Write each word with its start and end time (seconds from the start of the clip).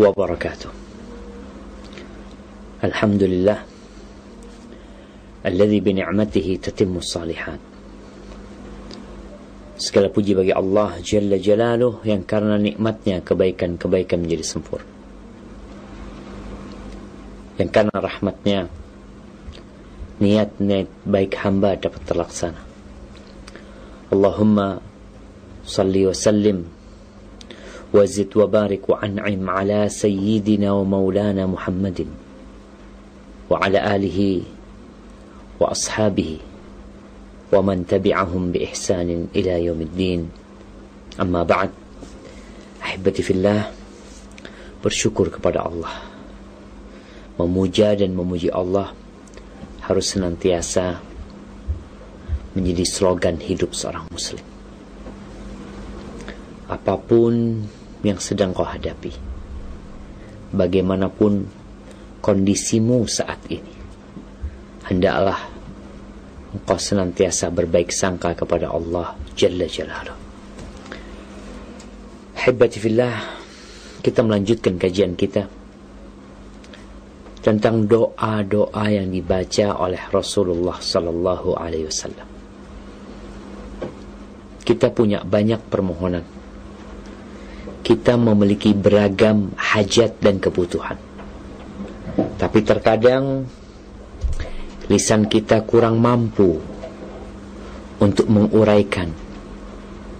وبركاته 0.00 0.70
الحمد 2.84 3.22
لله 3.22 3.58
الذي 5.46 5.78
بنعمته 5.80 6.48
تتم 6.62 6.92
الصالحات 6.96 7.62
Segala 9.82 10.06
puji 10.14 10.38
bagi 10.38 10.54
Allah 10.54 10.94
Jalla 11.02 11.42
Jalaluh 11.42 12.06
yang 12.06 12.22
karena 12.22 12.54
nikmatnya 12.54 13.18
kebaikan-kebaikan 13.18 14.22
menjadi 14.22 14.46
sempurna. 14.46 14.86
Yang 17.58 17.70
karena 17.74 17.96
rahmatnya 17.98 18.70
niat-niat 20.22 20.86
baik 21.02 21.34
hamba 21.42 21.74
dapat 21.74 21.98
terlaksana. 22.06 22.62
Allahumma 24.14 24.78
salli 25.66 26.06
wa 26.06 26.14
sallim 26.14 26.62
wa 27.92 28.02
zid 28.08 28.32
wa 28.32 28.46
barik 28.48 28.86
wa 28.88 28.98
an'im 29.04 29.44
ala 29.46 29.86
sayyidina 29.86 30.72
wa 30.72 30.84
maulana 30.84 31.44
Muhammadin 31.44 32.08
wa 33.50 33.60
ala 33.60 33.78
alihi 33.98 34.44
wa 35.60 35.70
ashabihi 35.72 36.52
ومن 37.52 37.84
تبعهم 37.84 38.48
بإحسان 38.48 39.28
إلى 39.36 39.68
يوم 39.68 39.80
الدين 39.92 40.20
أما 41.20 41.44
بعد 41.44 41.70
أحبتي 42.80 43.20
في 43.20 43.32
الله 43.36 43.60
bersyukur 44.80 45.28
kepada 45.30 45.62
Allah 45.68 45.92
memuja 47.36 47.94
dan 47.94 48.16
memuji 48.16 48.48
Allah 48.50 48.90
harus 49.84 50.16
senantiasa 50.16 50.98
menjadi 52.56 52.82
slogan 52.88 53.36
hidup 53.38 53.76
seorang 53.76 54.08
muslim 54.10 54.42
apapun 56.66 57.62
yang 58.05 58.19
sedang 58.21 58.53
kau 58.53 58.65
hadapi 58.65 59.13
bagaimanapun 60.53 61.47
kondisimu 62.21 63.07
saat 63.09 63.41
ini 63.49 63.73
hendaklah 64.87 65.37
engkau 66.55 66.79
senantiasa 66.79 67.51
berbaik 67.51 67.91
sangka 67.91 68.31
kepada 68.33 68.71
Allah 68.71 69.13
Jalla 69.35 69.67
Jalaluh. 69.67 70.17
Hibati 72.37 72.77
fillah, 72.79 73.17
kita 73.99 74.23
melanjutkan 74.23 74.79
kajian 74.79 75.19
kita 75.19 75.51
tentang 77.43 77.87
doa-doa 77.87 78.83
yang 78.87 79.11
dibaca 79.11 79.75
oleh 79.79 79.99
Rasulullah 80.11 80.79
sallallahu 80.79 81.59
alaihi 81.59 81.87
wasallam. 81.87 82.27
Kita 84.63 84.91
punya 84.91 85.23
banyak 85.23 85.63
permohonan. 85.67 86.36
Kita 87.87 88.19
memiliki 88.19 88.75
beragam 88.75 89.55
hajat 89.55 90.19
dan 90.19 90.43
kebutuhan. 90.43 90.99
Tapi 92.35 92.59
terkadang 92.67 93.47
lisan 94.91 95.31
kita 95.31 95.63
kurang 95.63 96.03
mampu 96.03 96.59
untuk 98.03 98.27
menguraikan 98.27 99.07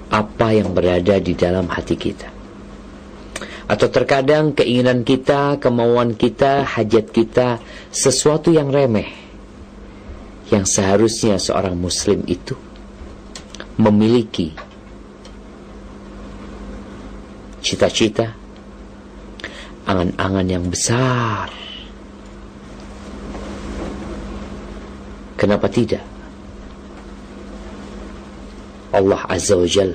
apa 0.08 0.56
yang 0.56 0.72
berada 0.72 1.20
di 1.20 1.36
dalam 1.36 1.68
hati 1.68 2.00
kita. 2.00 2.32
Atau 3.68 3.92
terkadang 3.92 4.56
keinginan 4.56 5.04
kita, 5.04 5.60
kemauan 5.60 6.16
kita, 6.16 6.64
hajat 6.64 7.12
kita 7.12 7.60
sesuatu 7.92 8.48
yang 8.56 8.72
remeh 8.72 9.12
yang 10.48 10.64
seharusnya 10.64 11.36
seorang 11.36 11.76
muslim 11.76 12.23
itu 12.23 12.56
memiliki 13.76 14.56
cita-cita, 17.68 18.32
angan-angan 19.84 20.48
yang 20.48 20.66
besar 20.72 21.52
Kenapa 25.38 25.70
tidak? 25.70 26.02
Allah 28.89 29.22
Azza 29.30 29.54
wa 29.54 29.70
Jal 29.70 29.94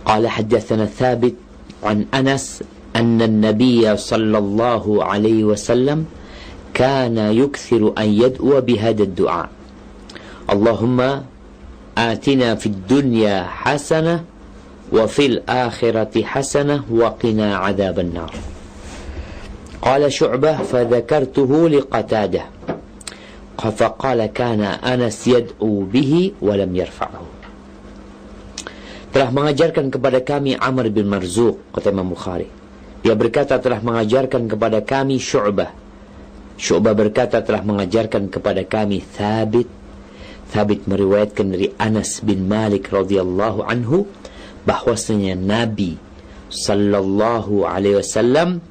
Qala 0.03 0.27
hadatsana 0.27 0.91
Thabit 0.91 1.39
an 1.79 2.03
Anas 2.11 2.59
anna 2.91 3.31
an-nabiy 3.31 3.87
sallallahu 3.87 4.99
alaihi 4.99 5.47
wasallam 5.47 6.03
kana 6.75 7.31
yukthiru 7.31 7.95
an 7.95 8.11
yad'u 8.11 8.59
bi 8.59 8.75
hadha 8.75 9.07
ad-du'a. 9.07 9.47
Allahumma 10.51 11.23
atina 11.95 12.59
fid 12.59 12.75
dunya 12.89 13.47
hasanah 13.47 14.27
wa 14.89 15.05
fil 15.05 15.41
akhirati 15.45 16.25
hasanah 16.25 16.85
wa 16.89 17.13
qina 17.17 17.61
adzaban 17.65 18.13
nar. 18.13 18.33
Qala 19.79 20.11
Syu'bah 20.11 20.59
fadzakartuhu 20.65 21.71
liqatadah. 21.79 22.45
Faqala 23.59 24.31
kana 24.31 24.79
Anas 24.79 25.23
yad'u 25.27 25.83
bihi 25.87 26.39
wa 26.39 26.55
lam 26.55 26.71
yarfa'hu. 26.71 27.27
Telah 29.09 29.29
mengajarkan 29.33 29.89
kepada 29.89 30.21
kami 30.21 30.55
Amr 30.55 30.93
bin 30.93 31.09
Marzuq 31.09 31.73
kata 31.73 31.91
Imam 31.91 32.13
Bukhari. 32.13 32.47
Dia 32.99 33.15
berkata 33.15 33.57
telah 33.57 33.79
mengajarkan 33.79 34.47
kepada 34.51 34.83
kami 34.83 35.19
Syu'bah. 35.19 35.71
Syu'bah 36.59 36.91
berkata 36.91 37.39
telah 37.39 37.63
mengajarkan 37.63 38.27
kepada 38.27 38.63
kami 38.67 38.99
Thabit. 38.99 39.67
Thabit 40.51 40.87
meriwayatkan 40.87 41.45
dari 41.55 41.71
Anas 41.79 42.19
bin 42.19 42.51
Malik 42.51 42.91
radhiyallahu 42.91 43.63
anhu 43.63 44.07
bahwasanya 44.69 45.33
Nabi 45.33 45.97
Sallallahu 46.53 47.65
Alaihi 47.65 47.97
Wasallam 47.97 48.61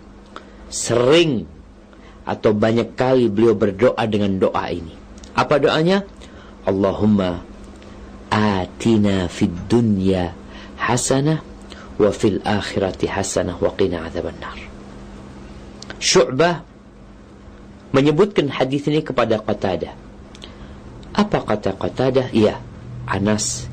sering 0.71 1.43
atau 2.23 2.55
banyak 2.55 2.95
kali 2.95 3.27
beliau 3.27 3.59
berdoa 3.59 3.99
dengan 4.07 4.39
doa 4.39 4.71
ini. 4.71 4.95
Apa 5.35 5.59
doanya? 5.59 6.07
Allahumma 6.63 7.43
atina 8.31 9.27
fid 9.27 9.51
dunya 9.67 10.37
hasanah 10.79 11.43
wa 11.99 12.11
fil 12.15 12.39
akhirati 12.47 13.11
hasanah 13.11 13.59
wa 13.59 13.75
qina 13.75 14.07
azaban 14.07 14.39
nar. 14.39 14.59
Syu'bah 15.99 16.63
menyebutkan 17.91 18.53
hadis 18.55 18.87
ini 18.87 19.03
kepada 19.03 19.43
Qatadah. 19.43 19.97
Apa 21.17 21.39
kata 21.43 21.75
Qatadah? 21.75 22.31
Iya, 22.31 22.61
Anas 23.09 23.67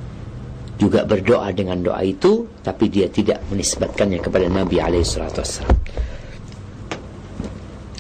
juga 0.75 1.07
berdoa 1.07 1.51
dengan 1.55 1.79
doa 1.79 2.03
itu, 2.03 2.47
tapi 2.59 2.91
dia 2.91 3.07
tidak 3.07 3.39
menisbatkannya 3.47 4.19
kepada 4.19 4.51
Nabi 4.51 4.83
alaihissalam. 4.83 5.71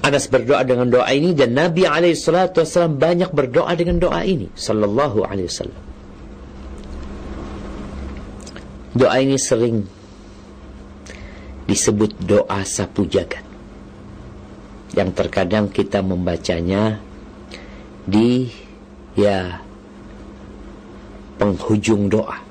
Anas 0.05 0.29
berdoa 0.29 0.61
dengan 0.61 0.85
doa 0.91 1.09
ini 1.09 1.33
dan 1.33 1.57
Nabi 1.57 1.87
alaihissalam 1.87 2.99
banyak 2.99 3.33
berdoa 3.33 3.73
dengan 3.73 3.97
doa 3.97 4.21
ini, 4.21 4.51
sallallahu 4.53 5.25
alaihi 5.25 5.49
wasallam. 5.49 5.81
Doa 8.95 9.15
ini 9.19 9.35
sering 9.35 9.83
disebut 11.67 12.15
doa 12.21 12.61
sapu 12.63 13.03
jagat. 13.09 13.43
Yang 14.95 15.09
terkadang 15.19 15.67
kita 15.67 15.99
membacanya 15.99 17.03
di 18.07 18.47
ya 19.17 19.59
penghujung 21.35 22.07
doa. 22.07 22.44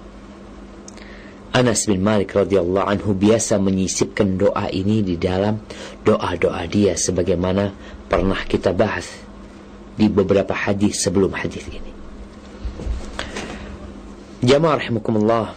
Anas 1.55 1.87
bin 1.87 2.03
Malik 2.03 2.35
radhiyallahu 2.35 2.83
anhu 2.83 3.15
biasa 3.15 3.63
menyisipkan 3.63 4.35
doa 4.35 4.67
ini 4.75 5.07
di 5.07 5.15
dalam 5.15 5.63
doa-doa 6.03 6.67
dia 6.67 6.99
sebagaimana 6.99 7.71
pernah 8.11 8.43
kita 8.43 8.75
bahas 8.75 9.07
di 9.95 10.11
beberapa 10.11 10.51
hadis 10.51 10.99
sebelum 10.99 11.31
hadis 11.31 11.63
ini. 11.71 11.95
Jamaah 14.43 14.83
rahimakumullah 14.83 15.55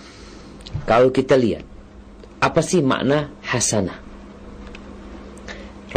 kalau 0.85 1.09
kita 1.09 1.33
lihat 1.33 1.65
apa 2.45 2.61
sih 2.61 2.85
makna 2.85 3.33
hasanah? 3.41 3.97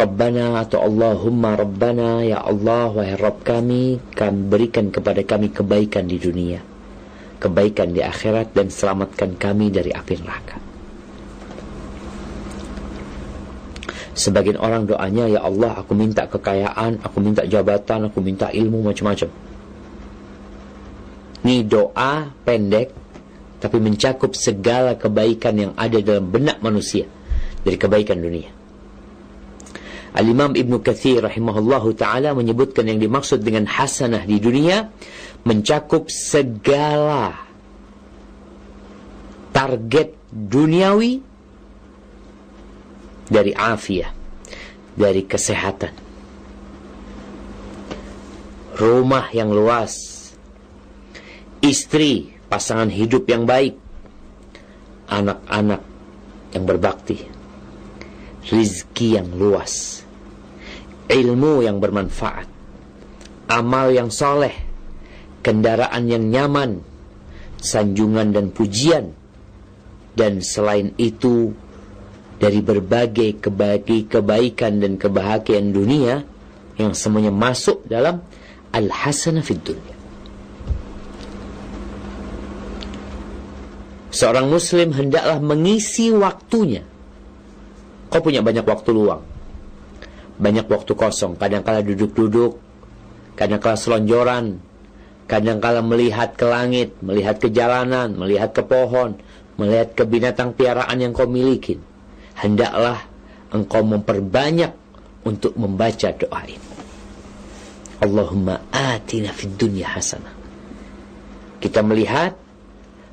Rabbana 0.01 0.65
atau 0.65 0.81
Allahumma 0.81 1.53
Rabbana 1.53 2.25
ya 2.25 2.41
Allah 2.41 2.89
wahai 2.89 3.21
Rabb 3.21 3.45
kami 3.45 4.01
kami 4.17 4.49
berikan 4.49 4.89
kepada 4.89 5.21
kami 5.21 5.53
kebaikan 5.53 6.09
di 6.09 6.17
dunia 6.17 6.70
kebaikan 7.41 7.89
di 7.89 8.05
akhirat 8.05 8.53
dan 8.53 8.69
selamatkan 8.69 9.33
kami 9.41 9.73
dari 9.73 9.89
api 9.89 10.13
neraka 10.21 10.71
Sebagian 14.11 14.59
orang 14.59 14.85
doanya, 14.85 15.25
Ya 15.25 15.41
Allah, 15.41 15.81
aku 15.81 15.95
minta 15.95 16.27
kekayaan, 16.27 16.99
aku 16.99 17.23
minta 17.23 17.47
jabatan, 17.47 18.11
aku 18.11 18.19
minta 18.19 18.51
ilmu, 18.51 18.83
macam-macam. 18.83 19.31
Ini 21.41 21.65
doa 21.65 22.29
pendek, 22.43 22.91
tapi 23.63 23.77
mencakup 23.81 24.35
segala 24.37 24.99
kebaikan 24.99 25.55
yang 25.57 25.71
ada 25.79 25.97
dalam 26.03 26.27
benak 26.27 26.61
manusia 26.61 27.07
dari 27.63 27.79
kebaikan 27.79 28.19
dunia. 28.19 28.60
Al-Imam 30.11 30.51
Ibn 30.51 30.73
Kathir 30.83 31.23
rahimahullahu 31.23 31.95
ta'ala 31.95 32.35
menyebutkan 32.35 32.83
yang 32.83 32.99
dimaksud 32.99 33.39
dengan 33.47 33.63
hasanah 33.63 34.27
di 34.27 34.43
dunia 34.43 34.91
mencakup 35.47 36.11
segala 36.11 37.47
target 39.55 40.11
duniawi 40.31 41.23
dari 43.31 43.55
afiah, 43.55 44.11
dari 44.99 45.23
kesehatan. 45.23 45.95
Rumah 48.75 49.31
yang 49.31 49.55
luas, 49.55 49.95
istri, 51.63 52.35
pasangan 52.51 52.91
hidup 52.91 53.31
yang 53.31 53.47
baik, 53.47 53.79
anak-anak 55.07 55.79
yang 56.51 56.63
berbakti, 56.67 57.23
rizki 58.51 59.15
yang 59.15 59.31
luas, 59.31 60.00
ilmu 61.09 61.65
yang 61.65 61.81
bermanfaat, 61.81 62.45
amal 63.49 63.89
yang 63.89 64.13
soleh, 64.13 64.53
kendaraan 65.41 66.05
yang 66.05 66.29
nyaman, 66.29 66.85
sanjungan 67.57 68.35
dan 68.35 68.53
pujian, 68.53 69.15
dan 70.13 70.43
selain 70.43 70.91
itu 70.99 71.55
dari 72.41 72.59
berbagai 72.59 73.37
kebagi 73.37 74.09
kebaikan 74.09 74.81
dan 74.81 74.97
kebahagiaan 74.97 75.69
dunia 75.69 76.25
yang 76.75 76.97
semuanya 76.97 77.29
masuk 77.29 77.85
dalam 77.85 78.25
al-hasanah 78.73 79.45
fid 79.45 79.61
dunia. 79.61 79.95
Seorang 84.11 84.51
muslim 84.51 84.91
hendaklah 84.91 85.39
mengisi 85.39 86.11
waktunya. 86.11 86.83
Kau 88.11 88.19
punya 88.19 88.43
banyak 88.43 88.67
waktu 88.67 88.91
luang. 88.91 89.23
Banyak 90.41 90.65
waktu 90.65 90.97
kosong. 90.97 91.37
Kadang-kala 91.37 91.85
duduk-duduk. 91.85 92.57
Kadang-kala 93.37 93.77
selonjoran. 93.77 94.57
Kadang-kala 95.29 95.85
melihat 95.85 96.33
ke 96.33 96.49
langit. 96.49 96.97
Melihat 97.05 97.37
ke 97.37 97.53
jalanan. 97.53 98.17
Melihat 98.17 98.57
ke 98.57 98.65
pohon. 98.65 99.21
Melihat 99.61 99.93
ke 99.93 100.03
binatang 100.09 100.57
piaraan 100.57 100.97
yang 100.97 101.13
kau 101.13 101.29
miliki 101.29 101.77
hendaklah 102.41 103.05
engkau 103.53 103.85
memperbanyak 103.85 104.73
untuk 105.27 105.53
membaca 105.53 106.09
doa 106.15 106.41
ini. 106.49 106.69
Allahumma 108.01 108.65
atina 108.73 109.29
fid 109.29 109.53
dunya 109.61 109.85
hasanah. 109.85 110.33
Kita 111.61 111.85
melihat 111.85 112.33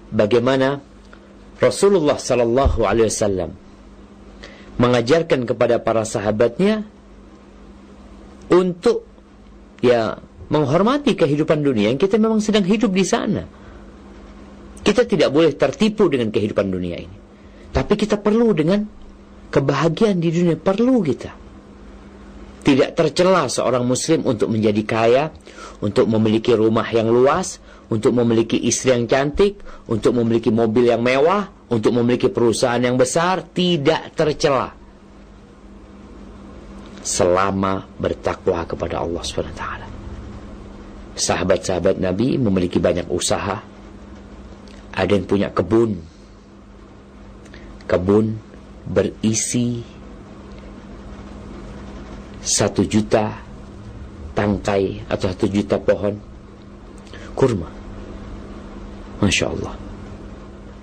bagaimana 0.08 0.80
Rasulullah 1.60 2.16
sallallahu 2.16 2.88
alaihi 2.88 3.12
wasallam 3.12 3.52
mengajarkan 4.80 5.44
kepada 5.44 5.76
para 5.82 6.08
sahabatnya 6.08 6.88
untuk 8.52 9.04
ya 9.84 10.16
menghormati 10.48 11.12
kehidupan 11.14 11.60
dunia 11.60 11.92
yang 11.92 12.00
kita 12.00 12.16
memang 12.16 12.40
sedang 12.40 12.64
hidup 12.64 12.92
di 12.92 13.04
sana. 13.04 13.44
Kita 14.80 15.04
tidak 15.04 15.28
boleh 15.28 15.52
tertipu 15.52 16.08
dengan 16.08 16.32
kehidupan 16.32 16.66
dunia 16.72 16.96
ini. 16.96 17.16
Tapi 17.68 17.92
kita 17.94 18.16
perlu 18.16 18.56
dengan 18.56 18.88
kebahagiaan 19.52 20.16
di 20.16 20.32
dunia 20.32 20.56
perlu 20.56 21.04
kita. 21.04 21.32
Tidak 22.64 22.90
tercela 22.96 23.48
seorang 23.48 23.84
muslim 23.84 24.24
untuk 24.28 24.48
menjadi 24.52 24.82
kaya, 24.84 25.24
untuk 25.84 26.08
memiliki 26.08 26.52
rumah 26.52 26.84
yang 26.88 27.08
luas, 27.08 27.60
untuk 27.88 28.12
memiliki 28.16 28.60
istri 28.60 28.92
yang 28.92 29.08
cantik, 29.08 29.60
untuk 29.88 30.16
memiliki 30.16 30.52
mobil 30.52 30.88
yang 30.88 31.00
mewah, 31.00 31.48
untuk 31.68 31.96
memiliki 31.96 32.28
perusahaan 32.28 32.80
yang 32.80 32.96
besar, 33.00 33.44
tidak 33.52 34.12
tercela. 34.16 34.72
Selama 37.08 37.88
bertakwa 37.96 38.68
kepada 38.68 39.00
Allah 39.00 39.24
SWT. 39.24 39.64
Sahabat-sahabat 41.16 41.96
Nabi 41.96 42.36
memiliki 42.36 42.76
banyak 42.76 43.08
usaha. 43.08 43.64
Ada 44.92 45.16
yang 45.16 45.24
punya 45.24 45.48
kebun. 45.48 45.96
Kebun 47.88 48.36
berisi 48.84 49.80
satu 52.44 52.84
juta 52.84 53.40
tangkai 54.36 55.08
atau 55.08 55.26
satu 55.32 55.48
juta 55.48 55.80
pohon 55.80 56.14
kurma. 57.32 57.72
Masya 59.24 59.46
Allah. 59.48 59.74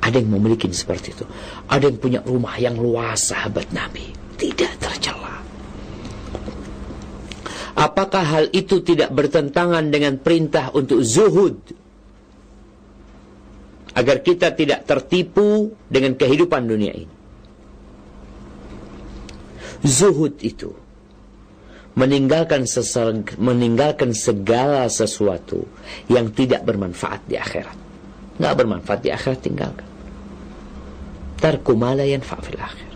Ada 0.01 0.21
yang 0.21 0.37
memiliki 0.37 0.67
seperti 0.73 1.15
itu. 1.15 1.25
Ada 1.69 1.89
yang 1.89 1.97
punya 1.97 2.19
rumah 2.25 2.57
yang 2.59 2.77
luas 2.77 3.31
sahabat 3.31 3.69
Nabi. 3.71 4.11
Tidak 4.35 4.73
tercela. 4.77 5.44
Apakah 7.75 8.23
hal 8.23 8.45
itu 8.55 8.79
tidak 8.79 9.11
bertentangan 9.11 9.91
dengan 9.91 10.15
perintah 10.15 10.71
untuk 10.71 11.03
zuhud? 11.03 11.59
Agar 13.95 14.23
kita 14.23 14.55
tidak 14.55 14.87
tertipu 14.87 15.75
dengan 15.91 16.15
kehidupan 16.15 16.67
dunia 16.67 16.95
ini. 16.95 17.15
Zuhud 19.83 20.39
itu 20.39 20.71
meninggalkan 21.95 22.67
meninggalkan 23.39 24.11
segala 24.11 24.87
sesuatu 24.91 25.63
yang 26.11 26.31
tidak 26.31 26.67
bermanfaat 26.67 27.23
di 27.27 27.39
akhirat. 27.39 27.77
Nggak 28.35 28.55
bermanfaat 28.55 28.99
di 28.99 29.09
akhirat 29.15 29.39
tinggalkan. 29.39 29.87
Tarku 31.39 31.75
ma 31.75 31.95
fil 31.95 32.59
akhir. 32.59 32.91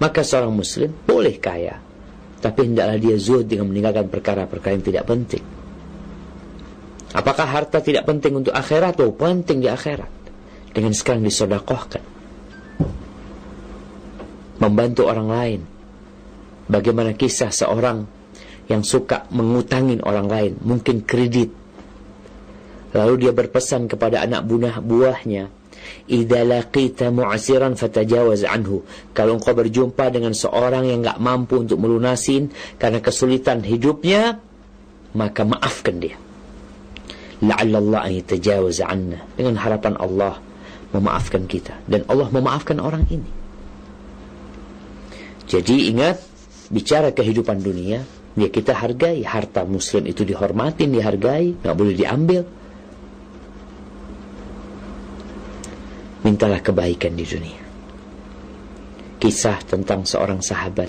Maka 0.00 0.20
seorang 0.24 0.52
muslim 0.56 0.88
boleh 1.04 1.36
kaya, 1.36 1.76
tapi 2.40 2.72
hendaklah 2.72 2.96
dia 2.96 3.16
zuhud 3.20 3.44
dengan 3.44 3.68
meninggalkan 3.68 4.08
perkara-perkara 4.08 4.72
yang 4.80 4.84
tidak 4.84 5.04
penting. 5.04 5.44
Apakah 7.10 7.46
harta 7.46 7.84
tidak 7.84 8.06
penting 8.06 8.40
untuk 8.40 8.54
akhirat? 8.54 8.96
Oh, 9.02 9.12
penting 9.12 9.60
di 9.60 9.68
akhirat. 9.68 10.08
Dengan 10.70 10.94
sekarang 10.94 11.26
disodakohkan. 11.26 12.02
Membantu 14.62 15.10
orang 15.10 15.28
lain 15.28 15.60
Bagaimana 16.70 17.18
kisah 17.18 17.50
seorang 17.50 18.06
yang 18.70 18.86
suka 18.86 19.26
mengutangin 19.34 19.98
orang 20.06 20.30
lain, 20.30 20.52
mungkin 20.62 21.02
kredit. 21.02 21.50
Lalu 22.94 23.26
dia 23.26 23.34
berpesan 23.34 23.90
kepada 23.90 24.22
anak 24.22 24.46
buah 24.46 24.78
buahnya, 24.78 25.50
"Idza 26.06 26.40
laqita 26.46 27.10
mu'siran 27.10 27.76
fatajawaz 27.76 28.46
anhu." 28.46 28.84
Kalau 29.16 29.36
engkau 29.38 29.54
berjumpa 29.54 30.10
dengan 30.12 30.32
seorang 30.32 30.86
yang 30.86 31.02
enggak 31.06 31.18
mampu 31.18 31.60
untuk 31.60 31.80
melunasin 31.80 32.52
karena 32.76 32.98
kesulitan 33.02 33.64
hidupnya, 33.64 34.38
maka 35.16 35.42
maafkan 35.42 35.98
dia. 35.98 36.16
La'allallah 37.40 38.04
an 38.04 38.12
yatajawaz 38.20 38.84
'anna. 38.84 39.24
Dengan 39.34 39.56
harapan 39.56 39.96
Allah 39.96 40.38
memaafkan 40.90 41.46
kita 41.46 41.78
dan 41.86 42.02
Allah 42.10 42.28
memaafkan 42.28 42.82
orang 42.82 43.06
ini. 43.08 43.30
Jadi 45.50 45.90
ingat 45.90 46.22
bicara 46.70 47.10
kehidupan 47.10 47.58
dunia, 47.58 48.06
ya 48.38 48.48
kita 48.48 48.70
hargai 48.70 49.26
harta 49.26 49.66
muslim 49.66 50.06
itu 50.06 50.22
dihormatin, 50.22 50.94
dihargai, 50.94 51.58
nggak 51.58 51.74
boleh 51.74 51.94
diambil. 51.98 52.42
Mintalah 56.20 56.60
kebaikan 56.60 57.16
di 57.16 57.24
dunia. 57.24 57.62
Kisah 59.20 59.60
tentang 59.64 60.04
seorang 60.04 60.40
sahabat 60.40 60.88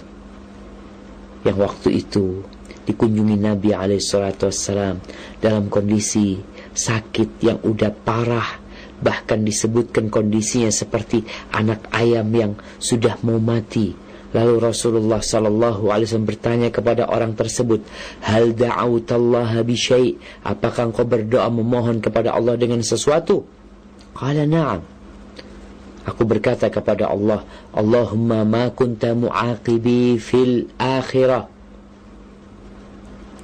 yang 1.43 1.57
waktu 1.57 1.99
itu 1.99 2.45
dikunjungi 2.87 3.37
Nabi 3.37 3.75
Alaihissalam 3.75 5.01
dalam 5.41 5.67
kondisi 5.67 6.39
sakit 6.71 7.43
yang 7.43 7.59
udah 7.65 7.91
parah 7.91 8.61
bahkan 9.01 9.41
disebutkan 9.41 10.13
kondisinya 10.13 10.69
seperti 10.69 11.25
anak 11.51 11.89
ayam 11.91 12.29
yang 12.31 12.53
sudah 12.77 13.17
mau 13.25 13.41
mati 13.41 13.97
Lalu 14.31 14.63
Rasulullah 14.63 15.19
sallallahu 15.19 15.91
alaihi 15.91 16.07
wasallam 16.07 16.29
bertanya 16.31 16.69
kepada 16.71 17.03
orang 17.11 17.35
tersebut, 17.35 17.83
"Hal 18.23 18.55
da'autallaha 18.55 19.59
bi 19.67 19.75
syai'? 19.75 20.15
Apakah 20.47 20.87
engkau 20.87 21.03
berdoa 21.03 21.51
memohon 21.51 21.99
kepada 21.99 22.31
Allah 22.31 22.55
dengan 22.55 22.79
sesuatu?" 22.79 23.43
Qala 24.15 24.47
na'am. 24.47 24.87
Aku 26.01 26.25
berkata 26.25 26.65
kepada 26.73 27.13
Allah, 27.13 27.45
"Allahumma 27.77 28.41
ma 28.41 28.73
kunta 28.73 29.13
mu'aqibi 29.13 30.17
fil 30.17 30.73
akhirah 30.81 31.45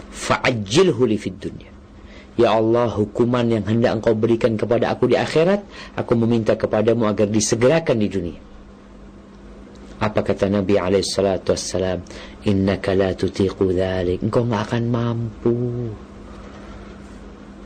fa'ajjilhu 0.09 1.01
li 1.05 1.17
fid 1.21 1.37
dunya." 1.37 1.69
Ya 2.37 2.53
Allah, 2.53 2.89
hukuman 2.93 3.45
yang 3.49 3.65
hendak 3.65 3.97
engkau 3.97 4.13
berikan 4.13 4.57
kepada 4.57 4.93
aku 4.93 5.09
di 5.09 5.17
akhirat, 5.17 5.65
aku 5.97 6.13
meminta 6.13 6.53
kepadamu 6.53 7.09
agar 7.09 7.25
disegerakan 7.25 7.97
di 7.97 8.09
dunia. 8.09 8.41
Apa 9.97 10.21
kata 10.21 10.45
Nabi 10.45 10.77
alaihissalatu 10.77 11.57
wassalam? 11.57 12.05
Innaka 12.45 12.93
la 12.93 13.17
tutiqu 13.17 13.73
dhalik. 13.73 14.21
Engkau 14.21 14.45
nggak 14.45 14.63
akan 14.69 14.83
mampu. 14.85 15.57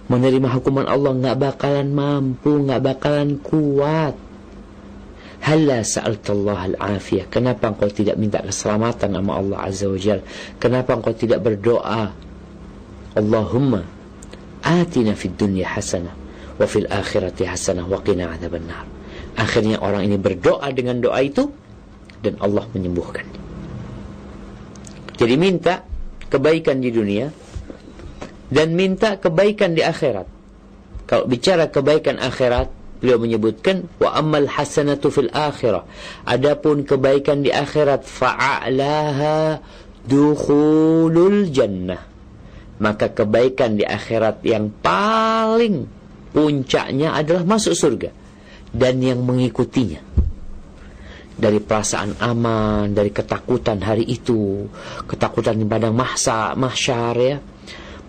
Menerima 0.07 0.47
hukuman 0.55 0.87
Allah 0.87 1.11
nggak 1.19 1.37
bakalan 1.39 1.91
mampu, 1.91 2.51
nggak 2.63 2.79
bakalan 2.79 3.35
kuat. 3.43 4.30
Halla 5.41 5.81
sa'altallah 5.81 6.77
al-afiyah. 6.77 7.25
Kenapa 7.33 7.73
engkau 7.73 7.89
tidak 7.89 8.13
minta 8.21 8.39
keselamatan 8.45 9.17
sama 9.17 9.41
Allah 9.41 9.57
Azza 9.65 9.89
wa 9.89 9.97
Jal? 9.97 10.21
Kenapa 10.61 10.93
engkau 10.93 11.17
tidak 11.17 11.41
berdoa? 11.41 12.13
Allahumma 13.17 13.81
atina 14.61 15.17
fid 15.17 15.35
dunya 15.35 15.67
hasanah 15.67 16.13
wa 16.55 16.65
fil 16.69 16.85
akhirati 16.87 17.43
hasanah 17.49 17.83
wa 17.89 17.99
qina 18.05 18.31
adzaban 18.31 18.69
nar. 18.69 18.85
Akhirnya 19.35 19.81
orang 19.81 20.05
ini 20.07 20.15
berdoa 20.21 20.69
dengan 20.71 21.01
doa 21.01 21.19
itu 21.19 21.49
dan 22.21 22.37
Allah 22.39 22.69
menyembuhkan. 22.71 23.25
Jadi 25.17 25.35
minta 25.35 25.81
kebaikan 26.29 26.79
di 26.79 26.89
dunia 26.93 27.27
dan 28.47 28.77
minta 28.77 29.17
kebaikan 29.17 29.73
di 29.73 29.81
akhirat. 29.81 30.27
Kalau 31.09 31.27
bicara 31.27 31.67
kebaikan 31.67 32.21
akhirat, 32.21 32.80
beliau 33.01 33.17
menyebutkan 33.17 33.89
wa 33.97 34.13
ammal 34.13 34.45
hasanatu 34.45 35.09
fil 35.09 35.33
akhirah. 35.33 35.83
Adapun 36.23 36.85
kebaikan 36.85 37.41
di 37.41 37.49
akhirat 37.49 38.05
fa'alaha 38.05 39.57
dukhulul 40.05 41.49
jannah. 41.49 42.05
Maka 42.81 43.13
kebaikan 43.13 43.77
di 43.77 43.85
akhirat 43.85 44.45
yang 44.45 44.69
paling 44.81 45.85
puncaknya 46.31 47.17
adalah 47.17 47.43
masuk 47.45 47.73
surga 47.73 48.09
dan 48.71 49.03
yang 49.03 49.21
mengikutinya 49.21 50.01
dari 51.41 51.57
perasaan 51.57 52.21
aman, 52.21 52.93
dari 52.93 53.09
ketakutan 53.09 53.81
hari 53.81 54.05
itu, 54.05 54.69
ketakutan 55.09 55.57
di 55.57 55.65
padang 55.65 55.97
mahsa, 55.97 56.53
mahsyar 56.53 57.15
ya, 57.17 57.37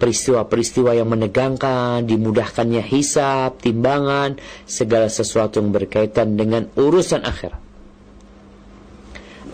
peristiwa-peristiwa 0.02 0.98
yang 0.98 1.14
menegangkan, 1.14 2.02
dimudahkannya 2.02 2.82
hisap, 2.82 3.62
timbangan, 3.62 4.34
segala 4.66 5.06
sesuatu 5.06 5.62
yang 5.62 5.70
berkaitan 5.70 6.34
dengan 6.34 6.66
urusan 6.74 7.22
akhirat. 7.22 7.62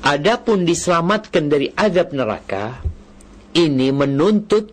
Adapun 0.08 0.64
diselamatkan 0.64 1.52
dari 1.52 1.68
azab 1.76 2.16
neraka, 2.16 2.80
ini 3.52 3.92
menuntut 3.92 4.72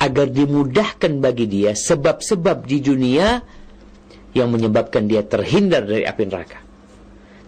agar 0.00 0.32
dimudahkan 0.32 1.20
bagi 1.20 1.44
dia 1.44 1.76
sebab-sebab 1.76 2.64
di 2.64 2.80
dunia 2.80 3.44
yang 4.32 4.48
menyebabkan 4.48 5.04
dia 5.04 5.20
terhindar 5.20 5.84
dari 5.84 6.08
api 6.08 6.22
neraka. 6.24 6.64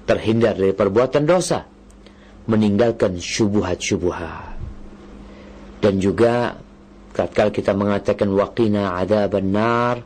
Terhindar 0.05 0.61
dari 0.61 0.77
perbuatan 0.77 1.25
dosa. 1.25 1.65
Meninggalkan 2.45 3.17
syubuhat-syubuhat. 3.17 4.61
Dan 5.81 6.03
juga 6.03 6.59
tatkala 7.13 7.53
kita 7.53 7.77
mengatakan 7.77 8.33
waqina 8.33 8.97
adaban 8.97 9.53
nar 9.53 9.97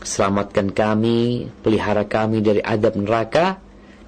selamatkan 0.00 0.72
kami, 0.72 1.48
pelihara 1.60 2.08
kami 2.08 2.40
dari 2.40 2.60
adab 2.64 2.96
neraka. 2.96 3.60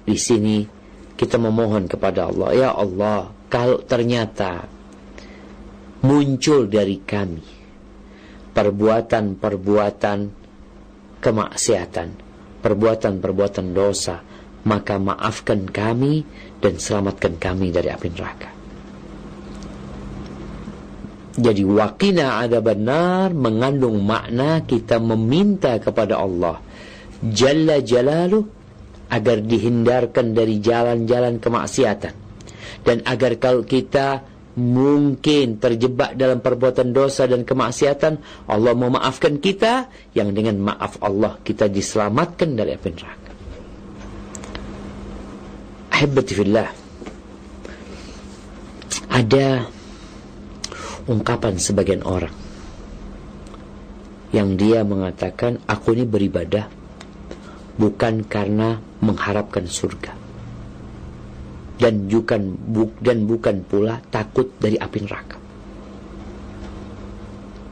Di 0.03 0.17
sini 0.19 0.67
kita 1.15 1.39
memohon 1.39 1.87
kepada 1.87 2.27
Allah, 2.27 2.49
ya 2.51 2.69
Allah, 2.75 3.31
kalau 3.47 3.79
ternyata 3.85 4.67
muncul 6.03 6.67
dari 6.67 6.99
kami 6.99 7.45
perbuatan-perbuatan 8.51 10.19
kemaksiatan, 11.23 12.07
perbuatan-perbuatan 12.59 13.65
dosa, 13.71 14.19
maka 14.67 14.99
maafkan 14.99 15.63
kami 15.71 16.27
dan 16.59 16.77
selamatkan 16.77 17.39
kami 17.39 17.71
dari 17.71 17.87
api 17.87 18.07
neraka. 18.11 18.52
Jadi 21.33 21.65
wakina 21.65 22.45
ada 22.45 22.61
benar 22.61 23.33
mengandung 23.33 24.05
makna 24.05 24.61
kita 24.61 25.01
meminta 25.01 25.81
kepada 25.81 26.21
Allah 26.21 26.61
Jalla 27.25 27.81
Jalaluh 27.81 28.45
agar 29.09 29.41
dihindarkan 29.41 30.37
dari 30.37 30.61
jalan-jalan 30.61 31.41
kemaksiatan 31.41 32.13
dan 32.83 33.01
agar 33.07 33.39
kalau 33.39 33.63
kita 33.63 34.27
mungkin 34.53 35.57
terjebak 35.57 36.13
dalam 36.13 36.37
perbuatan 36.37 36.93
dosa 36.93 37.25
dan 37.25 37.41
kemaksiatan, 37.41 38.45
Allah 38.45 38.73
memaafkan 38.77 39.41
kita 39.41 39.89
yang 40.13 40.35
dengan 40.35 40.61
maaf 40.61 41.01
Allah 41.01 41.41
kita 41.41 41.65
diselamatkan 41.71 42.53
dari 42.53 42.77
api 42.77 42.89
neraka. 42.93 43.31
Ahibati 45.93 46.33
fillah. 46.37 46.69
Ada 49.13 49.69
ungkapan 51.07 51.59
sebagian 51.59 52.03
orang 52.07 52.33
yang 54.33 54.57
dia 54.57 54.81
mengatakan 54.81 55.61
aku 55.69 55.93
ini 55.93 56.09
beribadah 56.09 56.65
bukan 57.77 58.25
karena 58.25 58.81
mengharapkan 59.01 59.69
surga 59.69 60.13
dan 61.77 62.07
bukan 62.07 62.41
dan 63.01 63.27
bukan 63.27 63.55
pula 63.65 63.99
takut 64.09 64.47
dari 64.57 64.77
api 64.77 64.99
neraka. 65.03 65.37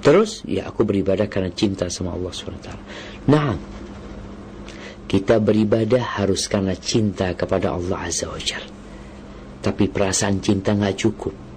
Terus 0.02 0.42
ya 0.50 0.66
aku 0.68 0.82
beribadah 0.82 1.30
karena 1.30 1.54
cinta 1.54 1.86
sama 1.88 2.18
Allah 2.18 2.34
SWT. 2.34 2.70
Nah, 3.30 3.54
kita 5.06 5.38
beribadah 5.38 6.18
harus 6.18 6.50
karena 6.50 6.74
cinta 6.74 7.38
kepada 7.38 7.78
Allah 7.78 8.10
Azza 8.10 8.26
wa 8.26 8.42
Jal. 8.42 8.66
Tapi 9.62 9.86
perasaan 9.86 10.42
cinta 10.42 10.74
nggak 10.74 10.98
cukup. 10.98 11.51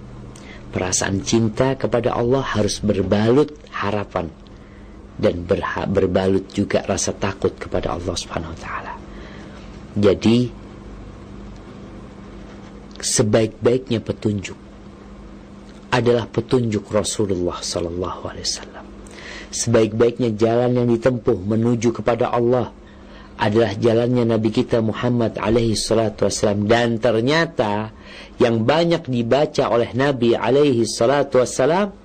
Perasaan 0.75 1.23
cinta 1.23 1.79
kepada 1.79 2.11
Allah 2.19 2.43
harus 2.43 2.83
berbalut 2.83 3.47
harapan 3.71 4.27
dan 5.15 5.47
berbalut 5.87 6.51
juga 6.51 6.83
rasa 6.83 7.15
takut 7.15 7.55
kepada 7.55 7.95
Allah 7.95 8.11
Subhanahu 8.11 8.51
wa 8.51 8.59
taala. 8.59 8.93
Jadi 9.95 10.51
sebaik-baiknya 12.99 14.03
petunjuk 14.03 14.59
adalah 15.95 16.27
petunjuk 16.27 16.83
Rasulullah 16.91 17.63
sallallahu 17.63 18.27
alaihi 18.27 18.43
wasallam. 18.43 18.85
Sebaik-baiknya 19.55 20.35
jalan 20.35 20.75
yang 20.75 20.87
ditempuh 20.91 21.39
menuju 21.39 21.95
kepada 21.95 22.35
Allah 22.35 22.75
adalah 23.39 23.71
jalannya 23.79 24.27
Nabi 24.27 24.51
kita 24.51 24.83
Muhammad 24.83 25.39
alaihi 25.39 25.79
salatu 25.79 26.27
wasallam 26.27 26.67
dan 26.67 26.99
ternyata 26.99 27.95
yang 28.41 28.67
banyak 28.67 29.07
dibaca 29.07 29.71
oleh 29.71 29.91
Nabi 29.95 30.35
alaihi 30.35 30.83
salatu 30.83 31.39
wasallam 31.39 31.95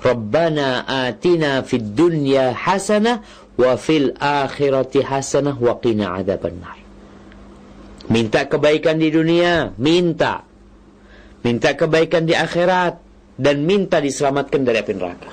Rabbana 0.00 0.88
atina 0.88 1.60
fid 1.62 1.92
dunya 1.92 2.56
hasanah 2.56 3.20
wa 3.60 3.72
fil 3.76 4.16
akhirati 4.16 5.04
hasanah 5.04 5.56
wa 5.60 5.76
qina 5.78 6.16
adzabannar 6.16 6.80
Minta 8.10 8.50
kebaikan 8.50 8.98
di 8.98 9.06
dunia, 9.06 9.70
minta. 9.78 10.42
Minta 11.46 11.78
kebaikan 11.78 12.26
di 12.26 12.34
akhirat 12.34 12.98
dan 13.38 13.62
minta 13.62 14.02
diselamatkan 14.02 14.66
dari 14.66 14.82
api 14.82 14.92
neraka. 14.98 15.30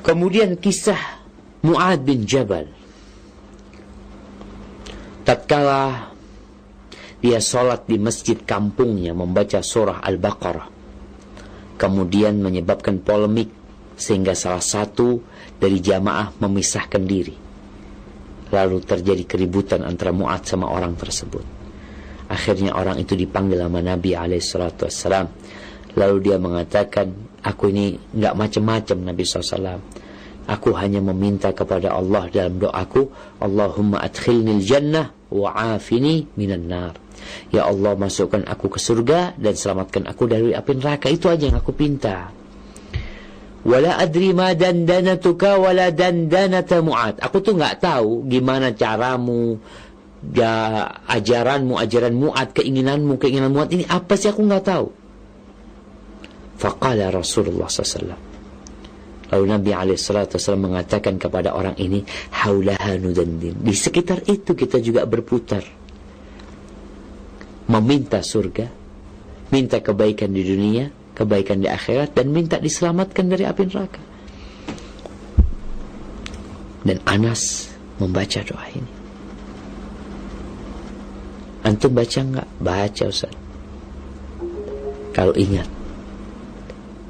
Kemudian 0.00 0.56
kisah 0.56 1.20
Mu'ad 1.60 2.08
bin 2.08 2.24
Jabal. 2.24 2.72
Tatkala 5.28 6.16
dia 7.18 7.42
sholat 7.42 7.86
di 7.90 7.98
masjid 7.98 8.38
kampungnya 8.38 9.10
membaca 9.14 9.58
surah 9.58 10.02
Al-Baqarah. 10.02 10.68
Kemudian 11.78 12.42
menyebabkan 12.42 13.02
polemik 13.02 13.50
sehingga 13.98 14.34
salah 14.34 14.62
satu 14.62 15.18
dari 15.58 15.82
jamaah 15.82 16.34
memisahkan 16.38 17.02
diri 17.02 17.48
Lalu 18.48 18.80
terjadi 18.80 19.28
keributan 19.28 19.84
antara 19.84 20.08
Mu'ad 20.08 20.48
sama 20.48 20.72
orang 20.72 20.96
tersebut. 20.96 21.44
Akhirnya 22.32 22.76
orang 22.76 22.96
itu 23.00 23.12
dipanggil 23.12 23.60
sama 23.60 23.84
Nabi 23.84 24.16
alaihissalatu. 24.16 24.88
Lalu 25.96 26.16
dia 26.24 26.36
mengatakan, 26.40 27.12
aku 27.44 27.72
ini 27.72 27.96
nggak 27.96 28.34
macam-macam 28.36 28.96
Nabi 29.12 29.22
SAW. 29.24 29.80
Aku 30.48 30.72
hanya 30.80 31.04
meminta 31.04 31.52
kepada 31.52 31.92
Allah 31.92 32.32
dalam 32.32 32.56
doaku, 32.56 33.12
Allahumma 33.36 34.00
adkhilnil 34.00 34.64
jannah 34.64 35.12
wa'afini 35.28 36.32
minan 36.40 36.72
nar. 36.72 37.07
Ya 37.54 37.64
Allah 37.68 37.96
masukkan 37.96 38.44
aku 38.44 38.76
ke 38.76 38.78
surga 38.80 39.34
dan 39.36 39.54
selamatkan 39.56 40.04
aku 40.06 40.28
dari 40.28 40.52
api 40.52 40.72
neraka. 40.78 41.06
Itu 41.08 41.32
aja 41.32 41.48
yang 41.48 41.58
aku 41.58 41.72
pinta. 41.72 42.30
Wala 43.68 43.98
adri 43.98 44.30
ma 44.32 44.54
dandanatuka 44.54 45.58
wala 45.58 45.90
dandanata 45.90 46.78
Mu'ad. 46.80 47.20
Aku 47.20 47.42
tuh 47.42 47.58
nggak 47.58 47.82
tahu 47.82 48.24
gimana 48.30 48.72
caramu, 48.72 49.58
ya, 50.32 50.86
ajaranmu, 51.10 51.74
ajaran 51.76 52.14
Mu'ad, 52.14 52.54
keinginanmu, 52.54 53.18
keinginan 53.18 53.52
Mu'ad 53.52 53.70
ini 53.74 53.84
apa 53.86 54.14
sih 54.14 54.30
aku 54.30 54.46
nggak 54.46 54.64
tahu. 54.64 54.86
Faqala 56.58 57.14
Rasulullah 57.14 57.70
SAW. 57.70 58.18
Lalu 59.28 59.44
Nabi 59.44 59.70
SAW 59.94 60.56
mengatakan 60.56 61.20
kepada 61.20 61.52
orang 61.52 61.76
ini, 61.76 62.02
Haulaha 62.32 62.96
nudandin. 62.96 63.60
Di 63.60 63.76
sekitar 63.76 64.24
itu 64.26 64.56
kita 64.56 64.80
juga 64.80 65.04
berputar. 65.04 65.77
Meminta 67.68 68.24
surga, 68.24 68.66
minta 69.52 69.78
kebaikan 69.84 70.32
di 70.32 70.42
dunia, 70.42 70.88
kebaikan 71.12 71.60
di 71.60 71.68
akhirat, 71.68 72.16
dan 72.16 72.32
minta 72.32 72.56
diselamatkan 72.56 73.28
dari 73.28 73.44
api 73.44 73.62
neraka. 73.68 74.02
Dan 76.82 76.98
Anas 77.04 77.68
membaca 78.00 78.40
doa 78.40 78.66
ini. 78.72 78.92
Antum 81.68 81.92
baca 81.92 82.20
enggak? 82.24 82.48
Baca 82.56 83.04
Ustaz. 83.12 83.34
Kalau 85.12 85.36
ingat, 85.36 85.68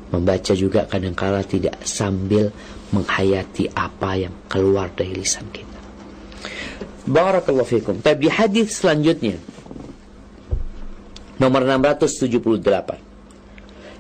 Membaca 0.09 0.53
juga 0.57 0.89
kadangkala 0.89 1.45
tidak 1.45 1.85
sambil 1.85 2.49
menghayati 2.97 3.69
apa 3.77 4.17
yang 4.17 4.33
keluar 4.49 4.89
dari 4.89 5.13
lisan 5.13 5.45
kita. 5.53 5.81
Barakallahu 7.05 7.69
fikum. 7.69 8.01
Tapi 8.01 8.25
di 8.25 8.31
hadis 8.33 8.81
selanjutnya 8.81 9.37
nomor 11.39 11.63
678. 11.63 12.99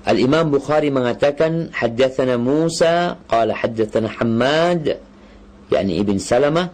Al-Imam 0.08 0.50
Bukhari 0.50 0.90
mengatakan 0.94 1.70
haddatsana 1.74 2.38
Musa 2.38 3.18
qala 3.28 3.52
haddatsana 3.54 4.08
Hammad 4.08 4.96
yakni 5.68 6.00
Ibn 6.00 6.16
Salamah 6.22 6.70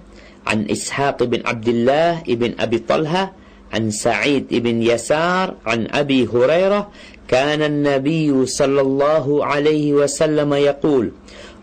an 0.47 0.69
Ishaq 0.69 1.25
bin 1.27 1.43
Abdullah 1.43 2.23
ibn 2.29 2.55
Abi 2.61 2.81
Talha 2.85 3.33
عن 3.75 3.91
سعيد 3.91 4.55
بن 4.55 4.83
يسار 4.83 5.55
عن 5.67 5.91
أبي 5.91 6.31
هريرة 6.31 6.89
كان 7.29 7.63
النبي 7.63 8.47
صلى 8.47 8.81
الله 8.81 9.45
عليه 9.45 9.93
وسلم 9.93 10.55
يقول 10.55 11.11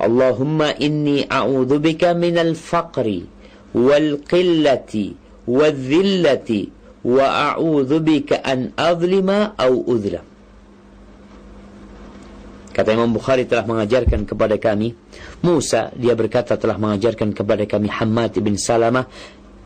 اللهم 0.01 0.61
إني 0.61 1.31
أعوذ 1.31 1.79
بك 1.79 2.03
من 2.03 2.37
الفقر 2.37 3.07
والقلة 3.75 5.11
والذلة 5.47 6.49
wa 7.01 7.55
a'udzu 7.55 7.97
bika 8.01 8.41
an 8.41 8.73
azlima 8.77 9.57
aw 9.57 9.73
udlam. 9.73 10.25
Kata 12.71 12.95
Imam 12.95 13.11
Bukhari 13.11 13.43
telah 13.43 13.67
mengajarkan 13.67 14.23
kepada 14.23 14.55
kami. 14.55 14.95
Musa 15.43 15.91
dia 15.91 16.15
berkata 16.15 16.55
telah 16.55 16.79
mengajarkan 16.79 17.35
kepada 17.35 17.67
kami 17.67 17.91
Hamad 17.91 18.31
bin 18.39 18.55
Salama 18.55 19.03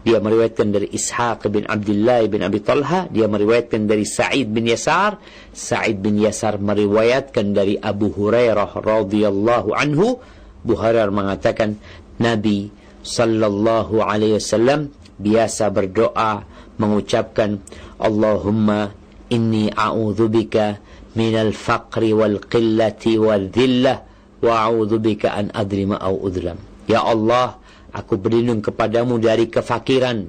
dia 0.05 0.21
meriwayatkan 0.21 0.69
dari 0.69 0.85
Ishaq 0.93 1.49
bin 1.49 1.65
Abdullah 1.65 2.21
bin 2.29 2.45
Abi 2.45 2.61
Talha. 2.61 3.09
Dia 3.09 3.25
meriwayatkan 3.25 3.89
dari 3.89 4.05
Sa'id 4.05 4.53
bin 4.53 4.69
Yasar. 4.69 5.17
Sa'id 5.49 5.97
bin 5.97 6.21
Yasar 6.21 6.61
meriwayatkan 6.61 7.57
dari 7.57 7.73
Abu 7.81 8.13
Hurairah 8.13 8.69
radhiyallahu 8.85 9.73
anhu. 9.73 10.21
Bukhari 10.61 11.01
mengatakan 11.09 11.81
Nabi 12.21 12.69
sallallahu 13.01 14.05
alaihi 14.05 14.37
wasallam 14.37 14.93
biasa 15.17 15.73
berdoa 15.73 16.45
mengucapkan 16.77 17.62
Allahumma 18.00 18.91
inni 19.32 19.72
a'udzubika 19.72 20.79
minal 21.15 21.55
faqri 21.55 22.12
wal 22.12 22.44
qillati 22.44 23.15
wal 23.20 23.48
dhillah 23.48 23.98
wa 24.44 24.53
a'udzubika 24.67 25.32
an 25.34 25.51
adrima 25.55 25.96
au 25.98 26.20
udlam 26.20 26.60
ya 26.86 27.01
Allah 27.01 27.63
Aku 27.96 28.20
berlindung 28.20 28.60
kepadamu 28.60 29.15
dari 29.24 29.48
kefakiran, 29.48 30.27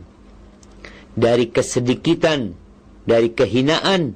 dari 1.18 1.50
kesedikitan, 1.50 2.54
dari 3.02 3.34
kehinaan, 3.34 4.14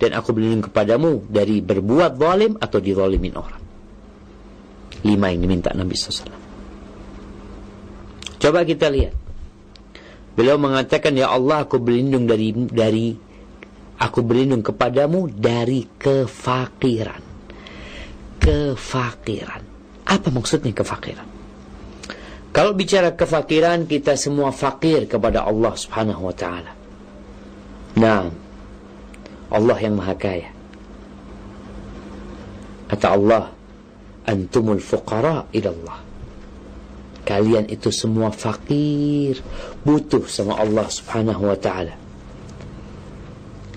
dan 0.00 0.10
aku 0.16 0.32
berlindung 0.32 0.64
kepadamu 0.64 1.28
dari 1.28 1.60
berbuat 1.60 2.16
zalim 2.16 2.56
atau 2.56 2.80
dizalimin 2.80 3.36
orang. 3.36 3.60
Lima 5.04 5.28
yang 5.28 5.44
diminta 5.44 5.76
Nabi 5.76 5.92
SAW. 5.92 6.40
Coba 8.40 8.64
kita 8.64 8.88
lihat. 8.88 9.19
Beliau 10.40 10.56
mengatakan, 10.56 11.12
Ya 11.12 11.28
Allah, 11.28 11.68
aku 11.68 11.76
berlindung 11.76 12.24
dari 12.24 12.48
dari 12.56 13.12
aku 14.00 14.24
berlindung 14.24 14.64
kepadamu 14.64 15.28
dari 15.28 15.84
kefakiran. 16.00 17.20
Kefakiran. 18.40 19.62
Apa 20.08 20.32
maksudnya 20.32 20.72
kefakiran? 20.72 21.28
Kalau 22.56 22.72
bicara 22.72 23.12
kefakiran, 23.12 23.84
kita 23.84 24.16
semua 24.16 24.48
fakir 24.48 25.04
kepada 25.04 25.44
Allah 25.44 25.76
Subhanahu 25.76 26.32
wa 26.32 26.34
taala. 26.34 26.72
Nah, 28.00 28.32
Allah 29.52 29.76
yang 29.76 30.00
Maha 30.00 30.16
Kaya. 30.16 30.48
Kata 32.88 33.06
Allah, 33.12 33.52
"Antumul 34.24 34.80
fuqara 34.80 35.52
ila 35.52 35.68
Allah." 35.68 36.09
Kalian 37.30 37.70
itu 37.70 37.94
semua 37.94 38.34
fakir, 38.34 39.38
butuh 39.86 40.26
sama 40.26 40.58
Allah 40.58 40.90
Subhanahu 40.90 41.46
wa 41.46 41.54
taala. 41.54 41.94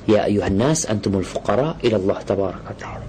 Ya 0.10 0.26
ayuhan 0.26 0.58
nas 0.58 0.90
antumul 0.90 1.22
fuqara 1.22 1.78
ila 1.86 2.02
Allah 2.02 2.18
tabaraka 2.26 2.74
taala. 2.74 3.06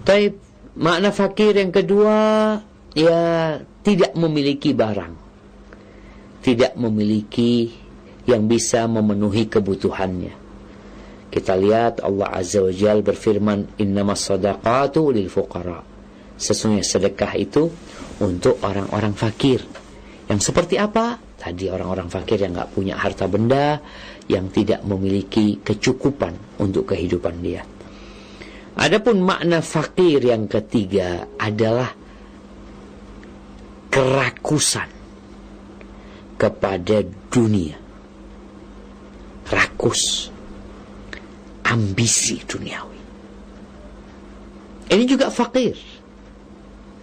Taib, 0.00 0.40
makna 0.80 1.12
fakir 1.12 1.60
yang 1.60 1.76
kedua 1.76 2.16
ya 2.96 3.20
tidak 3.84 4.16
memiliki 4.16 4.72
barang, 4.72 5.12
tidak 6.40 6.72
memiliki 6.80 7.68
yang 8.24 8.48
bisa 8.48 8.88
memenuhi 8.88 9.44
kebutuhannya. 9.44 10.32
Kita 11.28 11.52
lihat 11.52 12.00
Allah 12.00 12.32
Azza 12.32 12.64
wa 12.64 12.72
Jal 12.72 13.04
berfirman, 13.04 13.76
Innamas 13.76 14.24
sadaqatu 14.24 15.12
lil 15.12 15.28
fuqara. 15.28 15.84
Sesungguhnya 16.40 16.80
sedekah 16.80 17.36
itu 17.36 17.68
untuk 18.22 18.60
orang-orang 18.64 19.12
fakir. 19.12 19.60
Yang 20.26 20.50
seperti 20.52 20.80
apa? 20.80 21.18
Tadi 21.36 21.68
orang-orang 21.68 22.08
fakir 22.08 22.42
yang 22.42 22.56
nggak 22.56 22.72
punya 22.72 22.96
harta 22.98 23.28
benda, 23.28 23.78
yang 24.26 24.50
tidak 24.50 24.82
memiliki 24.82 25.60
kecukupan 25.62 26.58
untuk 26.58 26.90
kehidupan 26.90 27.34
dia. 27.44 27.62
Adapun 28.76 29.24
makna 29.24 29.64
fakir 29.64 30.20
yang 30.20 30.44
ketiga 30.50 31.24
adalah 31.40 31.88
kerakusan 33.88 34.88
kepada 36.36 37.00
dunia. 37.32 37.76
Rakus. 39.48 40.28
Ambisi 41.66 42.38
duniawi. 42.46 43.00
Ini 44.86 45.04
juga 45.08 45.32
fakir. 45.32 45.95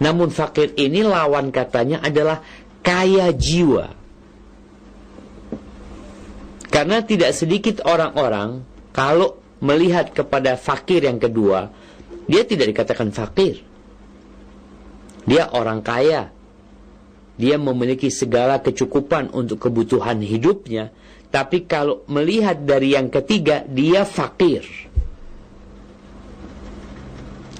Namun 0.04 0.28
fakir 0.28 0.76
ini 0.76 1.00
lawan 1.00 1.48
katanya 1.48 2.04
adalah 2.04 2.44
kaya 2.84 3.32
jiwa. 3.32 3.96
Karena 6.68 7.00
tidak 7.00 7.32
sedikit 7.32 7.80
orang-orang 7.88 8.68
kalau 8.92 9.40
melihat 9.64 10.12
kepada 10.12 10.60
fakir 10.60 11.08
yang 11.08 11.16
kedua, 11.16 11.72
dia 12.28 12.44
tidak 12.44 12.76
dikatakan 12.76 13.08
fakir. 13.16 13.64
Dia 15.24 15.48
orang 15.56 15.80
kaya, 15.80 16.28
dia 17.40 17.56
memiliki 17.56 18.12
segala 18.12 18.60
kecukupan 18.60 19.32
untuk 19.32 19.56
kebutuhan 19.56 20.20
hidupnya, 20.20 20.92
tapi 21.32 21.64
kalau 21.64 22.04
melihat 22.06 22.60
dari 22.60 22.92
yang 22.92 23.08
ketiga, 23.08 23.64
dia 23.64 24.04
fakir. 24.04 24.68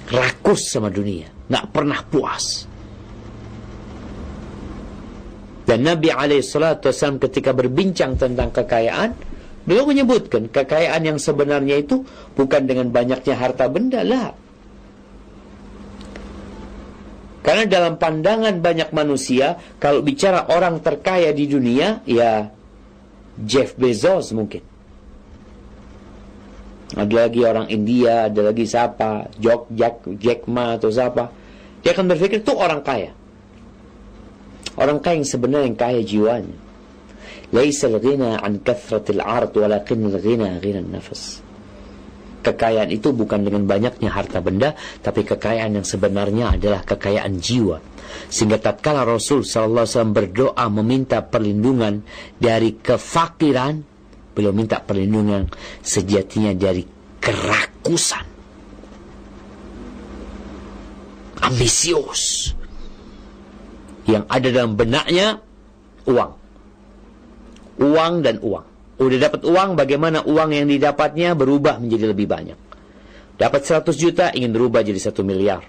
Rakus 0.05 0.69
sama 0.69 0.93
dunia, 0.93 1.34
nggak 1.49 1.65
pernah 1.73 1.99
puas. 2.07 2.65
Dan 5.65 5.81
Nabi 5.81 6.13
SAW 6.45 7.17
ketika 7.17 7.49
berbincang 7.49 8.13
tentang 8.21 8.53
kekayaan, 8.53 9.17
beliau 9.65 9.89
menyebutkan 9.89 10.45
kekayaan 10.53 11.01
yang 11.01 11.17
sebenarnya 11.17 11.81
itu 11.81 12.05
bukan 12.37 12.69
dengan 12.69 12.93
banyaknya 12.93 13.33
harta 13.33 13.65
benda 13.65 14.05
lah. 14.05 14.29
Karena 17.45 17.65
dalam 17.69 18.01
pandangan 18.01 18.57
banyak 18.57 18.89
manusia, 18.89 19.57
kalau 19.77 20.01
bicara 20.01 20.49
orang 20.49 20.81
terkaya 20.81 21.29
di 21.29 21.45
dunia, 21.45 22.01
ya 22.05 22.49
Jeff 23.37 23.77
Bezos 23.77 24.33
mungkin. 24.33 24.74
Ada 26.95 27.27
lagi 27.27 27.41
orang 27.43 27.67
India, 27.67 28.31
ada 28.31 28.41
lagi 28.51 28.63
siapa, 28.63 29.27
Jack, 29.35 29.67
Jack, 29.75 29.95
Jack 30.15 30.39
Ma 30.47 30.79
atau 30.79 30.87
siapa. 30.87 31.27
Dia 31.83 31.91
akan 31.91 32.07
berpikir 32.07 32.39
itu 32.39 32.55
orang 32.55 32.81
kaya. 32.81 33.11
Orang 34.79 35.03
kaya 35.03 35.19
yang 35.19 35.27
sebenarnya 35.27 35.67
yang 35.67 35.79
kaya 35.79 35.99
jiwanya. 36.01 36.57
Laisa 37.51 37.91
al-ghina 37.91 38.39
an 38.39 38.63
kathratil 38.63 39.19
ard 39.19 39.51
walakin 39.53 40.07
al-ghina 40.07 40.57
ghina 40.63 40.81
nafas 40.81 41.45
kekayaan 42.45 42.93
itu 42.93 43.09
bukan 43.09 43.41
dengan 43.41 43.65
banyaknya 43.65 44.13
harta 44.13 44.37
benda, 44.37 44.77
tapi 45.01 45.25
kekayaan 45.25 45.81
yang 45.81 45.87
sebenarnya 45.87 46.53
adalah 46.53 46.85
kekayaan 46.85 47.41
jiwa. 47.41 47.81
Sehingga 48.29 48.61
tatkala 48.61 49.01
Rasul 49.01 49.41
SAW 49.41 50.13
berdoa 50.13 50.69
meminta 50.69 51.25
perlindungan 51.25 52.05
dari 52.37 52.77
kefakiran, 52.77 53.94
beliau 54.35 54.51
minta 54.51 54.83
perlindungan 54.83 55.47
sejatinya 55.79 56.51
dari 56.51 56.83
kerakusan. 57.23 58.35
ambisius. 61.45 62.53
Yang 64.05 64.23
ada 64.29 64.47
dalam 64.53 64.73
benaknya 64.77 65.41
uang. 66.09 66.31
Uang 67.81 68.13
dan 68.21 68.37
uang. 68.41 68.65
Udah 68.95 69.19
dapat 69.19 69.41
uang, 69.43 69.75
bagaimana 69.75 70.23
uang 70.23 70.55
yang 70.55 70.67
didapatnya 70.71 71.35
berubah 71.35 71.81
menjadi 71.81 72.15
lebih 72.15 72.27
banyak. 72.29 72.59
Dapat 73.35 73.61
100 73.67 73.91
juta, 73.99 74.31
ingin 74.31 74.55
berubah 74.55 74.79
jadi 74.85 74.95
1 74.95 75.19
miliar. 75.25 75.61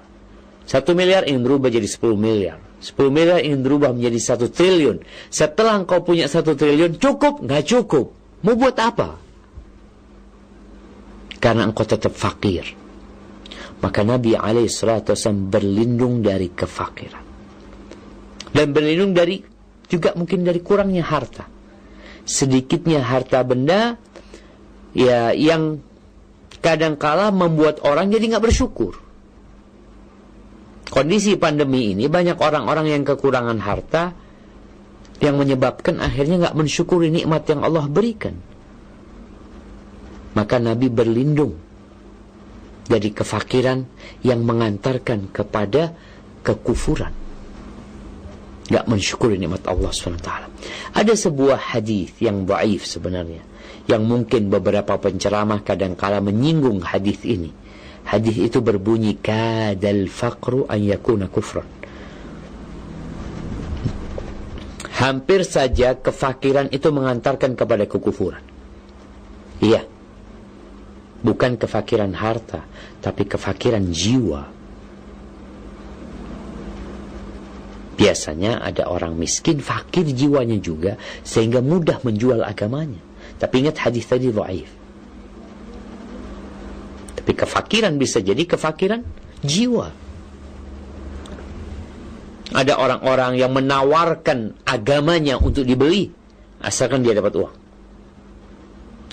1 0.67 0.95
miliar 0.95 1.27
ingin 1.27 1.43
berubah 1.43 1.67
jadi 1.67 1.89
10 1.91 2.15
miliar. 2.15 2.63
10 2.79 3.11
miliar 3.11 3.43
ingin 3.43 3.67
berubah 3.67 3.91
menjadi 3.91 4.39
1 4.39 4.47
triliun. 4.47 5.03
Setelah 5.33 5.83
engkau 5.83 6.07
punya 6.07 6.31
1 6.31 6.55
triliun, 6.55 7.03
cukup? 7.03 7.43
Nggak 7.43 7.63
cukup. 7.67 8.15
Mau 8.45 8.55
buat 8.59 8.77
apa? 8.77 9.17
Karena 11.41 11.65
engkau 11.65 11.87
tetap 11.87 12.13
fakir. 12.13 12.67
Maka 13.81 14.03
Nabi 14.03 14.37
SAW 14.37 15.53
berlindung 15.53 16.25
dari 16.25 16.53
kefakiran. 16.53 17.25
Dan 18.53 18.73
berlindung 18.73 19.13
dari 19.13 19.41
juga 19.87 20.17
mungkin 20.17 20.43
dari 20.43 20.61
kurangnya 20.65 21.05
harta 21.05 21.57
sedikitnya 22.27 23.07
harta 23.07 23.47
benda 23.47 23.95
ya 24.93 25.31
yang 25.33 25.79
kadangkala 26.59 27.31
membuat 27.31 27.79
orang 27.87 28.11
jadi 28.11 28.37
nggak 28.37 28.45
bersyukur. 28.51 28.99
Kondisi 30.91 31.39
pandemi 31.39 31.95
ini 31.95 32.11
banyak 32.11 32.35
orang-orang 32.35 32.91
yang 32.91 33.03
kekurangan 33.07 33.63
harta 33.63 34.11
yang 35.21 35.41
menyebabkan 35.41 36.01
akhirnya 36.03 36.49
nggak 36.49 36.57
mensyukuri 36.59 37.09
nikmat 37.09 37.49
yang 37.49 37.65
Allah 37.65 37.89
berikan. 37.89 38.37
Maka 40.37 40.61
Nabi 40.61 40.93
berlindung 40.93 41.57
dari 42.87 43.11
kefakiran 43.11 43.83
yang 44.21 44.45
mengantarkan 44.45 45.33
kepada 45.33 45.97
kekufuran 46.45 47.27
nggak 48.67 48.87
mensyukuri 48.91 49.39
nikmat 49.39 49.63
Allah 49.71 49.95
SWT. 49.95 50.31
Ada 50.91 51.15
sebuah 51.15 51.75
hadis 51.75 52.19
yang 52.19 52.43
baif 52.43 52.83
sebenarnya, 52.83 53.43
yang 53.87 54.03
mungkin 54.03 54.51
beberapa 54.51 54.99
penceramah 54.99 55.63
kadang-kala 55.63 56.19
menyinggung 56.19 56.83
hadis 56.83 57.23
ini. 57.23 57.55
Hadis 58.07 58.39
itu 58.39 58.63
berbunyi 58.63 59.19
kadal 59.19 60.11
faqru 60.11 60.67
an 60.67 60.83
yakuna 60.83 61.31
kufran. 61.31 61.76
Hampir 64.97 65.45
saja 65.45 65.93
kefakiran 65.93 66.73
itu 66.73 66.89
mengantarkan 66.89 67.53
kepada 67.53 67.85
kekufuran. 67.85 68.41
Iya. 69.61 69.85
Bukan 71.21 71.61
kefakiran 71.61 72.17
harta, 72.17 72.65
tapi 73.05 73.29
kefakiran 73.29 73.85
jiwa 73.93 74.57
Biasanya 77.97 78.61
ada 78.61 78.93
orang 78.93 79.17
miskin, 79.17 79.65
fakir 79.65 80.05
jiwanya 80.05 80.61
juga, 80.61 81.01
sehingga 81.25 81.65
mudah 81.65 82.05
menjual 82.05 82.45
agamanya. 82.45 83.01
Tapi 83.41 83.65
ingat 83.65 83.81
hadis 83.89 84.05
tadi 84.05 84.29
dhaif. 84.29 84.69
Tapi 87.17 87.33
kefakiran 87.33 87.97
bisa 87.97 88.21
jadi 88.21 88.45
kefakiran 88.45 89.01
jiwa. 89.41 90.06
Ada 92.55 92.79
orang-orang 92.79 93.43
yang 93.43 93.51
menawarkan 93.51 94.63
agamanya 94.63 95.35
untuk 95.41 95.67
dibeli, 95.67 96.11
asalkan 96.63 97.03
dia 97.03 97.17
dapat 97.17 97.35
uang. 97.35 97.57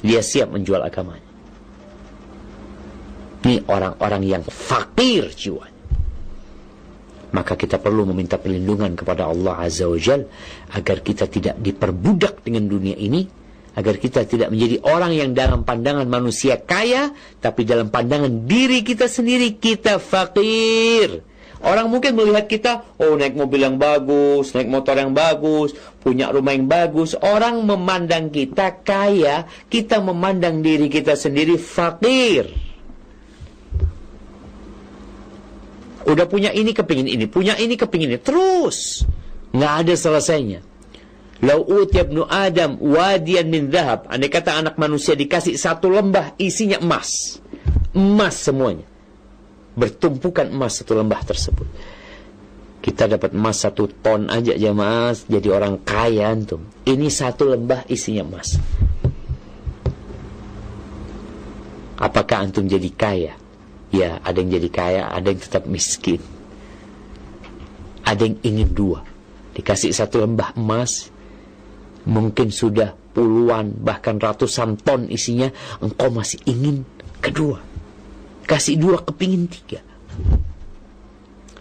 Dia 0.05 0.21
siap 0.21 0.53
menjual 0.53 0.83
agamanya. 0.83 1.31
Ini 3.43 3.65
orang-orang 3.67 4.21
yang 4.23 4.43
fakir 4.45 5.33
jiwanya 5.33 5.73
maka 7.33 7.57
kita 7.57 7.81
perlu 7.81 8.05
meminta 8.13 8.37
perlindungan 8.37 8.93
kepada 8.93 9.25
Allah 9.25 9.65
Azza 9.65 9.89
wa 9.89 9.97
Jal 9.97 10.29
agar 10.69 11.01
kita 11.01 11.25
tidak 11.25 11.57
diperbudak 11.57 12.45
dengan 12.45 12.69
dunia 12.69 12.93
ini 12.93 13.25
agar 13.73 13.97
kita 13.97 14.29
tidak 14.29 14.53
menjadi 14.53 14.85
orang 14.85 15.17
yang 15.17 15.29
dalam 15.33 15.65
pandangan 15.65 16.05
manusia 16.05 16.61
kaya 16.61 17.09
tapi 17.41 17.65
dalam 17.65 17.89
pandangan 17.89 18.45
diri 18.45 18.85
kita 18.85 19.09
sendiri 19.09 19.57
kita 19.57 19.97
fakir 19.97 21.25
orang 21.63 21.87
mungkin 21.87 22.13
melihat 22.13 22.45
kita 22.45 22.71
oh 22.99 23.15
naik 23.15 23.33
mobil 23.33 23.63
yang 23.63 23.79
bagus 23.79 24.51
naik 24.51 24.67
motor 24.67 24.99
yang 24.99 25.15
bagus 25.15 25.73
punya 26.03 26.29
rumah 26.29 26.53
yang 26.53 26.67
bagus 26.67 27.15
orang 27.17 27.63
memandang 27.63 28.29
kita 28.29 28.83
kaya 28.83 29.47
kita 29.71 30.03
memandang 30.03 30.59
diri 30.59 30.91
kita 30.91 31.15
sendiri 31.15 31.55
fakir 31.55 32.51
Udah 36.03 36.27
punya 36.27 36.51
ini 36.51 36.75
kepingin 36.75 37.07
ini, 37.07 37.25
punya 37.31 37.55
ini 37.55 37.79
kepingin 37.79 38.11
ini. 38.11 38.19
Terus. 38.19 39.07
Nggak 39.55 39.73
ada 39.85 39.93
selesainya. 39.95 40.59
Lau 41.43 41.63
utiya 41.67 42.07
ibnu 42.07 42.23
Adam 42.27 42.79
wadian 42.79 43.51
min 43.51 43.67
dhahab. 43.67 44.07
Andai 44.07 44.31
kata 44.31 44.59
anak 44.59 44.75
manusia 44.79 45.13
dikasih 45.13 45.59
satu 45.59 45.91
lembah 45.91 46.35
isinya 46.39 46.79
emas. 46.79 47.39
Emas 47.91 48.39
semuanya. 48.39 48.87
Bertumpukan 49.73 50.53
emas 50.53 50.81
satu 50.81 50.93
lembah 50.93 51.21
tersebut. 51.25 51.67
Kita 52.83 53.07
dapat 53.07 53.31
emas 53.31 53.63
satu 53.63 53.87
ton 53.87 54.27
aja 54.27 54.53
jamaah 54.53 55.15
jadi 55.25 55.47
orang 55.55 55.81
kaya 55.87 56.27
antum. 56.29 56.67
Ini 56.83 57.07
satu 57.07 57.47
lembah 57.47 57.87
isinya 57.87 58.27
emas. 58.27 58.59
Apakah 61.95 62.43
antum 62.43 62.67
jadi 62.67 62.91
kaya? 62.91 63.33
Ya, 63.93 64.19
ada 64.25 64.41
yang 64.41 64.51
jadi 64.59 64.69
kaya, 64.73 65.01
ada 65.07 65.31
yang 65.31 65.39
tetap 65.39 65.63
miskin. 65.63 66.19
Ada 68.03 68.27
yang 68.27 68.37
ingin 68.43 68.69
dua. 68.75 68.99
Dikasih 69.55 69.95
satu 69.95 70.19
lembah 70.19 70.51
emas, 70.59 71.07
mungkin 72.03 72.51
sudah 72.51 72.91
puluhan, 73.15 73.79
bahkan 73.79 74.19
ratusan 74.19 74.75
ton 74.81 75.07
isinya, 75.07 75.47
engkau 75.79 76.11
masih 76.11 76.41
ingin 76.43 76.83
kedua. 77.23 77.72
Kasih 78.43 78.75
dua, 78.75 78.99
kepingin 79.01 79.47
tiga. 79.47 79.79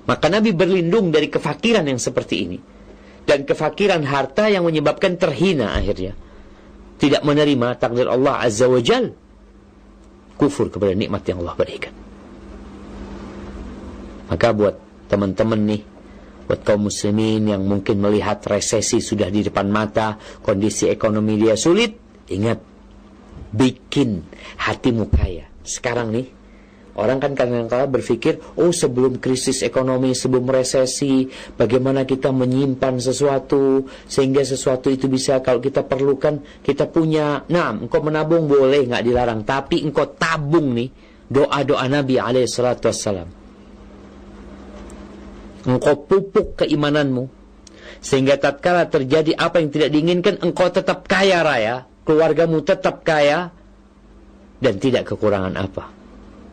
Maka 0.03 0.27
Nabi 0.27 0.51
berlindung 0.51 1.15
dari 1.15 1.31
kefakiran 1.31 1.87
yang 1.87 2.03
seperti 2.03 2.37
ini. 2.43 2.59
Dan 3.23 3.47
kefakiran 3.47 4.03
harta 4.03 4.51
yang 4.51 4.67
menyebabkan 4.67 5.15
terhina 5.15 5.79
akhirnya. 5.79 6.19
Tidak 6.99 7.23
menerima 7.23 7.79
takdir 7.79 8.11
Allah 8.11 8.43
Azza 8.43 8.67
wa 8.67 8.83
Jal. 8.83 9.15
Kufur 10.35 10.75
kepada 10.75 10.91
nikmat 10.91 11.23
yang 11.31 11.47
Allah 11.47 11.55
berikan. 11.55 11.95
Maka 14.27 14.49
buat 14.51 14.75
teman-teman 15.07 15.61
nih, 15.71 15.83
buat 16.51 16.67
kaum 16.67 16.91
muslimin 16.91 17.53
yang 17.53 17.63
mungkin 17.63 18.01
melihat 18.03 18.43
resesi 18.49 18.99
sudah 18.99 19.31
di 19.31 19.47
depan 19.47 19.71
mata, 19.71 20.19
kondisi 20.43 20.89
ekonomi 20.91 21.37
dia 21.37 21.55
sulit, 21.55 21.95
ingat, 22.33 22.59
bikin 23.53 24.25
hatimu 24.57 25.13
kaya. 25.13 25.47
Sekarang 25.63 26.11
nih, 26.11 26.42
orang 26.97 27.19
kan 27.21 27.33
kadang-kadang 27.33 27.89
berpikir, 27.89 28.41
oh 28.61 28.69
sebelum 28.69 29.17
krisis 29.17 29.65
ekonomi, 29.65 30.13
sebelum 30.13 30.45
resesi, 30.49 31.29
bagaimana 31.57 32.05
kita 32.05 32.29
menyimpan 32.33 33.01
sesuatu, 33.01 33.89
sehingga 34.05 34.45
sesuatu 34.45 34.93
itu 34.93 35.09
bisa 35.09 35.41
kalau 35.41 35.61
kita 35.61 35.85
perlukan, 35.89 36.45
kita 36.61 36.89
punya, 36.93 37.49
nah 37.49 37.73
engkau 37.73 38.05
menabung 38.05 38.45
boleh, 38.45 38.85
nggak 38.89 39.05
dilarang, 39.05 39.41
tapi 39.49 39.81
engkau 39.81 40.13
tabung 40.13 40.77
nih, 40.77 40.89
doa-doa 41.33 41.87
Nabi 41.89 42.21
alaihi 42.21 42.49
salatu 42.49 42.93
wassalam. 42.93 43.29
Engkau 45.63 45.95
pupuk 46.05 46.61
keimananmu 46.61 47.43
sehingga 48.03 48.35
tatkala 48.35 48.91
terjadi 48.91 49.39
apa 49.39 49.63
yang 49.63 49.71
tidak 49.71 49.95
diinginkan 49.95 50.43
engkau 50.43 50.67
tetap 50.75 51.07
kaya 51.07 51.47
raya 51.47 51.87
keluargamu 52.03 52.59
tetap 52.67 53.07
kaya 53.07 53.55
dan 54.59 54.75
tidak 54.83 55.07
kekurangan 55.07 55.55
apa 55.55 56.02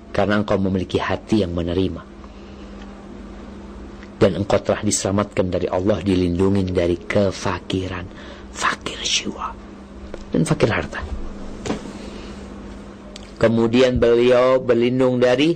karena 0.09 0.41
engkau 0.41 0.57
memiliki 0.57 0.97
hati 0.97 1.45
yang 1.45 1.53
menerima 1.53 2.01
dan 4.19 4.31
engkau 4.35 4.59
telah 4.59 4.83
diselamatkan 4.83 5.47
dari 5.47 5.67
Allah 5.71 6.03
dilindungi 6.03 6.75
dari 6.75 6.97
kefakiran 6.99 8.05
fakir 8.51 8.99
jiwa 8.99 9.47
dan 10.33 10.41
fakir 10.43 10.69
harta 10.69 11.01
kemudian 13.39 13.95
beliau 13.97 14.59
berlindung 14.59 15.21
dari 15.21 15.55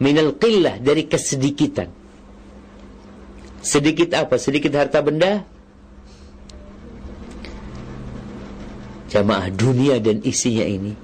minal 0.00 0.38
qillah 0.40 0.80
dari 0.80 1.04
kesedikitan 1.04 1.98
Sedikit 3.68 4.14
apa? 4.14 4.38
Sedikit 4.38 4.72
harta 4.78 5.02
benda? 5.02 5.42
Jamaah 9.12 9.52
dunia 9.52 9.98
dan 9.98 10.22
isinya 10.22 10.64
ini. 10.64 10.96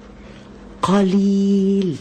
Qalil. 0.78 1.98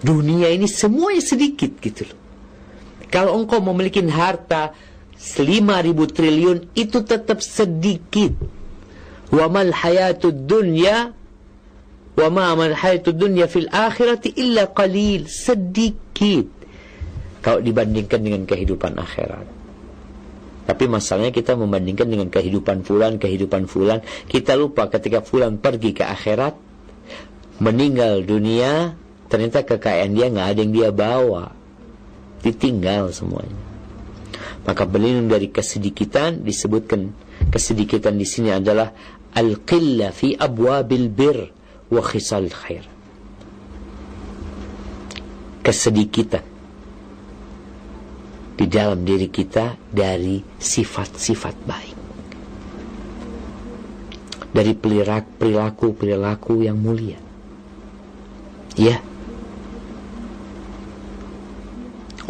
Dunia 0.00 0.48
ini 0.48 0.64
semuanya 0.64 1.20
sedikit 1.20 1.76
gitu 1.76 2.08
loh. 2.08 2.18
Kalau 3.12 3.36
engkau 3.36 3.60
memiliki 3.60 4.00
harta 4.08 4.72
5000 5.20 6.16
triliun 6.16 6.58
itu 6.72 6.98
tetap 7.04 7.44
sedikit. 7.44 8.32
Wa 9.28 9.46
mal 9.52 9.70
hayatud 9.70 10.48
dunya 10.48 11.12
wa 12.16 12.28
ma 12.32 12.56
amal 12.56 12.72
hayatud 12.72 13.14
dunya 13.14 13.44
fil 13.44 13.68
akhirati 13.68 14.32
illa 14.40 14.72
qalil. 14.72 15.28
Sedikit. 15.28 16.62
kalau 17.40 17.64
dibandingkan 17.64 18.20
dengan 18.20 18.44
kehidupan 18.44 19.00
akhirat. 19.00 19.48
Tapi 20.68 20.84
masalahnya 20.86 21.32
kita 21.32 21.56
membandingkan 21.56 22.04
dengan 22.06 22.28
kehidupan 22.28 22.84
fulan, 22.84 23.16
kehidupan 23.16 23.64
fulan. 23.64 24.04
Kita 24.28 24.54
lupa 24.60 24.92
ketika 24.92 25.24
fulan 25.24 25.56
pergi 25.56 25.96
ke 25.96 26.04
akhirat, 26.04 26.54
meninggal 27.64 28.22
dunia, 28.22 28.92
ternyata 29.30 29.62
kekayaan 29.62 30.10
dia 30.10 30.26
nggak 30.26 30.48
ada 30.52 30.60
yang 30.60 30.74
dia 30.74 30.90
bawa. 30.90 31.54
Ditinggal 32.42 33.14
semuanya. 33.14 33.70
Maka 34.66 34.84
berlindung 34.84 35.30
dari 35.30 35.48
kesedikitan 35.48 36.42
disebutkan 36.42 37.14
kesedikitan 37.48 38.18
di 38.18 38.26
sini 38.28 38.52
adalah 38.52 38.92
al-qilla 39.32 40.10
fi 40.10 40.34
abwabil 40.34 41.08
bir 41.08 41.38
wa 41.88 42.02
khisal 42.02 42.50
khair. 42.50 42.84
Kesedikitan 45.62 46.44
di 48.60 48.68
dalam 48.68 49.08
diri 49.08 49.32
kita 49.32 49.78
dari 49.88 50.44
sifat-sifat 50.44 51.56
baik. 51.64 51.98
Dari 54.50 54.72
perilaku-perilaku 54.76 56.66
yang 56.66 56.76
mulia. 56.76 57.16
Ya. 58.76 59.09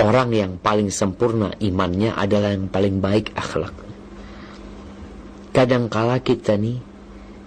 Orang 0.00 0.32
yang 0.32 0.56
paling 0.56 0.88
sempurna 0.88 1.52
imannya 1.60 2.16
adalah 2.16 2.56
yang 2.56 2.72
paling 2.72 3.04
baik 3.04 3.36
akhlak. 3.36 3.76
Kadangkala 5.52 6.24
kita 6.24 6.56
nih, 6.56 6.80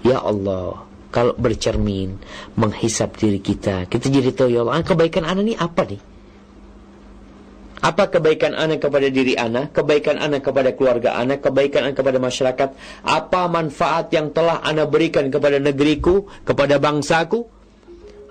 ya 0.05 0.21
Allah, 0.21 0.85
kalau 1.09 1.33
bercermin, 1.33 2.21
menghisap 2.53 3.17
diri 3.17 3.41
kita, 3.41 3.89
kita 3.89 4.05
jadi 4.11 4.29
tahu 4.35 4.53
ya 4.53 4.61
Allah, 4.61 4.85
kebaikan 4.85 5.25
anak 5.25 5.43
ini 5.49 5.55
apa 5.57 5.81
nih? 5.87 6.01
Apa 7.83 8.07
kebaikan 8.07 8.55
anak 8.55 8.79
kepada 8.79 9.11
diri 9.11 9.35
anak, 9.35 9.75
kebaikan 9.75 10.15
anak 10.15 10.47
kepada 10.47 10.71
keluarga 10.71 11.19
anak, 11.19 11.43
kebaikan 11.43 11.91
anak 11.91 11.99
kepada 11.99 12.15
masyarakat? 12.15 12.69
Apa 13.03 13.41
manfaat 13.51 14.07
yang 14.15 14.31
telah 14.31 14.63
anak 14.63 14.87
berikan 14.87 15.27
kepada 15.27 15.59
negeriku, 15.59 16.23
kepada 16.47 16.79
bangsaku? 16.79 17.43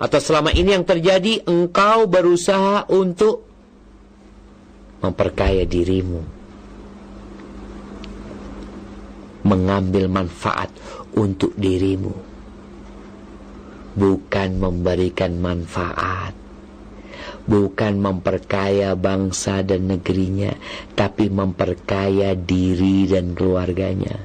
Atau 0.01 0.21
selama 0.25 0.57
ini 0.57 0.73
yang 0.73 0.89
terjadi, 0.89 1.45
engkau 1.45 2.09
berusaha 2.09 2.89
untuk 2.89 3.52
memperkaya 5.03 5.67
dirimu. 5.67 6.23
Mengambil 9.43 10.07
manfaat 10.07 10.71
untuk 11.19 11.53
dirimu. 11.59 12.15
Bukan 13.93 14.57
memberikan 14.57 15.37
manfaat 15.37 16.43
bukan 17.43 17.99
memperkaya 17.99 18.95
bangsa 18.95 19.67
dan 19.67 19.91
negerinya, 19.91 20.55
tapi 20.95 21.27
memperkaya 21.27 22.39
diri 22.39 23.11
dan 23.11 23.35
keluarganya. 23.35 24.23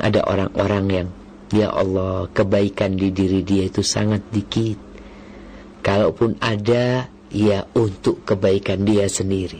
Ada 0.00 0.26
orang-orang 0.26 0.84
yang, 0.90 1.08
ya 1.54 1.68
Allah, 1.70 2.26
kebaikan 2.32 2.98
di 2.98 3.12
diri 3.14 3.44
dia 3.44 3.68
itu 3.68 3.84
sangat 3.84 4.24
dikit. 4.32 4.80
Kalaupun 5.84 6.40
ada, 6.40 7.12
ya 7.34 7.66
untuk 7.74 8.22
kebaikan 8.22 8.86
dia 8.86 9.10
sendiri. 9.10 9.58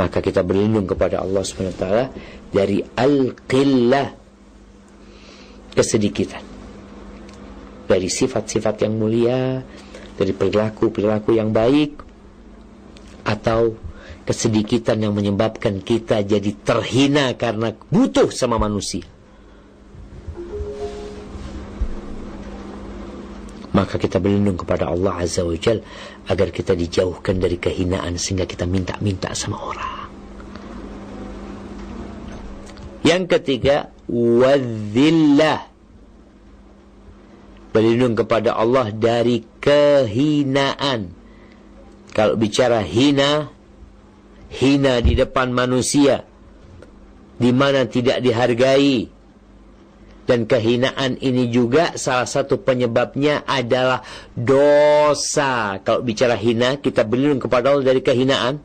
Maka 0.00 0.24
kita 0.24 0.40
berlindung 0.40 0.88
kepada 0.88 1.20
Allah 1.20 1.44
SWT 1.44 1.84
dari 2.48 2.80
al-qillah, 2.80 4.08
kesedikitan. 5.76 6.40
Dari 7.88 8.08
sifat-sifat 8.08 8.88
yang 8.88 8.94
mulia, 8.96 9.60
dari 10.16 10.32
perilaku-perilaku 10.32 11.36
yang 11.36 11.50
baik 11.52 11.92
atau 13.26 13.76
kesedikitan 14.24 15.02
yang 15.02 15.12
menyebabkan 15.12 15.80
kita 15.84 16.20
jadi 16.24 16.52
terhina 16.64 17.32
karena 17.36 17.74
butuh 17.90 18.28
sama 18.32 18.56
manusia. 18.60 19.17
Maka 23.78 23.94
kita 23.94 24.18
berlindung 24.18 24.58
kepada 24.58 24.90
Allah 24.90 25.22
Azza 25.22 25.46
wa 25.46 25.54
Jal 25.54 25.78
agar 26.26 26.50
kita 26.50 26.74
dijauhkan 26.74 27.38
dari 27.38 27.62
kehinaan 27.62 28.18
sehingga 28.18 28.42
kita 28.42 28.66
minta-minta 28.66 29.30
sama 29.38 29.54
orang. 29.62 30.10
Yang 33.06 33.38
ketiga, 33.38 33.94
wadzillah 34.10 35.70
berlindung 37.70 38.18
kepada 38.18 38.58
Allah 38.58 38.90
dari 38.90 39.46
kehinaan. 39.62 41.14
Kalau 42.10 42.34
bicara 42.34 42.82
hina, 42.82 43.46
hina 44.50 44.98
di 44.98 45.14
depan 45.14 45.54
manusia, 45.54 46.26
di 47.38 47.54
mana 47.54 47.86
tidak 47.86 48.18
dihargai. 48.26 49.17
Dan 50.28 50.44
kehinaan 50.44 51.16
ini 51.24 51.48
juga 51.48 51.96
salah 51.96 52.28
satu 52.28 52.60
penyebabnya 52.60 53.48
adalah 53.48 54.04
dosa. 54.36 55.80
Kalau 55.80 56.04
bicara 56.04 56.36
hina, 56.36 56.76
kita 56.76 57.08
berlindung 57.08 57.40
kepada 57.40 57.72
Allah 57.72 57.88
dari 57.88 58.04
kehinaan 58.04 58.60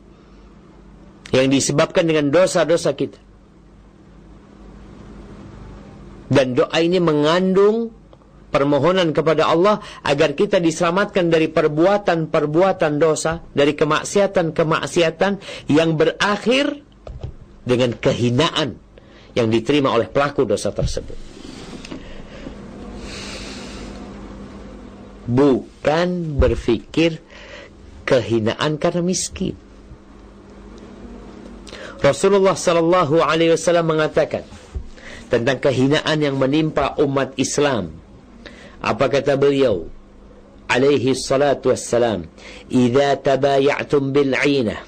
yang 1.32 1.48
disebabkan 1.48 2.04
dengan 2.04 2.28
dosa-dosa 2.28 2.92
kita. 2.92 3.16
Dan 6.28 6.52
doa 6.52 6.76
ini 6.84 7.00
mengandung 7.00 7.96
permohonan 8.52 9.16
kepada 9.16 9.48
Allah 9.48 9.80
agar 10.04 10.36
kita 10.36 10.60
diselamatkan 10.60 11.32
dari 11.32 11.48
perbuatan-perbuatan 11.48 12.92
dosa, 13.00 13.40
dari 13.56 13.72
kemaksiatan-kemaksiatan 13.72 15.32
yang 15.72 15.96
berakhir 15.96 16.76
dengan 17.64 17.96
kehinaan 17.96 18.76
yang 19.32 19.48
diterima 19.50 19.90
oleh 19.90 20.06
pelaku 20.06 20.46
dosa 20.46 20.70
tersebut. 20.70 21.33
bukan 25.24 26.36
berfikir 26.36 27.20
kehinaan 28.04 28.76
karena 28.76 29.00
miskin. 29.00 29.56
Rasulullah 32.04 32.52
sallallahu 32.52 33.24
alaihi 33.24 33.56
wasallam 33.56 33.96
mengatakan 33.96 34.44
tentang 35.32 35.56
kehinaan 35.56 36.20
yang 36.20 36.36
menimpa 36.36 37.00
umat 37.00 37.32
Islam. 37.40 37.96
Apa 38.84 39.08
kata 39.08 39.40
beliau? 39.40 39.88
Alaihi 40.68 41.16
salatu 41.16 41.72
wassalam, 41.72 42.28
"Idza 42.68 43.16
tabaya'tum 43.20 44.12
bil 44.12 44.36
'ainah 44.36 44.80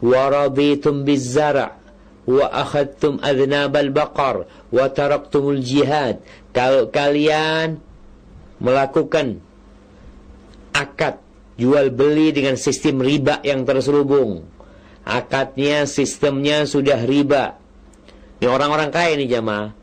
wa 0.00 0.22
raditum 0.32 1.04
biz 1.04 1.36
zar' 1.36 1.76
wa 2.24 2.46
akhadtum 2.48 3.20
adnab 3.20 3.76
al 3.76 3.92
baqar 3.92 4.48
wa 4.72 4.84
taraktum 4.88 5.52
al 5.52 5.60
jihad." 5.60 6.24
Kalau 6.56 6.88
kalian 6.88 7.80
melakukan 8.60 9.40
akad 10.76 11.18
jual 11.56 11.90
beli 11.90 12.32
dengan 12.32 12.54
sistem 12.60 13.02
riba 13.02 13.40
yang 13.42 13.66
terselubung 13.66 14.46
akadnya 15.02 15.88
sistemnya 15.88 16.68
sudah 16.68 17.02
riba 17.04 17.58
ini 18.40 18.48
orang-orang 18.48 18.92
kaya 18.92 19.16
nih 19.18 19.28
jamaah 19.40 19.80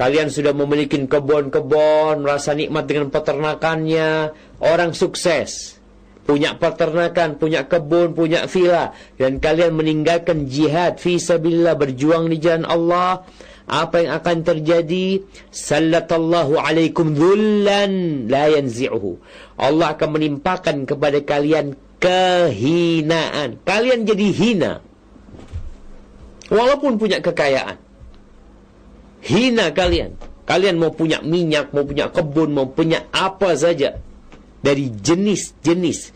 Kalian 0.00 0.32
sudah 0.32 0.56
memiliki 0.56 0.96
kebun-kebun, 0.96 2.24
merasa 2.24 2.56
nikmat 2.56 2.88
dengan 2.88 3.12
peternakannya. 3.12 4.32
Orang 4.56 4.96
sukses. 4.96 5.76
Punya 6.24 6.56
peternakan, 6.56 7.36
punya 7.36 7.68
kebun, 7.68 8.16
punya 8.16 8.48
villa. 8.48 8.96
Dan 9.20 9.42
kalian 9.42 9.76
meninggalkan 9.76 10.48
jihad. 10.48 11.02
Fisabilillah, 11.02 11.76
berjuang 11.76 12.32
di 12.32 12.40
jalan 12.40 12.64
Allah. 12.64 13.28
Apa 13.70 14.02
yang 14.02 14.18
akan 14.18 14.42
terjadi? 14.42 15.22
Sallatallahu 15.54 16.58
alaikum 16.58 17.14
dhullan 17.14 18.26
la 18.26 18.50
yanzi'uhu. 18.50 19.22
Allah 19.54 19.94
akan 19.94 20.18
menimpakan 20.18 20.90
kepada 20.90 21.22
kalian 21.22 21.78
kehinaan. 22.02 23.62
Kalian 23.62 24.10
jadi 24.10 24.26
hina. 24.34 24.72
Walaupun 26.50 26.98
punya 26.98 27.22
kekayaan. 27.22 27.78
Hina 29.22 29.70
kalian. 29.70 30.18
Kalian 30.50 30.82
mau 30.82 30.90
punya 30.90 31.22
minyak, 31.22 31.70
mau 31.70 31.86
punya 31.86 32.10
kebun, 32.10 32.50
mau 32.50 32.66
punya 32.66 33.06
apa 33.14 33.54
saja. 33.54 34.02
Dari 34.66 34.90
jenis-jenis 34.90 36.10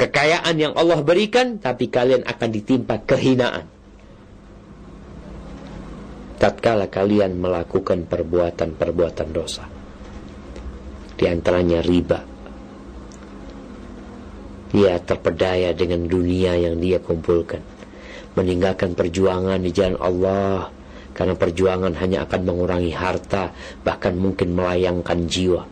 kekayaan 0.00 0.56
yang 0.56 0.72
Allah 0.72 1.04
berikan, 1.04 1.60
tapi 1.60 1.92
kalian 1.92 2.24
akan 2.24 2.48
ditimpa 2.56 3.04
kehinaan. 3.04 3.75
Tatkala 6.36 6.92
kalian 6.92 7.40
melakukan 7.40 8.04
perbuatan-perbuatan 8.04 9.28
dosa. 9.32 9.64
Di 11.16 11.24
antaranya 11.24 11.80
riba. 11.80 12.20
Ia 14.76 15.00
terpedaya 15.00 15.72
dengan 15.72 16.04
dunia 16.04 16.52
yang 16.60 16.76
dia 16.76 17.00
kumpulkan. 17.00 17.64
Meninggalkan 18.36 18.92
perjuangan 18.92 19.64
di 19.64 19.72
jalan 19.72 19.96
Allah 19.96 20.68
karena 21.16 21.32
perjuangan 21.32 21.96
hanya 21.96 22.28
akan 22.28 22.40
mengurangi 22.44 22.92
harta, 22.92 23.48
bahkan 23.80 24.12
mungkin 24.20 24.52
melayangkan 24.52 25.24
jiwa. 25.24 25.64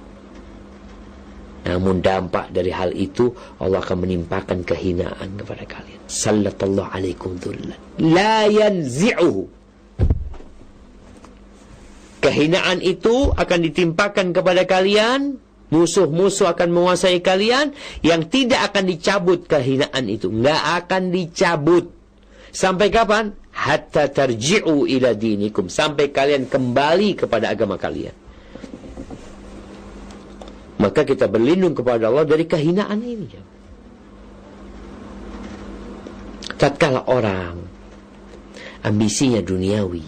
Namun 1.69 2.01
dampak 2.01 2.49
dari 2.53 2.73
hal 2.73 2.97
itu 2.97 3.33
Allah 3.61 3.85
akan 3.85 4.09
menimpakan 4.09 4.65
kehinaan 4.65 5.37
kepada 5.37 5.65
kalian. 5.69 6.01
Sallallahu 6.09 6.89
alaikum 6.93 7.37
dhullan. 7.37 7.77
La 8.01 8.49
yanzi'uhu. 8.49 9.49
Kehinaan 12.25 12.81
itu 12.81 13.29
akan 13.37 13.59
ditimpakan 13.69 14.33
kepada 14.33 14.65
kalian. 14.65 15.37
Musuh-musuh 15.69 16.49
akan 16.57 16.73
menguasai 16.73 17.21
kalian. 17.21 17.77
Yang 18.01 18.33
tidak 18.33 18.73
akan 18.73 18.85
dicabut 18.89 19.45
kehinaan 19.45 20.09
itu. 20.09 20.33
Nggak 20.33 20.63
akan 20.85 21.13
dicabut. 21.13 21.93
Sampai 22.49 22.89
kapan? 22.89 23.37
Hatta 23.53 24.09
tarji'u 24.09 24.89
ila 24.89 25.13
dinikum. 25.13 25.69
Sampai 25.69 26.09
kalian 26.09 26.49
kembali 26.49 27.21
kepada 27.21 27.53
agama 27.53 27.77
kalian. 27.77 28.17
Maka 30.81 31.05
kita 31.05 31.29
berlindung 31.29 31.77
kepada 31.77 32.09
Allah 32.09 32.25
dari 32.25 32.49
kehinaan 32.49 33.01
ini. 33.05 33.29
Tatkala 36.55 37.05
orang 37.11 37.57
ambisinya 38.85 39.41
duniawi, 39.41 40.05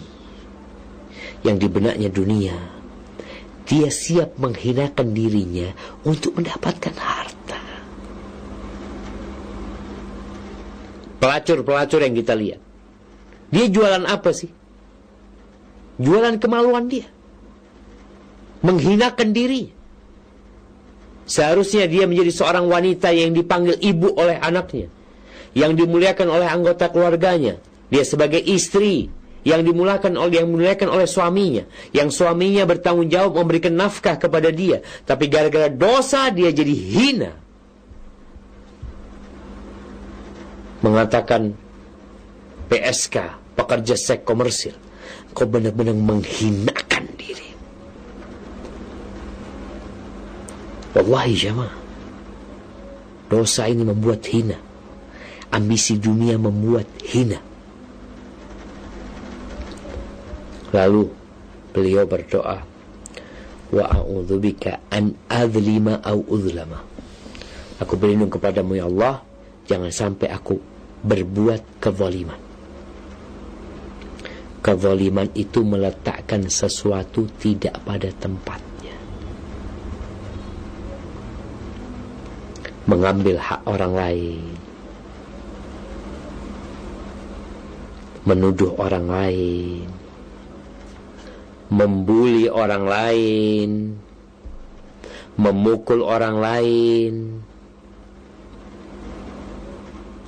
yang 1.47 1.55
di 1.55 1.71
benaknya 1.71 2.11
dunia, 2.11 2.55
dia 3.63 3.87
siap 3.87 4.35
menghinakan 4.35 5.15
dirinya 5.15 5.71
untuk 6.03 6.35
mendapatkan 6.35 6.95
harta. 6.99 7.59
Pelacur-pelacur 11.23 12.03
yang 12.03 12.15
kita 12.15 12.35
lihat. 12.35 12.61
Dia 13.47 13.65
jualan 13.71 14.03
apa 14.03 14.35
sih? 14.35 14.51
Jualan 15.97 16.35
kemaluan 16.37 16.91
dia. 16.91 17.07
Menghinakan 18.61 19.31
diri. 19.31 19.71
Seharusnya 21.27 21.87
dia 21.91 22.07
menjadi 22.07 22.31
seorang 22.31 22.67
wanita 22.71 23.11
yang 23.11 23.35
dipanggil 23.35 23.75
ibu 23.81 24.15
oleh 24.15 24.39
anaknya. 24.39 24.87
Yang 25.57 25.83
dimuliakan 25.83 26.27
oleh 26.27 26.47
anggota 26.47 26.91
keluarganya. 26.91 27.57
Dia 27.87 28.03
sebagai 28.03 28.39
istri 28.39 29.09
yang 29.47 29.63
dimuliakan 29.63 30.19
oleh 30.19 30.43
yang 30.43 30.51
dimuliakan 30.51 30.91
oleh 30.91 31.07
suaminya, 31.07 31.63
yang 31.95 32.11
suaminya 32.11 32.67
bertanggung 32.67 33.07
jawab 33.07 33.39
memberikan 33.39 33.79
nafkah 33.79 34.19
kepada 34.19 34.51
dia, 34.51 34.83
tapi 35.07 35.31
gara-gara 35.31 35.71
dosa 35.71 36.27
dia 36.35 36.51
jadi 36.51 36.75
hina. 36.75 37.31
Mengatakan 40.83 41.55
PSK, 42.67 43.15
pekerja 43.55 43.95
seks 43.95 44.27
komersil, 44.27 44.75
kau 45.31 45.47
benar-benar 45.47 45.95
menghinakan 45.95 47.07
diri. 47.15 47.55
Wallahi 50.91 51.33
jamaah. 51.39 51.75
Dosa 53.31 53.71
ini 53.71 53.87
membuat 53.87 54.27
hina. 54.27 54.59
Ambisi 55.55 55.95
dunia 55.95 56.35
membuat 56.35 56.87
hina. 56.99 57.46
Lalu 60.75 61.07
beliau 61.71 62.03
berdoa, 62.03 62.59
wa 63.71 63.83
a'udzubika 63.87 64.83
an 64.91 65.15
adzlima 65.27 65.99
au 66.03 66.23
uzlama. 66.27 66.83
Aku 67.77 67.93
berlindung 67.95 68.33
kepadamu 68.33 68.75
ya 68.75 68.89
Allah, 68.89 69.21
jangan 69.69 69.93
sampai 69.93 70.27
aku 70.33 70.57
berbuat 71.05 71.79
kezaliman. 71.79 72.39
Kezaliman 74.65 75.31
itu 75.37 75.63
meletakkan 75.63 76.49
sesuatu 76.51 77.29
tidak 77.39 77.79
pada 77.85 78.11
tempat. 78.11 78.67
mengambil 82.87 83.35
hak 83.35 83.67
orang 83.67 83.93
lain, 83.93 84.55
menuduh 88.23 88.71
orang 88.79 89.05
lain, 89.11 89.85
membuli 91.67 92.47
orang 92.47 92.83
lain, 92.87 93.69
memukul 95.35 96.03
orang 96.03 96.37
lain. 96.39 97.13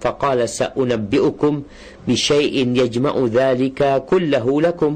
فقال 0.00 0.48
سأنبئكم 0.48 1.62
بشيء 2.08 2.56
يجمع 2.76 3.14
ذلك 3.26 3.80
كله 4.10 4.46
لكم. 4.62 4.92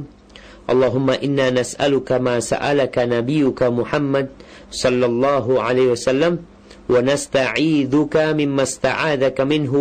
اللهم 0.70 1.10
إنا 1.10 1.50
نسألك 1.50 2.12
ما 2.12 2.40
سألك 2.40 2.98
نبيك 2.98 3.62
محمد 3.62 4.26
صلى 4.70 5.06
الله 5.06 5.62
عليه 5.62 5.86
وسلم 5.98 6.38
ونستعيذك 6.90 8.16
مما 8.16 8.62
استعاذك 8.62 9.38
منه 9.40 9.72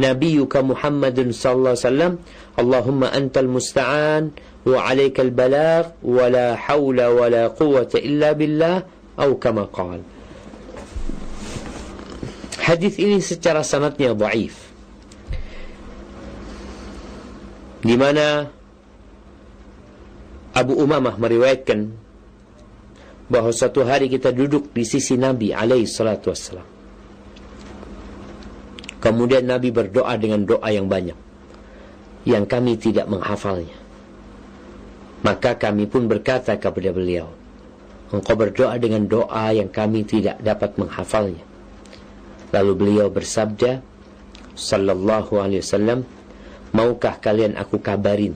نبيك 0.00 0.54
محمد 0.56 1.18
صلى 1.30 1.52
الله 1.52 1.74
عليه 1.76 1.88
وسلم 1.88 2.12
اللهم 2.58 3.00
أنت 3.04 3.34
المستعان 3.38 4.30
وعليك 4.66 5.20
البلاغ 5.20 5.84
ولا 6.02 6.56
حول 6.56 6.98
ولا 7.04 7.48
قوة 7.48 7.92
إلا 7.94 8.32
بالله 8.32 8.76
أو 9.20 9.36
كما 9.36 9.68
قال 9.68 10.00
Hadis 12.60 13.00
ini 13.02 13.18
secara 13.18 13.64
sanatnya 13.66 14.14
dhaif. 14.14 14.54
Di 17.82 17.96
mana 17.98 18.52
Abu 20.54 20.76
Umamah 20.78 21.16
meriwayatkan 21.18 21.90
bahwa 23.30 23.54
suatu 23.54 23.86
hari 23.86 24.10
kita 24.10 24.34
duduk 24.34 24.74
di 24.74 24.82
sisi 24.82 25.14
Nabi 25.14 25.54
alaihi 25.54 25.86
salatu 25.86 26.34
wassalam. 26.34 26.66
Kemudian 29.00 29.48
Nabi 29.48 29.72
berdoa 29.72 30.12
dengan 30.20 30.44
doa 30.44 30.68
yang 30.68 30.90
banyak 30.90 31.30
yang 32.28 32.44
kami 32.44 32.76
tidak 32.76 33.08
menghafalnya. 33.08 33.76
Maka 35.24 35.56
kami 35.56 35.88
pun 35.88 36.08
berkata 36.08 36.56
kepada 36.56 36.92
beliau, 36.92 37.28
Engkau 38.10 38.34
berdoa 38.34 38.74
dengan 38.76 39.06
doa 39.06 39.54
yang 39.54 39.70
kami 39.70 40.02
tidak 40.02 40.42
dapat 40.42 40.74
menghafalnya. 40.74 41.44
Lalu 42.50 42.72
beliau 42.74 43.06
bersabda, 43.06 43.80
Sallallahu 44.58 45.38
alaihi 45.38 45.62
wasallam, 45.62 46.02
Maukah 46.70 47.18
kalian 47.22 47.58
aku 47.58 47.82
kabarin 47.82 48.34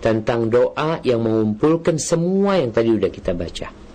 tentang 0.00 0.52
doa 0.52 1.00
yang 1.00 1.24
mengumpulkan 1.24 1.96
semua 1.96 2.60
yang 2.60 2.68
tadi 2.72 2.92
sudah 2.92 3.08
kita 3.12 3.32
baca. 3.32 3.85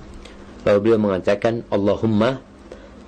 Lalu 0.61 0.77
beliau 0.81 0.99
mengatakan, 1.01 1.65
Allahumma, 1.73 2.41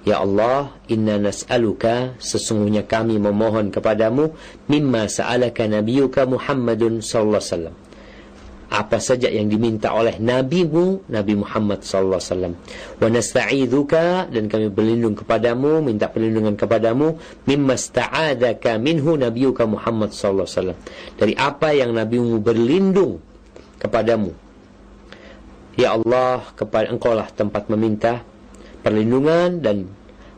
Ya 0.04 0.20
Allah, 0.20 0.76
inna 0.92 1.16
nas'aluka, 1.16 2.20
sesungguhnya 2.20 2.84
kami 2.84 3.16
memohon 3.24 3.72
kepadamu, 3.72 4.36
mimma 4.68 5.08
sa'alaka 5.08 5.64
nabiyuka 5.64 6.28
Muhammadun 6.28 7.00
sallallahu 7.00 7.40
alaihi 7.40 7.52
wasallam. 7.56 7.76
Apa 8.74 8.98
saja 9.00 9.32
yang 9.32 9.48
diminta 9.48 9.96
oleh 9.96 10.20
nabimu 10.20 11.08
Nabi 11.08 11.40
Muhammad 11.40 11.88
sallallahu 11.88 12.20
alaihi 12.20 12.32
wasallam. 12.36 12.54
Wa 13.00 13.08
nasta'idzuka 13.08 14.06
dan 14.28 14.44
kami 14.52 14.68
berlindung 14.68 15.16
kepadamu 15.16 15.80
minta 15.80 16.12
perlindungan 16.12 16.60
kepadamu 16.60 17.16
mimma 17.48 17.78
sta'adzaka 17.80 18.76
minhu 18.82 19.16
nabiyuka 19.16 19.64
Muhammad 19.70 20.12
sallallahu 20.12 20.50
alaihi 20.50 20.58
wasallam. 20.58 20.80
Dari 21.16 21.34
apa 21.40 21.70
yang 21.72 21.96
nabimu 21.96 22.44
berlindung 22.44 23.24
kepadamu 23.80 24.43
ya 25.80 25.98
Allah 25.98 26.44
kepada 26.54 26.90
engkau 26.90 27.14
lah 27.14 27.30
tempat 27.34 27.70
meminta 27.70 28.22
perlindungan 28.82 29.62
dan 29.64 29.90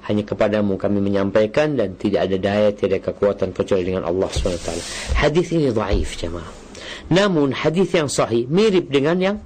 hanya 0.06 0.22
kepadamu 0.22 0.78
kami 0.78 1.02
menyampaikan 1.02 1.74
dan 1.74 1.98
tidak 1.98 2.30
ada 2.30 2.38
daya 2.38 2.70
tidak 2.72 2.90
ada 2.90 3.00
kekuatan 3.10 3.50
kecuali 3.52 3.84
dengan 3.90 4.06
Allah 4.06 4.30
SWT 4.30 4.70
hadis 5.18 5.50
ini 5.52 5.74
dhaif 5.74 6.14
jemaah 6.20 6.66
Namun 7.10 7.54
hadis 7.54 7.94
yang 7.94 8.10
sahih 8.10 8.50
mirip 8.50 8.90
dengan 8.90 9.18
yang 9.22 9.38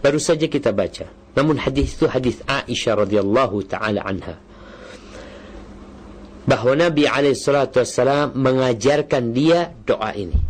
baru 0.00 0.16
saja 0.16 0.48
kita 0.48 0.72
baca. 0.72 1.08
Namun 1.36 1.60
hadis 1.60 1.94
itu 1.94 2.08
hadis 2.08 2.40
Aisyah 2.48 3.04
radhiyallahu 3.06 3.56
taala 3.68 4.00
anha. 4.02 4.40
Bahawa 6.48 6.88
Nabi 6.90 7.06
SAW 7.36 8.34
mengajarkan 8.34 9.30
dia 9.30 9.70
doa 9.86 10.10
ini. 10.16 10.49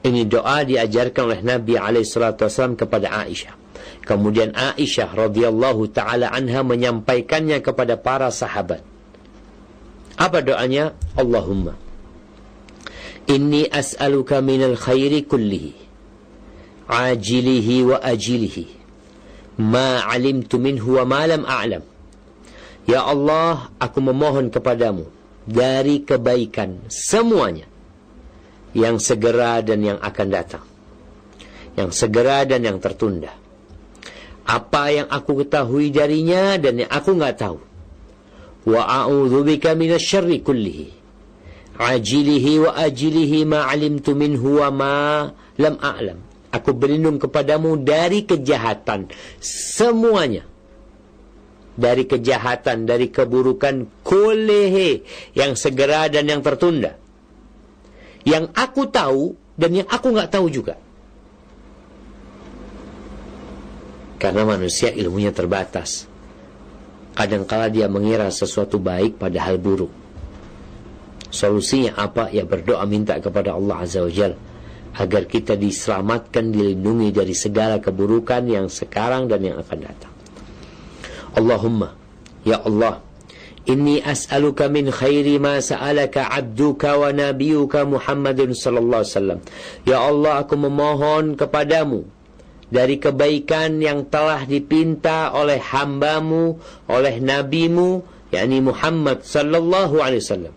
Ini 0.00 0.24
doa 0.24 0.64
diajarkan 0.64 1.22
oleh 1.28 1.40
Nabi 1.44 1.76
SAW 1.76 2.74
kepada 2.74 3.12
Aisyah. 3.20 3.52
Kemudian 4.04 4.56
Aisyah 4.56 5.12
radhiyallahu 5.12 5.92
taala 5.92 6.32
anha 6.32 6.64
menyampaikannya 6.64 7.60
kepada 7.60 8.00
para 8.00 8.32
sahabat. 8.32 8.80
Apa 10.16 10.44
doanya? 10.44 10.92
Allahumma 11.16 11.76
Inni 13.30 13.68
as'aluka 13.68 14.42
minal 14.42 14.74
khairi 14.74 15.24
kullihi 15.24 15.80
ajilihi 16.90 17.86
wa 17.86 18.02
ajilihi 18.02 18.64
ma 19.62 20.02
alimtu 20.10 20.58
minhu 20.58 20.98
wa 20.98 21.06
ma 21.06 21.22
lam 21.30 21.46
a'lam 21.46 21.86
Ya 22.90 23.06
Allah 23.06 23.70
aku 23.78 24.02
memohon 24.02 24.50
kepadamu 24.50 25.06
dari 25.46 26.02
kebaikan 26.02 26.82
semuanya 26.90 27.69
yang 28.76 29.02
segera 29.02 29.62
dan 29.62 29.82
yang 29.82 29.98
akan 29.98 30.28
datang 30.30 30.64
yang 31.74 31.90
segera 31.90 32.46
dan 32.46 32.62
yang 32.62 32.78
tertunda 32.78 33.34
apa 34.46 34.82
yang 34.90 35.06
aku 35.06 35.46
ketahui 35.46 35.94
darinya 35.94 36.58
dan 36.58 36.82
yang 36.86 36.90
aku 36.90 37.14
enggak 37.14 37.38
tahu 37.38 37.58
wa 38.70 38.82
a'udzubika 38.84 39.78
minasyarri 39.78 40.42
kullihi 40.42 41.00
ajilihi 41.80 42.52
wa 42.60 42.76
ajilihi 42.76 43.48
ma 43.48 43.72
minhu 44.12 44.60
wa 44.60 44.68
ma 44.68 44.96
lam 45.56 45.76
a'lam. 45.80 46.18
Aku 46.50 46.76
berlindung 46.76 47.16
kepadamu 47.16 47.80
dari 47.80 48.28
kejahatan 48.28 49.08
semuanya. 49.40 50.44
Dari 51.80 52.04
kejahatan, 52.04 52.84
dari 52.84 53.08
keburukan 53.08 54.04
kulehe 54.04 55.06
yang 55.32 55.56
segera 55.56 56.10
dan 56.12 56.28
yang 56.28 56.44
tertunda. 56.44 56.98
Yang 58.24 58.52
aku 58.52 58.82
tahu 58.88 59.22
dan 59.56 59.70
yang 59.76 59.88
aku 59.88 60.12
nggak 60.12 60.32
tahu 60.32 60.46
juga. 60.52 60.76
Karena 64.20 64.44
manusia 64.44 64.92
ilmunya 64.92 65.32
terbatas. 65.32 66.04
Kadangkala 67.16 67.72
dia 67.72 67.88
mengira 67.88 68.28
sesuatu 68.28 68.76
baik 68.76 69.16
padahal 69.16 69.56
buruk. 69.56 69.92
Solusinya 71.32 71.96
apa? 71.96 72.28
Ya 72.28 72.44
berdoa 72.44 72.84
minta 72.84 73.16
kepada 73.16 73.56
Allah 73.56 73.80
Azza 73.80 74.04
wa 74.04 74.12
Jal 74.12 74.36
agar 74.90 75.22
kita 75.30 75.54
diselamatkan, 75.54 76.50
dilindungi 76.50 77.14
dari 77.14 77.32
segala 77.32 77.78
keburukan 77.78 78.42
yang 78.50 78.66
sekarang 78.66 79.30
dan 79.30 79.40
yang 79.40 79.56
akan 79.62 79.78
datang. 79.78 80.12
Allahumma, 81.38 81.94
ya 82.42 82.58
Allah, 82.66 82.98
inni 83.70 84.02
as'aluka 84.02 84.66
min 84.66 84.90
khairi 84.90 85.38
ma 85.38 85.62
sa'alaka 85.62 86.26
abduka 86.26 86.98
wa 86.98 87.14
nabiyuka 87.14 87.86
Muhammadun 87.86 88.50
sallallahu 88.58 89.06
alaihi 89.06 89.14
wasallam. 89.14 89.40
Ya 89.86 89.98
Allah, 90.02 90.42
aku 90.42 90.58
memohon 90.58 91.38
kepadamu 91.38 92.02
dari 92.74 92.98
kebaikan 92.98 93.78
yang 93.78 94.10
telah 94.10 94.42
dipinta 94.42 95.30
oleh 95.30 95.62
hambamu, 95.62 96.58
oleh 96.90 97.22
nabimu, 97.22 98.02
yakni 98.34 98.58
Muhammad 98.58 99.22
sallallahu 99.22 100.02
alaihi 100.02 100.22
wasallam 100.22 100.54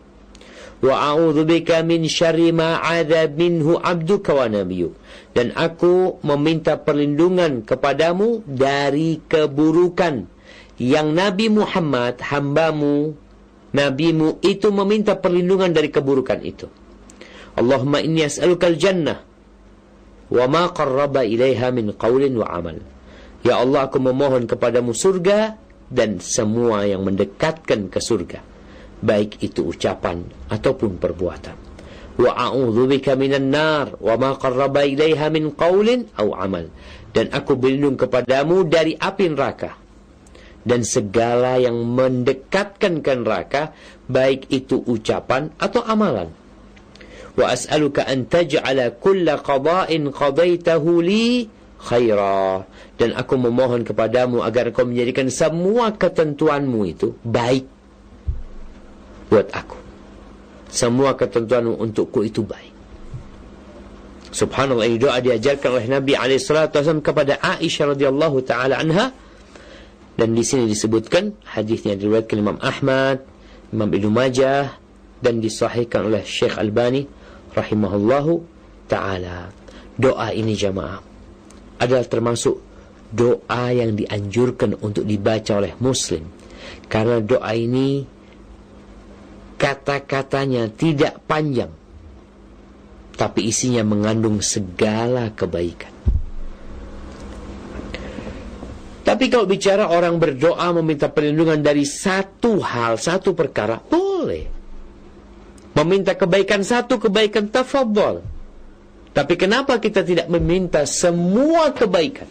wa 0.84 1.16
bika 1.48 1.80
min 1.80 2.04
syarri 2.12 2.52
ma 2.52 2.76
adza 2.84 3.32
minhu 3.32 3.80
abduka 3.80 4.36
wa 4.36 4.52
nabiyyuk 4.52 4.92
dan 5.32 5.56
aku 5.56 6.20
meminta 6.28 6.76
perlindungan 6.76 7.64
kepadamu 7.64 8.44
dari 8.44 9.24
keburukan 9.24 10.28
yang 10.82 11.14
Nabi 11.14 11.50
Muhammad 11.54 12.22
hambamu 12.22 13.14
nabimu 13.74 14.42
itu 14.46 14.70
meminta 14.70 15.18
perlindungan 15.18 15.74
dari 15.74 15.90
keburukan 15.90 16.40
itu 16.42 16.70
Allahumma 17.54 18.02
inni 18.02 18.26
as'aluka 18.26 18.70
al-jannah 18.70 19.20
wa 20.34 20.46
ma 20.50 20.70
qarraba 20.74 21.22
ilaiha 21.22 21.70
min 21.70 21.94
qawlin 21.94 22.34
wa 22.38 22.50
amal 22.50 22.78
ya 23.46 23.62
Allah 23.62 23.90
aku 23.90 24.02
memohon 24.02 24.50
kepadamu 24.50 24.98
surga 24.98 25.58
dan 25.94 26.18
semua 26.22 26.90
yang 26.90 27.06
mendekatkan 27.06 27.90
ke 27.94 28.02
surga 28.02 28.54
baik 29.04 29.44
itu 29.44 29.68
ucapan 29.68 30.24
ataupun 30.48 30.96
perbuatan. 30.96 31.60
Wa 32.16 32.32
a'udzubika 32.32 33.20
minan 33.20 33.52
nar 33.52 34.00
wa 34.00 34.16
ma 34.16 34.40
qarraba 34.40 34.88
ilaiha 34.88 35.28
min 35.28 35.52
qaulin 35.52 36.08
aw 36.16 36.32
amal. 36.40 36.72
Dan 37.14 37.30
aku 37.30 37.60
berlindung 37.60 38.00
kepadamu 38.00 38.66
dari 38.66 38.98
api 38.98 39.30
neraka 39.30 39.83
dan 40.64 40.88
segala 40.88 41.60
yang 41.60 41.76
mendekatkan 41.76 43.04
ke 43.04 43.12
neraka 43.20 43.76
baik 44.08 44.48
itu 44.52 44.80
ucapan 44.84 45.52
atau 45.60 45.84
amalan. 45.84 46.32
Wa 47.36 47.52
as'aluka 47.52 48.08
an 48.08 48.30
taj'ala 48.30 48.96
kulla 48.96 49.40
qada'in 49.42 50.12
qadaitahu 50.12 50.92
li 51.04 51.48
khaira 51.84 52.64
dan 52.96 53.10
aku 53.20 53.36
memohon 53.36 53.84
kepadamu 53.84 54.40
agar 54.46 54.72
kau 54.72 54.88
menjadikan 54.88 55.28
semua 55.28 55.92
ketentuanmu 55.92 56.80
itu 56.88 57.18
baik 57.28 57.68
buat 59.28 59.52
aku. 59.52 59.78
Semua 60.74 61.14
ketentuan 61.14 61.70
untukku 61.70 62.26
itu 62.26 62.42
baik. 62.42 62.74
Subhanallah 64.34 64.90
ini 64.90 64.98
doa 64.98 65.22
diajarkan 65.22 65.78
oleh 65.78 65.88
Nabi 65.90 66.18
SAW 66.42 67.06
kepada 67.06 67.38
Aisyah 67.38 67.94
radhiyallahu 67.94 68.42
taala 68.42 68.82
anha 68.82 69.14
dan 70.14 70.38
di 70.38 70.44
sini 70.46 70.70
disebutkan 70.70 71.34
hadisnya 71.46 71.98
diriwayatkan 71.98 72.38
Imam 72.38 72.58
Ahmad, 72.62 73.26
Imam 73.74 73.90
Ibnu 73.90 74.14
Majah 74.14 74.78
dan 75.24 75.42
disahihkan 75.42 76.06
oleh 76.06 76.22
Syekh 76.22 76.60
Albani 76.60 77.10
rahimahullahu 77.54 78.34
taala. 78.86 79.50
Doa 79.94 80.34
ini 80.34 80.58
jamaah 80.58 81.02
adalah 81.82 82.06
termasuk 82.06 82.62
doa 83.14 83.70
yang 83.70 83.94
dianjurkan 83.94 84.78
untuk 84.82 85.06
dibaca 85.06 85.62
oleh 85.62 85.78
muslim 85.78 86.26
karena 86.90 87.22
doa 87.22 87.54
ini 87.54 88.06
kata-katanya 89.58 90.68
tidak 90.74 91.24
panjang, 91.24 91.72
tapi 93.16 93.48
isinya 93.48 93.86
mengandung 93.86 94.44
segala 94.44 95.32
kebaikan. 95.32 95.93
Tapi 99.14 99.30
kalau 99.30 99.46
bicara 99.46 99.94
orang 99.94 100.18
berdoa 100.18 100.74
meminta 100.74 101.06
perlindungan 101.06 101.62
dari 101.62 101.86
satu 101.86 102.58
hal, 102.58 102.98
satu 102.98 103.38
perkara, 103.38 103.78
boleh. 103.78 104.50
Meminta 105.78 106.18
kebaikan 106.18 106.66
satu 106.66 106.98
kebaikan 106.98 107.46
tafadhol. 107.46 108.26
Tapi 109.14 109.38
kenapa 109.38 109.78
kita 109.78 110.02
tidak 110.02 110.26
meminta 110.34 110.90
semua 110.90 111.70
kebaikan? 111.78 112.26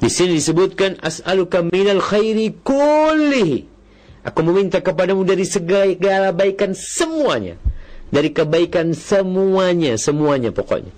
Di 0.00 0.08
sini 0.08 0.40
disebutkan 0.40 0.96
as'aluka 0.96 1.60
minal 1.68 2.00
khairi 2.00 2.48
kullihi. 2.64 3.68
Aku 4.24 4.40
meminta 4.48 4.80
kepadamu 4.80 5.28
dari 5.28 5.44
segala 5.44 6.32
baikan 6.32 6.72
semuanya. 6.72 7.60
Dari 8.08 8.32
kebaikan 8.32 8.96
semuanya, 8.96 10.00
semuanya 10.00 10.56
pokoknya. 10.56 10.97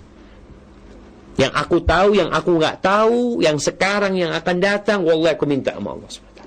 Yang 1.41 1.53
aku 1.57 1.77
tahu, 1.81 2.09
yang 2.13 2.29
aku 2.29 2.61
nggak 2.61 2.85
tahu, 2.85 3.41
yang 3.41 3.57
sekarang, 3.57 4.13
yang 4.13 4.29
akan 4.29 4.61
datang, 4.61 5.01
wallah 5.01 5.33
aku 5.33 5.49
minta 5.49 5.73
sama 5.73 5.97
Allah 5.97 6.05
SWT. 6.05 6.39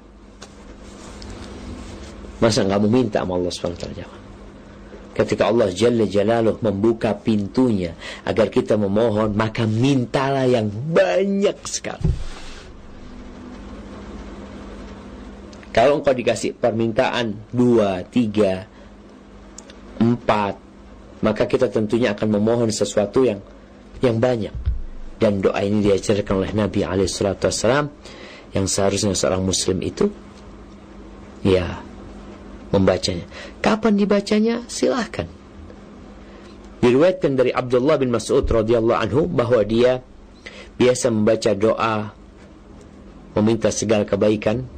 Masa 2.39 2.63
nggak 2.63 2.79
mau 2.79 2.91
minta 2.91 3.19
sama 3.27 3.35
Allah 3.35 3.51
SWT? 3.51 4.23
ketika 5.15 5.47
Allah 5.47 5.71
Jalla 5.71 6.05
Jalaluh 6.11 6.59
membuka 6.61 7.15
pintunya 7.15 7.95
agar 8.27 8.51
kita 8.51 8.75
memohon 8.75 9.33
maka 9.33 9.63
mintalah 9.63 10.45
yang 10.45 10.69
banyak 10.69 11.55
sekali 11.65 12.11
kalau 15.71 15.99
engkau 15.99 16.15
dikasih 16.15 16.55
permintaan 16.55 17.35
dua, 17.51 18.03
tiga, 18.11 18.67
empat 20.03 20.59
maka 21.23 21.47
kita 21.47 21.71
tentunya 21.71 22.11
akan 22.13 22.29
memohon 22.35 22.75
sesuatu 22.75 23.23
yang 23.23 23.39
yang 24.03 24.19
banyak 24.19 24.74
dan 25.25 25.41
doa 25.41 25.57
ini 25.65 25.81
diajarkan 25.89 26.45
oleh 26.45 26.53
Nabi 26.53 26.85
Alaihissalam 26.85 27.89
yang 28.53 28.69
seharusnya 28.69 29.17
seorang 29.17 29.41
Muslim 29.41 29.81
itu 29.81 30.13
ya 31.41 31.81
membacanya. 32.69 33.25
Kapan 33.65 33.97
dibacanya? 33.97 34.69
Silahkan. 34.69 35.25
Diriwayatkan 36.85 37.41
dari 37.41 37.57
Abdullah 37.57 37.97
bin 37.97 38.13
Mas'ud 38.13 38.45
radhiyallahu 38.45 39.01
anhu 39.01 39.25
bahwa 39.25 39.65
dia 39.65 40.05
biasa 40.77 41.09
membaca 41.09 41.57
doa 41.57 42.13
meminta 43.33 43.73
segala 43.73 44.05
kebaikan 44.05 44.69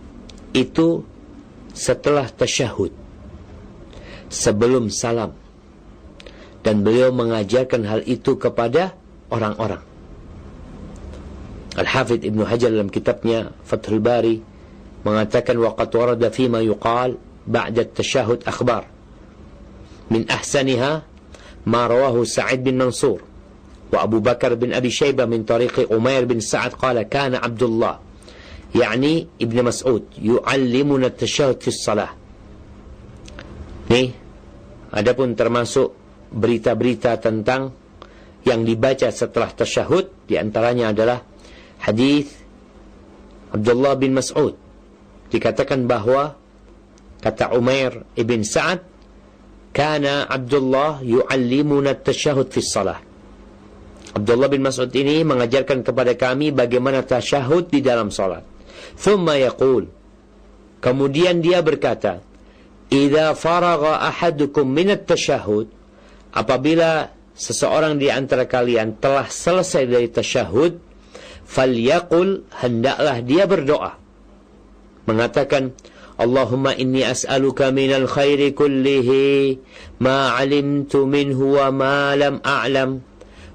itu 0.54 1.02
setelah 1.74 2.30
tasyahud 2.30 2.94
sebelum 4.30 4.94
salam 4.94 5.34
dan 6.62 6.86
beliau 6.86 7.10
mengajarkan 7.10 7.82
hal 7.82 8.00
itu 8.06 8.38
kepada 8.38 8.94
orang-orang 9.34 9.95
Al-Hafidh 11.75 12.27
Ibn 12.27 12.43
Hajar 12.45 12.69
dalam 12.71 12.91
kitabnya 12.91 13.55
Fathul 13.63 14.03
Bari 14.03 14.43
mengatakan 15.07 15.55
waqad 15.55 15.89
warada 15.95 16.27
fima 16.29 16.59
yuqal 16.59 17.15
بعد 17.47 17.79
التشهد 17.79 18.43
أخبار 18.47 18.85
من 20.11 20.29
أحسنها 20.29 21.01
ما 21.65 21.87
رواه 21.87 22.23
سعيد 22.23 22.63
بن 22.63 22.77
منصور 22.77 23.21
وأبو 23.93 24.19
بكر 24.19 24.53
بن 24.53 24.73
أبي 24.73 24.89
شيبة 24.89 25.25
من 25.25 25.43
طريق 25.43 25.93
أمير 25.93 26.25
بن 26.25 26.39
سعد 26.39 26.73
قال 26.73 27.01
كان 27.01 27.35
عبد 27.35 27.63
الله 27.63 27.99
يعني 28.75 29.27
ابن 29.41 29.57
مسعود 29.63 30.03
يعلمنا 30.21 31.07
التشهد 31.07 31.61
في 31.61 31.67
الصلاة 31.67 32.11
nih 33.91 34.07
adapun 34.95 35.35
termasuk 35.35 35.91
berita-berita 36.31 37.19
tentang 37.19 37.75
yang 38.47 38.63
dibaca 38.63 39.11
setelah 39.11 39.51
tasyahud 39.51 40.31
diantaranya 40.31 40.95
adalah 40.95 41.19
hadis 41.82 42.32
Abdullah 43.52 43.94
bin 43.96 44.16
Mas'ud. 44.16 44.54
Dikatakan 45.32 45.88
bahwa 45.90 46.38
kata 47.20 47.52
Umair 47.56 48.06
ibn 48.14 48.46
Sa'ad 48.46 48.84
kana 49.74 50.24
Abdullah 50.30 51.02
yu'allimuna 51.02 51.98
tasyahud 51.98 52.48
fi 52.48 52.60
salah 52.62 53.02
Abdullah 54.16 54.48
bin 54.48 54.64
Mas'ud 54.64 54.88
ini 54.96 55.20
mengajarkan 55.28 55.84
kepada 55.84 56.16
kami 56.16 56.48
bagaimana 56.48 57.04
tasyahud 57.04 57.68
di 57.68 57.84
dalam 57.84 58.08
salat. 58.08 58.48
Thumma 58.96 59.36
yaqul. 59.36 59.92
Kemudian 60.80 61.44
dia 61.44 61.60
berkata 61.60 62.24
idza 62.88 63.36
faragha 63.36 64.00
ahadukum 64.08 64.64
min 64.64 64.96
at-tasyahud 64.96 65.68
apabila 66.32 67.12
seseorang 67.36 68.00
di 68.00 68.08
antara 68.08 68.48
kalian 68.48 68.96
telah 68.96 69.28
selesai 69.28 69.84
dari 69.84 70.08
tasyahud 70.08 70.80
falyaqul 71.46 72.44
hendaklah 72.50 73.22
dia 73.22 73.46
berdoa. 73.46 73.96
Mengatakan 75.06 75.72
Allahumma 76.16 76.72
inni 76.74 77.04
as'aluka 77.04 77.70
minal 77.70 78.08
khairi 78.08 78.56
kullihi 78.56 79.60
ma 80.00 80.34
'alimtu 80.34 81.06
minhu 81.06 81.60
wa 81.60 81.70
ma 81.70 82.16
lam 82.18 82.42
a'lam. 82.42 83.04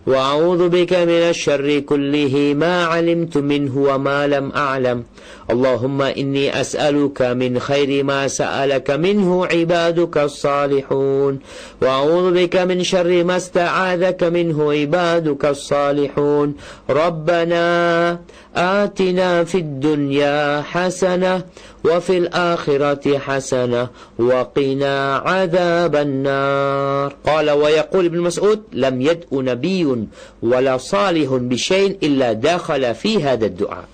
وأعوذ 0.07 0.69
بك 0.69 0.93
من 0.93 1.09
الشر 1.09 1.79
كله 1.79 2.53
ما 2.57 2.85
علمت 2.85 3.37
منه 3.37 3.77
وما 3.77 4.27
لم 4.27 4.51
أعلم. 4.51 5.03
اللهم 5.51 6.01
إني 6.01 6.61
أسألك 6.61 7.21
من 7.21 7.59
خير 7.59 8.03
ما 8.03 8.27
سألك 8.27 8.91
منه 8.91 9.45
عبادك 9.45 10.17
الصالحون. 10.17 11.39
وأعوذ 11.81 12.33
بك 12.33 12.55
من 12.55 12.83
شر 12.83 13.23
ما 13.23 13.37
استعاذك 13.37 14.23
منه 14.23 14.73
عبادك 14.73 15.45
الصالحون. 15.45 16.55
ربنا 16.89 18.19
آتنا 18.55 19.43
في 19.43 19.57
الدنيا 19.57 20.61
حسنة 20.61 21.43
وفي 21.84 22.18
الآخرة 22.18 23.18
حسنة 23.18 23.88
وقنا 24.18 25.16
عذاب 25.16 25.94
النار 25.96 27.08
قال 27.26 27.50
ويقول 27.50 28.04
ابن 28.04 28.20
مسعود 28.20 28.60
لم 28.72 29.02
يدء 29.02 29.30
نبي 29.32 30.06
ولا 30.42 30.76
صالح 30.76 31.28
بشيء 31.30 31.98
إلا 32.02 32.32
داخل 32.32 32.94
في 32.94 33.22
هذا 33.24 33.46
الدعاء 33.46 33.88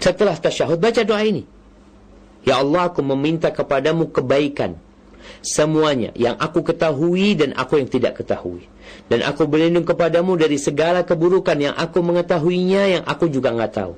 Setelah 0.00 0.32
tasyahud 0.32 0.80
baca 0.80 1.04
doa 1.04 1.20
ini. 1.20 1.44
Ya 2.48 2.56
Allah 2.56 2.88
aku 2.88 3.04
meminta 3.04 3.52
kepadamu 3.52 4.08
kebaikan. 4.08 4.80
Semuanya 5.44 6.08
yang 6.16 6.40
aku 6.40 6.64
ketahui 6.64 7.36
dan 7.36 7.52
aku 7.52 7.76
yang 7.76 7.84
tidak 7.84 8.16
ketahui. 8.16 8.64
Dan 9.12 9.20
aku 9.20 9.44
berlindung 9.44 9.84
kepadamu 9.84 10.40
dari 10.40 10.56
segala 10.56 11.04
keburukan 11.04 11.52
yang 11.60 11.76
aku 11.76 12.00
mengetahuinya 12.00 12.82
yang 12.96 13.04
aku 13.04 13.28
juga 13.28 13.52
nggak 13.52 13.72
tahu. 13.76 13.92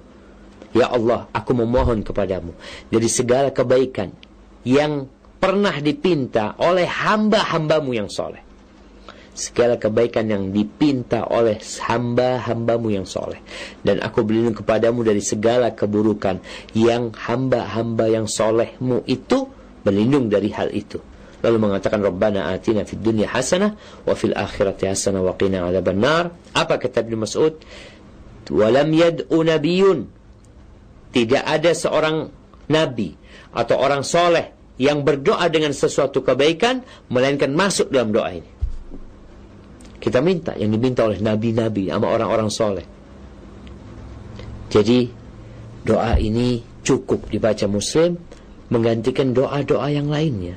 Ya 0.78 0.94
Allah, 0.94 1.26
aku 1.34 1.58
memohon 1.58 2.06
kepadamu 2.06 2.54
dari 2.94 3.10
segala 3.10 3.50
kebaikan 3.50 4.14
yang 4.62 5.10
pernah 5.42 5.74
dipinta 5.82 6.54
oleh 6.62 6.86
hamba-hambamu 6.86 7.98
yang 7.98 8.10
soleh 8.14 8.46
segala 9.38 9.78
kebaikan 9.78 10.26
yang 10.26 10.50
dipinta 10.50 11.30
oleh 11.30 11.62
hamba-hambamu 11.62 12.90
yang 12.90 13.06
soleh. 13.06 13.38
Dan 13.86 14.02
aku 14.02 14.26
berlindung 14.26 14.58
kepadamu 14.58 15.06
dari 15.06 15.22
segala 15.22 15.78
keburukan 15.78 16.42
yang 16.74 17.14
hamba-hamba 17.14 18.10
yang 18.10 18.26
solehmu 18.26 19.06
itu 19.06 19.46
berlindung 19.86 20.34
dari 20.34 20.50
hal 20.50 20.74
itu. 20.74 20.98
Lalu 21.46 21.70
mengatakan 21.70 22.02
Rabbana 22.02 22.50
atina 22.50 22.82
fid 22.82 23.06
dunya 23.06 23.30
hasanah 23.30 23.78
wa 24.10 24.14
fil 24.18 24.34
akhirati 24.34 24.90
hasanah 24.90 25.22
wa 25.22 25.38
qina 25.38 25.70
adzaban 25.70 26.02
nar. 26.02 26.34
Apa 26.58 26.82
kata 26.82 27.06
Ibnu 27.06 27.22
Mas'ud? 27.22 27.62
Walam 28.50 28.90
yad'u 28.90 29.46
nabiyyun. 29.46 30.17
Tidak 31.18 31.42
ada 31.42 31.74
seorang 31.74 32.30
nabi 32.70 33.18
atau 33.50 33.82
orang 33.82 34.06
soleh 34.06 34.54
yang 34.78 35.02
berdoa 35.02 35.50
dengan 35.50 35.74
sesuatu 35.74 36.22
kebaikan 36.22 36.86
melainkan 37.10 37.50
masuk 37.58 37.90
dalam 37.90 38.14
doa 38.14 38.30
ini. 38.38 38.52
Kita 39.98 40.22
minta 40.22 40.54
yang 40.54 40.70
diminta 40.70 41.10
oleh 41.10 41.18
nabi-nabi 41.18 41.90
sama 41.90 42.14
orang-orang 42.14 42.50
soleh. 42.54 42.86
Jadi 44.70 45.10
doa 45.82 46.22
ini 46.22 46.62
cukup 46.86 47.26
dibaca 47.34 47.66
muslim 47.66 48.14
menggantikan 48.70 49.34
doa-doa 49.34 49.90
yang 49.90 50.14
lainnya. 50.14 50.54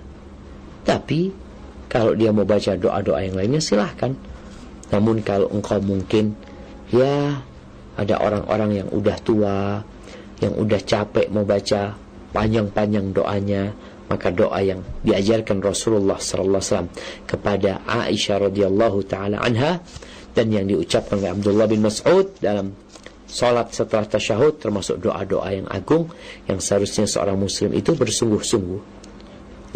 Tapi 0.85 1.33
kalau 1.89 2.13
dia 2.13 2.37
mau 2.37 2.45
baca 2.45 2.77
doa-doa 2.77 3.25
yang 3.25 3.33
lainnya 3.41 3.65
silahkan. 3.65 4.13
Namun 4.93 5.25
kalau 5.25 5.49
engkau 5.57 5.81
mungkin 5.81 6.37
ya 6.93 7.41
ada 7.97 8.15
orang-orang 8.21 8.85
yang 8.85 8.89
udah 8.93 9.17
tua, 9.25 9.81
yang 10.41 10.57
udah 10.57 10.81
capek 10.81 11.29
mau 11.29 11.45
baca 11.45 11.95
panjang-panjang 12.33 13.13
doanya, 13.13 13.73
maka 14.11 14.35
doa 14.35 14.59
yang 14.59 14.83
diajarkan 15.07 15.63
Rasulullah 15.63 16.19
sallallahu 16.19 16.59
alaihi 16.59 16.67
wasallam 16.67 16.91
kepada 17.31 17.71
Aisyah 17.87 18.37
radhiyallahu 18.51 18.99
taala 19.07 19.39
anha 19.39 19.79
dan 20.35 20.51
yang 20.51 20.67
diucapkan 20.67 21.23
oleh 21.23 21.31
Abdullah 21.31 21.67
bin 21.71 21.87
Mas'ud 21.87 22.27
dalam 22.43 22.75
salat 23.31 23.71
setelah 23.71 24.11
tasyahud 24.11 24.59
termasuk 24.59 24.99
doa-doa 24.99 25.55
yang 25.55 25.71
agung 25.71 26.11
yang 26.51 26.59
seharusnya 26.59 27.07
seorang 27.07 27.39
muslim 27.39 27.71
itu 27.71 27.95
bersungguh-sungguh 27.95 28.83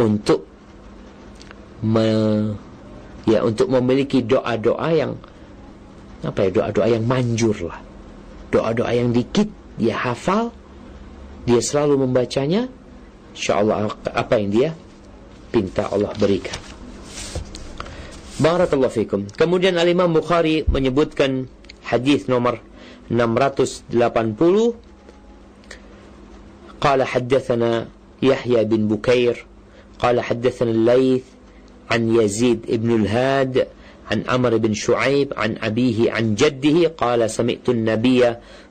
untuk 0.03 0.43
me, 1.87 2.09
ya 3.31 3.47
untuk 3.47 3.71
memiliki 3.71 4.27
doa-doa 4.27 4.89
yang 4.91 5.15
apa 6.27 6.39
ya 6.43 6.51
doa-doa 6.51 6.87
yang 6.91 7.07
manjur 7.07 7.55
lah 7.71 7.79
doa-doa 8.51 8.91
yang 8.91 9.15
dikit 9.15 9.47
dia 9.81 9.99
hafal, 9.99 10.55
dia 11.45 11.61
selalu 11.61 12.07
membacanya, 12.07 12.71
insya 13.35 13.61
Allah 13.61 13.91
apa 14.15 14.35
yang 14.39 14.51
dia 14.51 14.71
pinta 15.51 15.87
Allah 15.91 16.11
berikan. 16.19 16.57
Barakallahu 18.35 18.91
fikum. 18.91 19.21
Kemudian 19.31 19.79
Al-Imam 19.79 20.11
Bukhari 20.11 20.67
menyebutkan 20.67 21.47
hadis 21.87 22.27
nomor 22.27 22.59
680 23.07 23.95
Qala 26.83 27.05
haddathana 27.07 27.87
Yahya 28.19 28.67
bin 28.67 28.91
Bukair 28.91 29.39
Qala 30.03 30.25
haddathana 30.25 30.75
Laith 30.75 31.31
An 31.87 32.11
Yazid 32.11 32.67
ibn 32.67 33.05
al-Had 33.05 33.71
عن 34.10 34.26
عمرو 34.26 34.58
بن 34.58 34.74
شعيب 34.74 35.38
عن 35.38 35.62
أبيه 35.62 36.12
عن 36.12 36.34
جده 36.34 36.98
قال 36.98 37.30
سمعت 37.30 37.70
النبي 37.70 38.22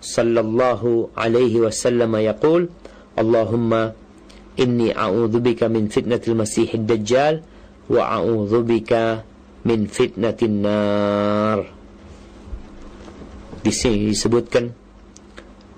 صلى 0.03 0.41
الله 0.41 0.83
عليه 1.15 1.55
وسلم 1.63 2.11
يقول 2.17 2.63
اللهم 3.19 3.71
inni 4.59 4.91
a'udzubika 4.91 5.71
min 5.71 5.87
fitnatil 5.87 6.35
masiihid 6.35 6.83
dajjal 6.83 7.47
wa 7.87 8.03
a'udzubika 8.19 9.23
min 9.63 9.87
fitnatin 9.87 10.55
nar 10.67 11.59
di 13.63 13.71
sini 13.71 14.11
disebutkan 14.11 14.75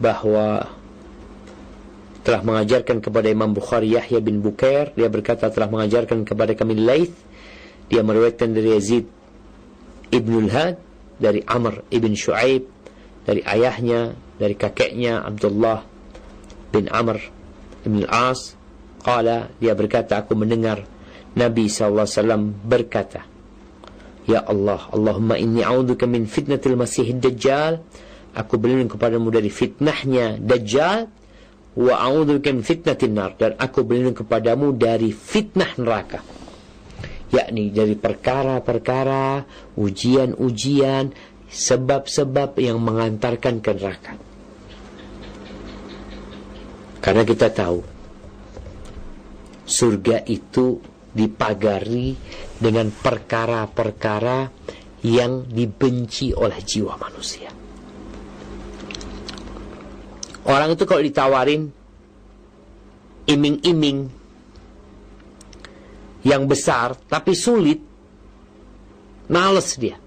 bahwa 0.01 0.65
telah 2.25 2.41
mengajarkan 2.45 3.05
kepada 3.05 3.29
Imam 3.29 3.53
Bukhari 3.53 3.97
Yahya 3.97 4.21
bin 4.25 4.41
Bukair 4.41 4.97
dia 4.97 5.13
berkata 5.13 5.53
telah 5.53 5.69
mengajarkan 5.69 6.25
kepada 6.25 6.57
kami 6.57 6.81
Laith 6.81 7.13
dia 7.93 8.01
meriwayatkan 8.01 8.49
dari 8.53 8.77
Yazid 8.77 9.05
Ibnul 10.16 10.50
Had 10.50 10.76
dari 11.20 11.44
Amr 11.44 11.84
ibn 11.92 12.16
Shu'aib 12.16 12.64
dari 13.28 13.42
ayahnya 13.44 14.16
dari 14.36 14.56
kakeknya 14.56 15.24
Abdullah 15.24 15.84
bin 16.72 16.88
Amr 16.92 17.20
ibn 17.84 18.04
al-As. 18.08 18.56
Qala 19.06 19.54
dia 19.62 19.78
berkata 19.78 20.18
aku 20.18 20.34
mendengar 20.34 20.82
Nabi 21.38 21.70
SAW 21.70 22.10
berkata 22.66 23.22
Ya 24.26 24.42
Allah 24.42 24.90
Allahumma 24.90 25.38
inni 25.38 25.62
a'udzuka 25.62 26.10
min 26.10 26.26
fitnatil 26.26 26.74
masih 26.74 27.14
dajjal 27.14 27.86
aku 28.34 28.58
berlindung 28.58 28.98
kepadamu 28.98 29.30
dari 29.30 29.54
fitnahnya 29.54 30.42
dajjal 30.42 31.06
wa 31.76 31.94
a'udzubika 32.02 32.50
min 32.56 32.64
fitnatin 32.64 33.14
nar. 33.14 33.36
Dan 33.36 33.56
aku 33.60 33.84
berlindung 33.84 34.16
kepadamu 34.16 34.74
dari 34.76 35.12
fitnah 35.12 35.76
neraka 35.78 36.24
yakni 37.36 37.76
dari 37.76 38.00
perkara-perkara 38.00 39.44
ujian-ujian 39.76 41.12
sebab-sebab 41.52 42.58
yang 42.60 42.80
mengantarkan 42.80 43.60
ke 43.60 43.72
neraka 43.76 44.14
karena 47.06 47.22
kita 47.22 47.54
tahu 47.54 47.86
surga 49.66 50.26
itu 50.26 50.82
dipagari 51.14 52.18
dengan 52.58 52.90
perkara-perkara 52.90 54.50
yang 55.06 55.46
dibenci 55.46 56.34
oleh 56.34 56.60
jiwa 56.66 56.98
manusia. 56.98 57.54
Orang 60.46 60.74
itu 60.74 60.84
kalau 60.86 61.02
ditawarin 61.02 61.70
iming-iming 63.26 64.10
yang 66.26 66.50
besar 66.50 66.98
tapi 67.06 67.38
sulit, 67.38 67.78
males 69.30 69.78
dia. 69.78 70.02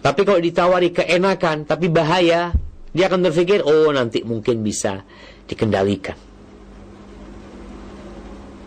Tapi 0.00 0.20
kalau 0.24 0.40
ditawari 0.40 0.88
keenakan 0.92 1.68
tapi 1.68 1.92
bahaya, 1.92 2.52
dia 2.92 3.04
akan 3.08 3.28
berpikir, 3.28 3.60
oh 3.64 3.92
nanti 3.92 4.24
mungkin 4.24 4.64
bisa 4.64 5.04
dikendalikan. 5.44 6.16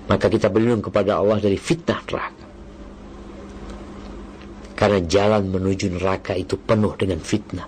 Maka 0.07 0.25
kita 0.31 0.47
berlindung 0.47 0.85
kepada 0.85 1.19
Allah 1.19 1.37
dari 1.43 1.59
fitnah 1.59 1.99
neraka. 2.07 2.45
Karena 4.77 5.01
jalan 5.03 5.49
menuju 5.49 5.97
neraka 5.97 6.37
itu 6.37 6.55
penuh 6.55 6.93
dengan 6.95 7.17
fitnah. 7.17 7.65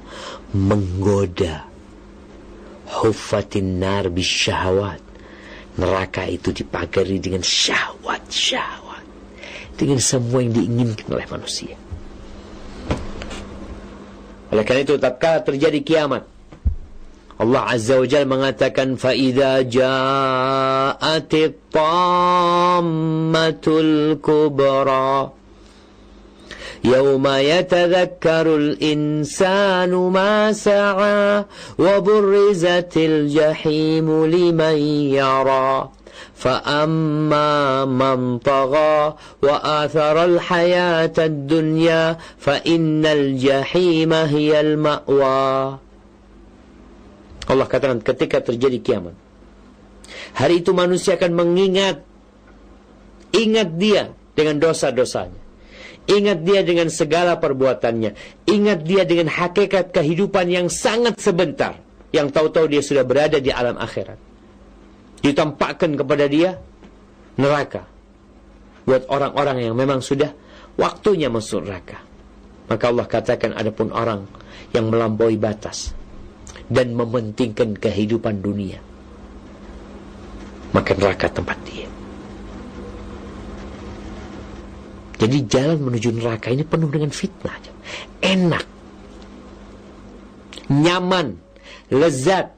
Menggoda. 0.53 1.65
Hufatin 2.89 3.81
nar 3.81 4.07
bisyahawat. 4.13 5.08
Neraka 5.79 6.27
itu 6.27 6.51
dipagari 6.51 7.23
dengan 7.23 7.39
syahwat-syahwat. 7.39 9.07
Dengan 9.79 10.03
semua 10.03 10.43
yang 10.43 10.51
diinginkan 10.51 11.07
oleh 11.07 11.23
manusia. 11.31 11.79
Oleh 14.51 14.63
karena 14.67 14.83
itu, 14.83 14.99
tatkala 14.99 15.39
terjadi 15.45 15.79
kiamat, 15.79 16.27
Allah 17.39 17.71
Azza 17.71 17.95
wa 17.95 18.03
Jal 18.03 18.27
mengatakan 18.27 18.99
فَإِذَا 18.99 19.71
جَاءَتِ 19.71 21.31
الطَّامَّةُ 21.71 22.75
الْكُبْرَى 23.63 25.38
يوم 26.84 27.26
يتذكر 27.26 28.46
الإنسان 28.56 29.92
ما 29.94 30.52
سعى 30.52 31.44
وبرزت 31.78 32.92
الجحيم 32.96 34.26
لمن 34.26 34.76
يرى 35.16 35.88
فأما 36.34 37.84
من 37.84 38.38
طغى 38.38 39.14
وآثر 39.42 40.24
الحياة 40.24 41.16
الدنيا 41.18 42.18
فإن 42.38 43.06
الجحيم 43.06 44.12
هي 44.12 44.60
المأوى 44.60 45.78
Allah 47.44 47.68
katakan 47.68 48.00
ketika 48.00 48.40
terjadi 48.40 48.80
kiamat. 48.80 49.12
Hari 50.32 50.64
itu 50.64 50.72
manusia 50.72 51.20
akan 51.20 51.32
mengingat 51.36 52.00
ingat 53.36 53.68
dia 53.76 54.16
dengan 54.32 54.64
dosa-dosanya. 54.64 55.36
Ingat 56.09 56.41
dia 56.41 56.65
dengan 56.65 56.89
segala 56.89 57.37
perbuatannya. 57.37 58.41
Ingat 58.49 58.79
dia 58.81 59.05
dengan 59.05 59.29
hakikat 59.29 59.93
kehidupan 59.93 60.49
yang 60.49 60.65
sangat 60.65 61.21
sebentar. 61.21 61.77
Yang 62.09 62.33
tahu-tahu 62.33 62.65
dia 62.65 62.81
sudah 62.81 63.05
berada 63.05 63.37
di 63.37 63.53
alam 63.53 63.77
akhirat. 63.77 64.17
Ditampakkan 65.21 65.93
kepada 65.93 66.25
dia 66.25 66.57
neraka. 67.37 67.85
Buat 68.89 69.05
orang-orang 69.05 69.69
yang 69.69 69.77
memang 69.77 70.01
sudah 70.01 70.33
waktunya 70.81 71.29
masuk 71.29 71.69
neraka. 71.69 72.01
Maka 72.73 72.83
Allah 72.89 73.05
katakan 73.05 73.53
ada 73.53 73.69
pun 73.69 73.93
orang 73.93 74.25
yang 74.73 74.89
melampaui 74.89 75.37
batas 75.37 75.93
dan 76.73 76.97
mementingkan 76.97 77.77
kehidupan 77.77 78.41
dunia. 78.41 78.81
Maka 80.73 80.97
neraka 80.97 81.29
tempat 81.29 81.57
dia. 81.69 81.98
Jadi 85.19 85.37
jalan 85.51 85.83
menuju 85.83 86.15
neraka 86.15 86.47
ini 86.47 86.63
penuh 86.63 86.87
dengan 86.87 87.11
fitnah. 87.11 87.59
Enak. 88.23 88.65
Nyaman. 90.71 91.35
Lezat. 91.91 92.55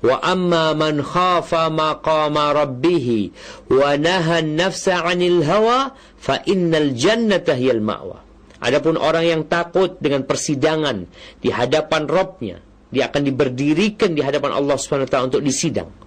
Wa 0.00 0.16
amma 0.24 0.72
man 0.76 1.04
khafa 1.04 1.68
maqama 1.72 2.52
wa 2.52 3.90
nahan 3.96 4.54
nafsa 4.54 5.02
'anil 5.02 5.40
hawa 5.44 5.92
fa 6.16 6.40
innal 6.48 6.94
jannata 6.96 7.56
hiyal 7.56 7.80
ma'wa. 7.80 8.22
Adapun 8.62 8.96
orang 8.96 9.24
yang 9.26 9.42
takut 9.52 10.00
dengan 10.00 10.24
persidangan 10.24 11.04
di 11.44 11.52
hadapan 11.52 12.08
Robnya, 12.08 12.56
dia 12.88 13.12
akan 13.12 13.22
diberdirikan 13.28 14.16
di 14.16 14.24
hadapan 14.24 14.56
Allah 14.56 14.80
SWT 14.80 15.12
untuk 15.28 15.44
disidang. 15.44 16.05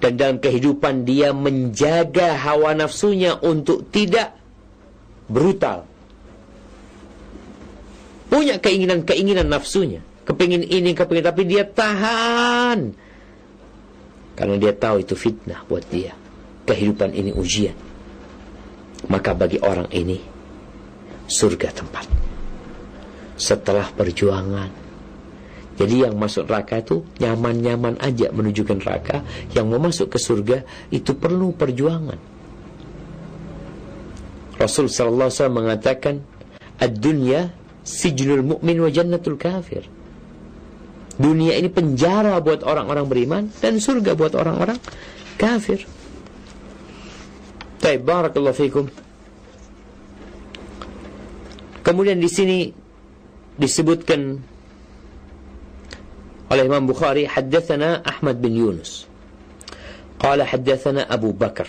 Dan 0.00 0.16
dalam 0.16 0.36
kehidupan 0.40 1.04
dia 1.04 1.36
menjaga 1.36 2.32
hawa 2.32 2.72
nafsunya 2.72 3.36
untuk 3.44 3.92
tidak 3.92 4.32
brutal. 5.28 5.84
Punya 8.32 8.56
keinginan-keinginan 8.56 9.52
nafsunya. 9.52 10.00
Kepingin 10.24 10.64
ini, 10.64 10.96
kepingin 10.96 11.26
tapi 11.26 11.44
dia 11.44 11.68
tahan. 11.68 12.96
Karena 14.40 14.56
dia 14.56 14.72
tahu 14.72 15.04
itu 15.04 15.12
fitnah 15.12 15.60
buat 15.68 15.84
dia. 15.92 16.16
Kehidupan 16.64 17.12
ini 17.12 17.36
ujian. 17.36 17.76
Maka 19.12 19.36
bagi 19.36 19.60
orang 19.60 19.92
ini, 19.92 20.16
surga 21.28 21.68
tempat. 21.76 22.08
Setelah 23.36 23.92
perjuangan. 23.92 24.79
Jadi 25.80 26.04
yang 26.04 26.12
masuk 26.20 26.44
neraka 26.44 26.84
itu 26.84 27.00
nyaman-nyaman 27.24 27.96
aja 28.04 28.28
menuju 28.28 28.68
ke 28.68 28.74
neraka. 28.76 29.24
Yang 29.56 29.64
mau 29.64 29.80
masuk 29.80 30.12
ke 30.12 30.18
surga 30.20 30.58
itu 30.92 31.16
perlu 31.16 31.56
perjuangan. 31.56 32.20
Rasul 34.60 34.92
sallallahu 34.92 35.32
alaihi 35.32 35.40
wasallam 35.40 35.56
mengatakan, 35.56 36.14
"Ad-dunya 36.76 37.48
sijnul 37.80 38.44
mu'min 38.44 38.76
wa 38.76 38.92
jannatul 38.92 39.40
kafir." 39.40 39.88
Dunia 41.16 41.56
ini 41.56 41.72
penjara 41.72 42.36
buat 42.44 42.60
orang-orang 42.60 43.06
beriman 43.08 43.42
dan 43.64 43.80
surga 43.80 44.12
buat 44.12 44.36
orang-orang 44.36 44.76
kafir. 45.40 45.88
Baik, 47.80 48.04
barakallahu 48.04 48.56
fikum. 48.56 48.84
Kemudian 51.80 52.20
di 52.20 52.28
sini 52.28 52.58
disebutkan 53.56 54.49
oleh 56.50 56.64
Imam 56.66 56.84
Bukhari 56.86 57.24
haddatsana 57.26 58.02
Ahmad 58.06 58.38
bin 58.42 58.54
Yunus 58.56 59.06
قال 60.20 60.42
حدثنا 60.42 61.14
أبو 61.16 61.32
بكر 61.32 61.68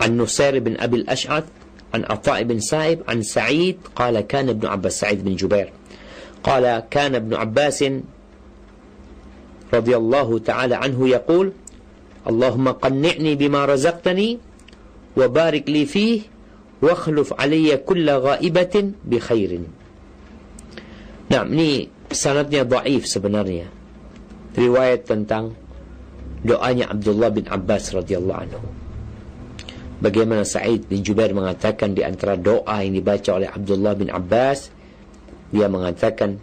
عن 0.00 0.10
نصير 0.20 0.58
بن 0.60 0.76
أبي 0.76 0.96
الأشعث 0.96 1.44
عن 1.94 2.04
عطاء 2.04 2.42
بن 2.44 2.60
سائب 2.60 3.08
عن 3.08 3.22
سعيد 3.24 3.76
قال 3.96 4.20
كان 4.20 4.48
ابن 4.48 4.66
عباس 4.68 5.00
سعيد 5.00 5.24
بن 5.24 5.32
جبير 5.36 5.72
قال 6.44 6.84
كان 6.92 7.14
ابن 7.14 7.34
عباس 7.34 7.84
رضي 9.74 9.96
الله 9.96 10.38
تعالى 10.38 10.74
عنه 10.74 11.08
يقول 11.08 11.52
اللهم 12.28 12.68
قنعني 12.68 13.32
بما 13.34 13.64
رزقتني 13.64 14.38
وبارك 15.16 15.64
لي 15.72 15.86
فيه 15.88 16.20
wakhluf 16.82 17.30
alayya 17.38 17.78
kulla 17.78 18.18
ghaibatin 18.18 18.98
bi 19.06 19.22
khairin. 19.22 19.70
Nah, 21.30 21.46
ini 22.12 22.20
sanadnya 22.20 22.68
dhaif 22.68 23.08
sebenarnya. 23.08 23.72
riwayat 24.52 25.08
tentang 25.08 25.56
doanya 26.44 26.92
Abdullah 26.92 27.32
bin 27.32 27.48
Abbas 27.48 27.88
radhiyallahu 27.96 28.40
anhu. 28.44 28.60
Bagaimana 30.04 30.44
Sa'id 30.44 30.92
bin 30.92 31.00
Jubair 31.00 31.32
mengatakan 31.32 31.96
di 31.96 32.04
antara 32.04 32.36
doa 32.36 32.84
yang 32.84 32.92
dibaca 32.92 33.32
oleh 33.32 33.48
Abdullah 33.48 33.96
bin 33.96 34.12
Abbas, 34.12 34.68
dia 35.48 35.72
mengatakan, 35.72 36.36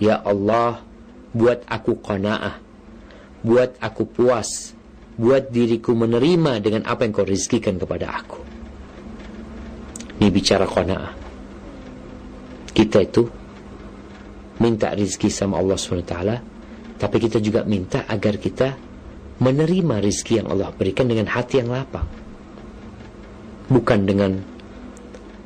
Ya 0.00 0.16
Allah, 0.24 0.80
buat 1.36 1.60
aku 1.68 2.00
qanaah, 2.00 2.56
buat 3.44 3.76
aku 3.84 4.08
puas, 4.08 4.72
buat 5.20 5.52
diriku 5.52 5.92
menerima 5.92 6.64
dengan 6.64 6.88
apa 6.88 7.04
yang 7.04 7.12
kau 7.12 7.28
rizkikan 7.28 7.76
kepada 7.76 8.16
aku. 8.16 8.40
Ini 10.24 10.32
bicara 10.32 10.64
qanaah. 10.64 11.12
Kita 12.72 13.04
itu 13.04 13.39
minta 14.60 14.92
rizki 14.92 15.32
sama 15.32 15.56
Allah 15.56 15.80
SWT, 15.80 16.14
tapi 17.00 17.16
kita 17.16 17.40
juga 17.40 17.64
minta 17.64 18.04
agar 18.04 18.36
kita 18.36 18.76
menerima 19.40 20.04
rizki 20.04 20.36
yang 20.36 20.52
Allah 20.52 20.68
berikan 20.76 21.08
dengan 21.08 21.32
hati 21.32 21.64
yang 21.64 21.72
lapang. 21.72 22.04
Bukan 23.72 24.04
dengan 24.04 24.36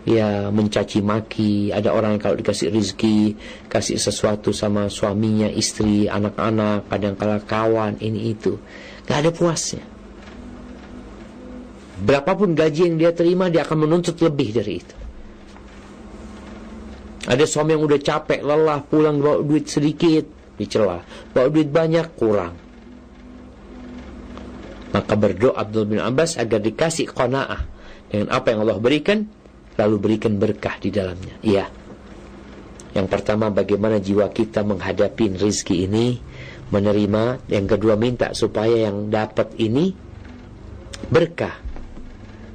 ya 0.04 0.50
mencaci 0.50 1.00
maki 1.00 1.70
ada 1.70 1.94
orang 1.94 2.18
yang 2.18 2.22
kalau 2.26 2.36
dikasih 2.36 2.74
rizki 2.74 3.38
kasih 3.70 3.96
sesuatu 3.96 4.50
sama 4.50 4.90
suaminya 4.90 5.48
istri 5.48 6.10
anak-anak 6.10 6.90
kadang 6.90 7.14
kala 7.14 7.38
kawan 7.46 8.02
ini 8.02 8.34
itu. 8.34 8.58
Gak 9.06 9.22
ada 9.22 9.30
puasnya. 9.30 9.86
Berapapun 12.02 12.58
gaji 12.58 12.90
yang 12.90 12.96
dia 12.98 13.14
terima 13.14 13.46
dia 13.46 13.62
akan 13.62 13.86
menuntut 13.86 14.18
lebih 14.18 14.50
dari 14.50 14.82
itu 14.82 15.03
ada 17.24 17.44
suami 17.48 17.72
yang 17.72 17.84
udah 17.84 18.00
capek 18.00 18.44
lelah 18.44 18.84
pulang 18.84 19.16
bawa 19.16 19.40
duit 19.40 19.64
sedikit 19.64 20.28
dicela 20.60 21.00
bawa 21.32 21.48
duit 21.48 21.72
banyak 21.72 22.06
kurang. 22.20 22.54
Maka 24.94 25.14
berdoa 25.18 25.58
Abdul 25.58 25.90
bin 25.90 25.98
Abbas 25.98 26.38
agar 26.38 26.62
dikasih 26.62 27.10
qanaah. 27.10 27.66
Dengan 28.06 28.30
apa 28.30 28.54
yang 28.54 28.62
Allah 28.62 28.78
berikan 28.78 29.26
lalu 29.74 29.96
berikan 29.98 30.38
berkah 30.38 30.78
di 30.78 30.94
dalamnya. 30.94 31.34
Iya. 31.42 31.66
Yang 32.94 33.06
pertama 33.10 33.50
bagaimana 33.50 33.98
jiwa 33.98 34.30
kita 34.30 34.62
menghadapi 34.62 35.34
rizki 35.34 35.82
ini 35.82 36.14
menerima. 36.70 37.50
Yang 37.50 37.66
kedua 37.74 37.98
minta 37.98 38.30
supaya 38.38 38.86
yang 38.86 39.10
dapat 39.10 39.58
ini 39.58 39.90
berkah. 41.10 41.58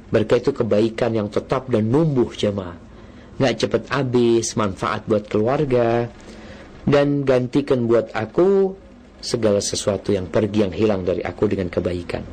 Berkah 0.08 0.40
itu 0.40 0.56
kebaikan 0.56 1.12
yang 1.12 1.28
tetap 1.28 1.68
dan 1.68 1.92
numbuh 1.92 2.32
jemaah 2.32 2.89
nggak 3.40 3.54
cepat 3.56 3.82
habis 3.88 4.52
manfaat 4.54 5.08
buat 5.08 5.24
keluarga. 5.26 6.06
Dan 6.84 7.24
gantikan 7.24 7.88
buat 7.88 8.12
aku 8.12 8.76
segala 9.20 9.60
sesuatu 9.60 10.12
yang 10.12 10.28
pergi 10.28 10.64
yang 10.64 10.72
hilang 10.72 11.02
dari 11.04 11.20
aku 11.24 11.48
dengan 11.48 11.68
kebaikan. 11.68 12.24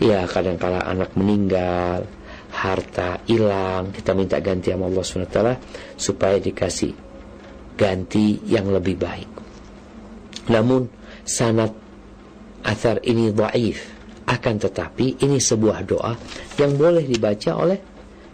Ya 0.00 0.24
kadang-kala 0.24 0.84
anak 0.84 1.12
meninggal 1.16 2.08
harta 2.50 3.22
hilang 3.30 3.94
kita 3.94 4.10
minta 4.10 4.42
ganti 4.42 4.74
sama 4.74 4.90
Allah 4.90 5.04
SWT 5.06 5.40
supaya 5.94 6.36
dikasih 6.42 6.92
ganti 7.78 8.40
yang 8.48 8.68
lebih 8.68 8.96
baik. 9.00 9.30
Namun 10.52 10.88
sanat 11.24 11.72
athar 12.64 13.00
ini 13.04 13.32
dhaif. 13.32 14.00
Akan 14.30 14.62
tetapi 14.62 15.26
ini 15.26 15.42
sebuah 15.42 15.82
doa 15.82 16.14
yang 16.54 16.78
boleh 16.78 17.02
dibaca 17.02 17.50
oleh 17.58 17.89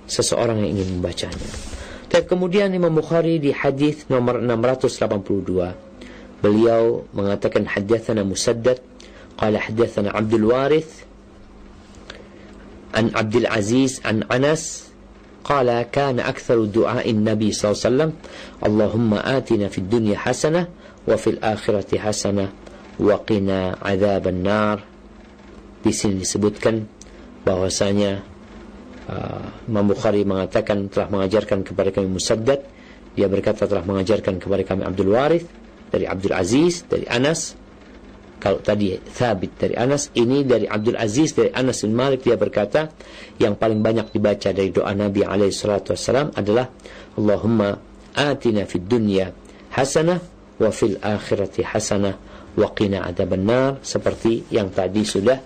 seseorang 0.10 0.66
yang 0.66 0.80
ingin 0.80 1.00
membacanya 1.00 1.48
dan 2.12 2.28
kemudian 2.28 2.74
Imam 2.76 2.92
Bukhari 2.92 3.40
di 3.40 3.56
hadis 3.56 4.04
nomor 4.12 4.44
682 4.44 6.42
beliau 6.42 7.06
mengatakan 7.16 7.70
hadatsana 7.70 8.28
Musaddad 8.28 8.82
qala 9.40 9.62
hadatsana 9.62 10.12
Abdul 10.12 10.52
Warith 10.52 11.08
عن 12.92 13.16
عبد 13.16 13.36
العزيز 13.36 14.04
عن 14.06 14.28
أنس 14.28 14.92
قال 15.44 15.82
كان 15.96 16.20
أكثر 16.20 16.66
دعاء 16.66 17.10
النبي 17.10 17.52
صلى 17.52 17.72
الله 17.72 17.80
عليه 17.80 17.90
وسلم 17.90 18.12
اللهم 18.68 19.14
آتنا 19.14 19.68
في 19.68 19.78
الدنيا 19.78 20.18
حسنة 20.18 20.68
وفي 21.08 21.30
الآخرة 21.30 21.98
حسنة 21.98 22.50
وقنا 23.00 23.78
عذاب 23.82 24.28
النار 24.28 24.78
di 25.82 25.90
sini 25.90 26.22
disebutkan 26.22 26.86
bahwasanya 27.42 28.22
uh, 28.22 28.26
Imam 29.71 29.87
Bukhari 29.87 30.27
mengatakan 30.27 30.91
telah 30.91 31.07
mengajarkan 31.11 31.63
kepada 31.63 31.95
kami 31.95 32.11
Musaddad. 32.11 32.61
Dia 33.15 33.31
berkata 33.31 33.65
telah 33.65 33.87
mengajarkan 33.87 34.43
kepada 34.43 34.63
kami 34.67 34.83
Abdul 34.85 35.15
Warith 35.15 35.47
dari 35.89 36.05
Abdul 36.05 36.35
Aziz 36.35 36.85
dari 36.85 37.07
Anas. 37.07 37.55
Kalau 38.37 38.61
tadi 38.61 38.93
Thabit 39.01 39.57
dari 39.57 39.75
Anas, 39.81 40.13
ini 40.13 40.45
dari 40.45 40.69
Abdul 40.69 41.01
Aziz 41.01 41.33
dari 41.33 41.49
Anas 41.57 41.81
bin 41.81 41.97
Malik 41.97 42.21
dia 42.21 42.37
berkata, 42.37 42.93
yang 43.41 43.57
paling 43.57 43.81
banyak 43.81 44.13
dibaca 44.13 44.53
dari 44.53 44.69
doa 44.69 44.93
Nabi 44.93 45.25
wasallam 45.25 46.37
adalah 46.37 46.69
Allahumma 47.17 47.81
atina 48.13 48.69
fid 48.69 48.85
dunya 48.85 49.33
hasanah 49.73 50.21
wa 50.61 50.69
fil 50.69 51.01
akhirati 51.01 51.65
hasanah 51.65 52.15
wa 52.57 52.69
qina 52.77 53.09
adzabannar 53.09 53.81
seperti 53.81 54.49
yang 54.53 54.69
tadi 54.69 55.05
sudah 55.05 55.41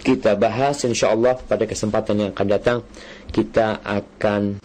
kita 0.00 0.36
bahas 0.36 0.82
insyaallah 0.84 1.44
pada 1.44 1.68
kesempatan 1.68 2.16
yang 2.16 2.30
akan 2.32 2.48
datang 2.48 2.78
kita 3.30 3.80
akan 3.84 4.58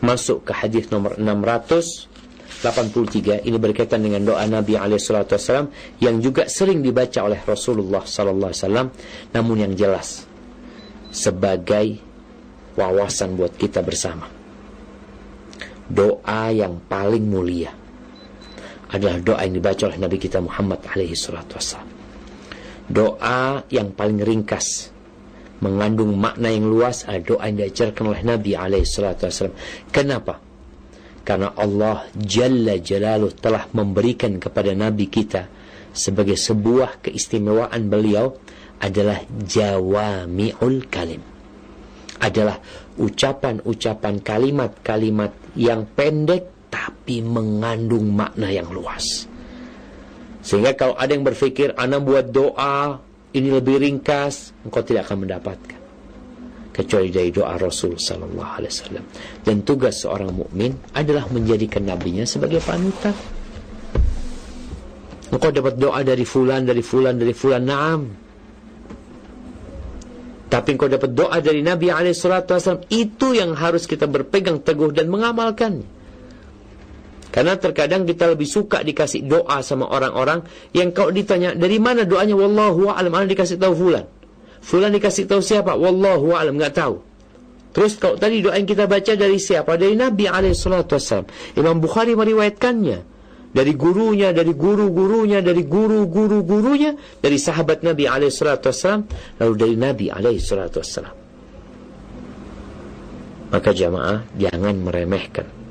masuk 0.00 0.48
ke 0.48 0.52
hadis 0.56 0.88
nomor 0.88 1.16
600 1.20 2.14
83 2.64 3.44
ini 3.44 3.56
berkaitan 3.60 4.00
dengan 4.00 4.24
doa 4.24 4.40
Nabi 4.48 4.80
alaihissalam 4.80 5.68
yang 6.00 6.16
juga 6.24 6.48
sering 6.48 6.80
dibaca 6.80 7.20
oleh 7.20 7.36
Rasulullah 7.44 8.08
sallallahu 8.08 8.48
alaihi 8.48 8.62
wasallam 8.64 8.88
namun 9.36 9.56
yang 9.68 9.72
jelas 9.76 10.24
sebagai 11.12 12.00
wawasan 12.74 13.38
buat 13.38 13.54
kita 13.54 13.84
bersama. 13.86 14.26
Doa 15.84 16.48
yang 16.50 16.80
paling 16.88 17.28
mulia 17.28 17.70
adalah 18.90 19.20
doa 19.20 19.40
yang 19.44 19.60
dibaca 19.60 19.82
oleh 19.92 19.98
Nabi 20.00 20.16
kita 20.16 20.40
Muhammad 20.40 20.80
alaihi 20.88 21.14
wasallam. 21.14 21.93
Doa 22.84 23.64
yang 23.72 23.96
paling 23.96 24.20
ringkas 24.20 24.92
mengandung 25.64 26.12
makna 26.20 26.52
yang 26.52 26.68
luas 26.68 27.08
adalah 27.08 27.24
doa 27.24 27.44
yang 27.48 27.56
diajarkan 27.64 28.04
oleh 28.12 28.20
Nabi 28.20 28.52
alaihi 28.52 28.84
wasallam. 28.84 29.56
Kenapa? 29.88 30.44
karena 31.24 31.56
Allah 31.56 32.06
Jalla 32.12 32.76
Jalaluh 32.78 33.32
telah 33.32 33.66
memberikan 33.72 34.36
kepada 34.36 34.76
Nabi 34.76 35.08
kita 35.08 35.48
sebagai 35.90 36.36
sebuah 36.36 37.00
keistimewaan 37.00 37.88
beliau 37.88 38.36
adalah 38.78 39.24
jawami'ul 39.24 40.92
kalim 40.92 41.24
adalah 42.20 42.60
ucapan-ucapan 43.00 44.20
kalimat-kalimat 44.20 45.32
yang 45.56 45.88
pendek 45.96 46.68
tapi 46.68 47.24
mengandung 47.24 48.12
makna 48.12 48.52
yang 48.52 48.68
luas 48.68 49.26
sehingga 50.44 50.76
kalau 50.76 50.92
ada 50.94 51.16
yang 51.16 51.24
berpikir 51.24 51.72
anak 51.74 52.04
buat 52.04 52.28
doa 52.28 53.00
ini 53.32 53.48
lebih 53.48 53.80
ringkas 53.80 54.52
engkau 54.62 54.84
tidak 54.84 55.08
akan 55.08 55.24
mendapatkan 55.24 55.80
kecuali 56.74 57.08
dari 57.08 57.30
doa 57.30 57.54
Rasul 57.54 57.96
sallallahu 57.96 58.50
alaihi 58.58 58.72
wasallam. 58.74 59.04
Dan 59.46 59.62
tugas 59.62 60.02
seorang 60.02 60.34
mukmin 60.34 60.74
adalah 60.92 61.30
menjadikan 61.30 61.86
nabinya 61.86 62.26
sebagai 62.26 62.58
panutan. 62.58 63.14
Engkau 65.30 65.50
dapat 65.54 65.78
doa 65.78 66.02
dari 66.02 66.26
fulan, 66.26 66.66
dari 66.66 66.82
fulan, 66.82 67.14
dari 67.14 67.34
fulan, 67.34 67.62
na'am. 67.62 68.02
Tapi 70.50 70.68
engkau 70.74 70.90
dapat 70.90 71.10
doa 71.14 71.38
dari 71.42 71.62
Nabi 71.62 71.90
alaihi 71.90 72.14
wasallam, 72.14 72.86
itu 72.90 73.34
yang 73.34 73.54
harus 73.54 73.86
kita 73.86 74.06
berpegang 74.10 74.62
teguh 74.62 74.94
dan 74.94 75.10
mengamalkan. 75.10 75.82
Karena 77.34 77.58
terkadang 77.58 78.06
kita 78.06 78.30
lebih 78.30 78.46
suka 78.46 78.86
dikasih 78.86 79.26
doa 79.26 79.58
sama 79.66 79.90
orang-orang 79.90 80.46
yang 80.70 80.94
kau 80.94 81.10
ditanya 81.10 81.50
dari 81.50 81.82
mana 81.82 82.06
doanya 82.06 82.38
wallahu 82.38 82.86
a'lam, 82.86 83.10
ana 83.10 83.26
dikasih 83.26 83.58
tahu 83.58 83.74
fulan. 83.74 84.06
Fulan 84.62 84.94
dikasih 84.94 85.26
tahu 85.26 85.42
siapa? 85.42 85.74
Wallahu 85.74 86.30
a'lam, 86.30 86.54
enggak 86.54 86.78
tahu. 86.78 87.02
Terus 87.74 87.98
kalau 87.98 88.14
tadi 88.14 88.38
doa 88.38 88.54
yang 88.54 88.70
kita 88.70 88.86
baca 88.86 89.18
dari 89.18 89.42
siapa? 89.42 89.74
Dari 89.74 89.98
Nabi 89.98 90.30
alaihi 90.30 90.54
salatu 90.54 90.94
wasallam. 90.94 91.26
Imam 91.58 91.82
Bukhari 91.82 92.14
meriwayatkannya 92.14 92.98
dari 93.50 93.74
gurunya, 93.74 94.30
dari 94.30 94.54
guru-gurunya, 94.54 95.42
dari 95.42 95.66
guru-guru-gurunya, 95.66 96.94
dari 97.18 97.34
sahabat 97.34 97.82
Nabi 97.82 98.06
alaihi 98.06 98.30
salatu 98.30 98.70
wasallam, 98.70 99.10
lalu 99.42 99.54
dari 99.58 99.74
Nabi 99.74 100.06
alaihi 100.06 100.38
salatu 100.38 100.78
wasallam. 100.78 101.18
Maka 103.50 103.70
jamaah 103.74 104.22
jangan 104.38 104.78
meremehkan 104.86 105.63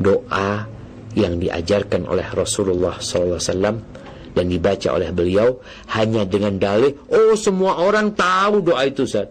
doa 0.00 0.64
yang 1.12 1.36
diajarkan 1.36 2.08
oleh 2.08 2.24
Rasulullah 2.32 2.96
wasallam 2.96 3.84
dan 4.32 4.46
dibaca 4.46 4.94
oleh 4.94 5.10
beliau 5.12 5.60
hanya 5.92 6.24
dengan 6.24 6.56
dalih 6.56 6.96
oh 7.12 7.36
semua 7.36 7.82
orang 7.82 8.16
tahu 8.16 8.64
doa 8.64 8.88
itu 8.88 9.04
Ustaz 9.04 9.28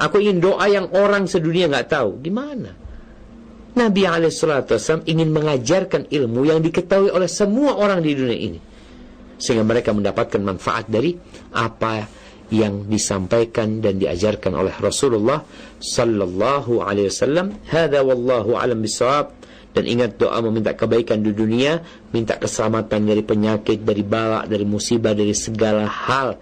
aku 0.00 0.18
ingin 0.18 0.42
doa 0.42 0.66
yang 0.66 0.90
orang 0.90 1.30
sedunia 1.30 1.70
nggak 1.70 1.88
tahu 1.92 2.18
gimana 2.18 2.82
Nabi 3.72 4.04
SAW 4.28 5.08
ingin 5.08 5.32
mengajarkan 5.32 6.12
ilmu 6.12 6.44
yang 6.44 6.60
diketahui 6.60 7.08
oleh 7.08 7.28
semua 7.28 7.80
orang 7.80 8.04
di 8.04 8.12
dunia 8.12 8.36
ini. 8.36 8.60
Sehingga 9.40 9.64
mereka 9.64 9.96
mendapatkan 9.96 10.38
manfaat 10.44 10.92
dari 10.92 11.16
apa 11.56 12.04
yang 12.52 12.84
disampaikan 12.84 13.80
dan 13.80 13.96
diajarkan 13.96 14.52
oleh 14.52 14.76
Rasulullah 14.76 15.40
sallallahu 15.80 16.84
alaihi 16.84 17.08
wasallam. 17.08 17.56
Hada 17.64 18.04
wallahu 18.04 18.60
alam 18.60 18.84
bisawab. 18.84 19.32
Dan 19.72 19.88
ingat 19.88 20.20
doa 20.20 20.36
meminta 20.44 20.76
kebaikan 20.76 21.24
di 21.24 21.32
dunia, 21.32 21.80
minta 22.12 22.36
keselamatan 22.36 23.08
dari 23.08 23.24
penyakit, 23.24 23.80
dari 23.80 24.04
balak, 24.04 24.44
dari 24.48 24.68
musibah, 24.68 25.16
dari 25.16 25.32
segala 25.32 25.88
hal 25.88 26.36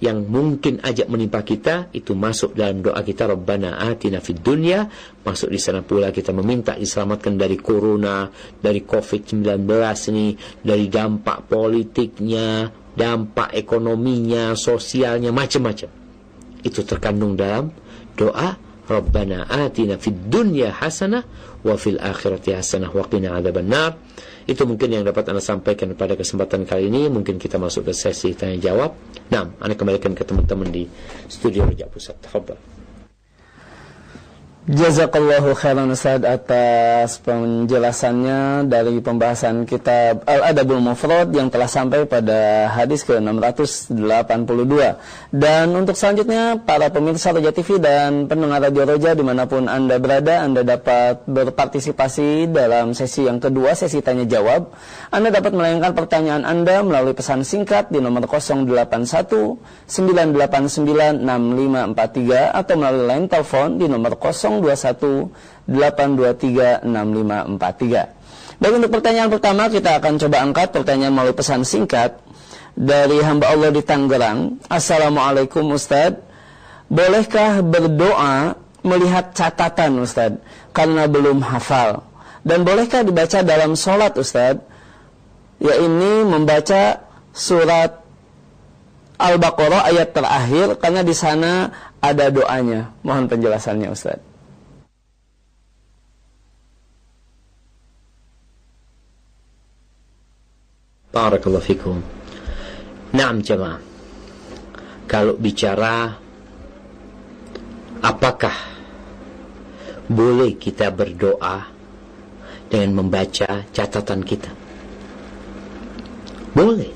yang 0.00 0.24
mungkin 0.24 0.80
ajak 0.80 1.12
menimpa 1.12 1.44
kita 1.44 1.92
itu 1.92 2.16
masuk 2.16 2.56
dalam 2.56 2.80
doa 2.80 3.04
kita 3.04 3.28
Rabbana 3.28 3.76
atina 3.84 4.24
fid 4.24 4.40
dunya. 4.40 4.88
Masuk 5.20 5.52
di 5.52 5.60
sana 5.60 5.84
pula 5.84 6.08
kita 6.08 6.32
meminta 6.32 6.72
diselamatkan 6.72 7.36
dari 7.36 7.60
corona 7.60 8.24
dari 8.56 8.80
covid-19 8.80 9.44
ini 10.08 10.32
dari 10.64 10.88
dampak 10.88 11.52
politiknya 11.52 12.72
dampak 12.96 13.52
ekonominya 13.52 14.56
sosialnya 14.56 15.30
macam-macam. 15.36 15.92
Itu 16.64 16.80
terkandung 16.88 17.36
dalam 17.36 17.68
doa 18.16 18.69
Rabbana 18.90 19.46
atina 19.46 19.94
fid 19.94 20.26
dunya 20.26 20.74
hasanah 20.74 21.22
wa 21.62 21.78
fil 21.78 22.02
akhirati 22.02 22.50
hasanah 22.58 22.90
wa 22.90 23.06
qina 23.06 23.38
adzabannar 23.38 23.94
itu 24.50 24.66
mungkin 24.66 24.90
yang 24.90 25.06
dapat 25.06 25.30
Anda 25.30 25.38
sampaikan 25.38 25.94
pada 25.94 26.18
kesempatan 26.18 26.66
kali 26.66 26.90
ini. 26.90 27.06
Mungkin 27.06 27.38
kita 27.38 27.54
masuk 27.54 27.86
ke 27.86 27.92
sesi 27.94 28.34
tanya 28.34 28.58
jawab. 28.58 28.98
Nah, 29.30 29.46
Anda 29.62 29.78
kembalikan 29.78 30.10
ke 30.10 30.26
teman-teman 30.26 30.74
di 30.74 30.90
studio 31.30 31.70
Rejak 31.70 31.94
Pusat. 31.94 32.16
Tafadhal. 32.18 32.58
Jazakallahu 34.70 35.58
khairan 35.58 35.90
Ustaz 35.90 36.22
atas 36.22 37.18
penjelasannya 37.26 38.70
dari 38.70 39.02
pembahasan 39.02 39.66
kitab 39.66 40.22
Al-Adabul 40.22 40.78
Mufrad 40.78 41.26
yang 41.34 41.50
telah 41.50 41.66
sampai 41.66 42.06
pada 42.06 42.70
hadis 42.70 43.02
ke-682. 43.02 43.90
Dan 45.34 45.74
untuk 45.74 45.98
selanjutnya, 45.98 46.62
para 46.62 46.86
pemirsa 46.86 47.34
Roja 47.34 47.50
TV 47.50 47.82
dan 47.82 48.30
pendengar 48.30 48.62
Radio 48.62 48.86
Roja 48.86 49.18
di 49.18 49.26
mana 49.26 49.50
pun 49.50 49.66
Anda 49.66 49.98
berada, 49.98 50.46
Anda 50.46 50.62
dapat 50.62 51.26
berpartisipasi 51.26 52.54
dalam 52.54 52.94
sesi 52.94 53.26
yang 53.26 53.42
kedua, 53.42 53.74
sesi 53.74 53.98
tanya 54.06 54.22
jawab. 54.22 54.70
Anda 55.10 55.34
dapat 55.34 55.50
melayangkan 55.50 55.98
pertanyaan 55.98 56.46
Anda 56.46 56.86
melalui 56.86 57.18
pesan 57.18 57.42
singkat 57.42 57.90
di 57.90 57.98
nomor 57.98 58.30
081 58.30 58.86
989 58.86 61.26
6543 61.26 62.54
atau 62.54 62.74
melalui 62.78 63.04
line 63.10 63.26
telepon 63.26 63.74
di 63.74 63.90
nomor 63.90 64.14
0 64.14 64.59
021 64.60 65.32
823 65.66 66.84
6543. 66.84 68.20
Baik 68.60 68.76
untuk 68.76 68.92
pertanyaan 68.92 69.32
pertama 69.32 69.72
kita 69.72 69.96
akan 69.96 70.20
coba 70.20 70.36
angkat 70.44 70.68
pertanyaan 70.68 71.16
melalui 71.16 71.32
pesan 71.32 71.64
singkat 71.64 72.20
dari 72.76 73.24
hamba 73.24 73.48
Allah 73.56 73.72
di 73.72 73.80
Tangerang. 73.80 74.60
Assalamualaikum 74.68 75.64
Ustaz. 75.72 76.20
Bolehkah 76.90 77.64
berdoa 77.64 78.58
melihat 78.84 79.32
catatan 79.32 80.04
Ustaz 80.04 80.36
karena 80.76 81.08
belum 81.08 81.40
hafal? 81.40 82.04
Dan 82.44 82.64
bolehkah 82.68 83.00
dibaca 83.00 83.40
dalam 83.40 83.76
sholat 83.76 84.12
Ustaz? 84.20 84.60
Ya 85.60 85.76
ini 85.80 86.24
membaca 86.24 87.04
surat 87.32 88.00
Al-Baqarah 89.20 89.88
ayat 89.92 90.16
terakhir 90.16 90.80
karena 90.80 91.04
di 91.04 91.12
sana 91.12 91.68
ada 92.00 92.32
doanya. 92.32 92.92
Mohon 93.04 93.28
penjelasannya 93.28 93.88
Ustaz. 93.92 94.29
Barakallahu 101.10 101.66
fikum. 101.66 101.98
Naam 103.10 103.42
jemaah. 103.42 103.82
Kalau 105.10 105.34
bicara 105.34 106.14
apakah 107.98 108.54
boleh 110.06 110.54
kita 110.54 110.94
berdoa 110.94 111.66
dengan 112.70 113.02
membaca 113.02 113.66
catatan 113.74 114.22
kita? 114.22 114.54
Boleh. 116.54 116.94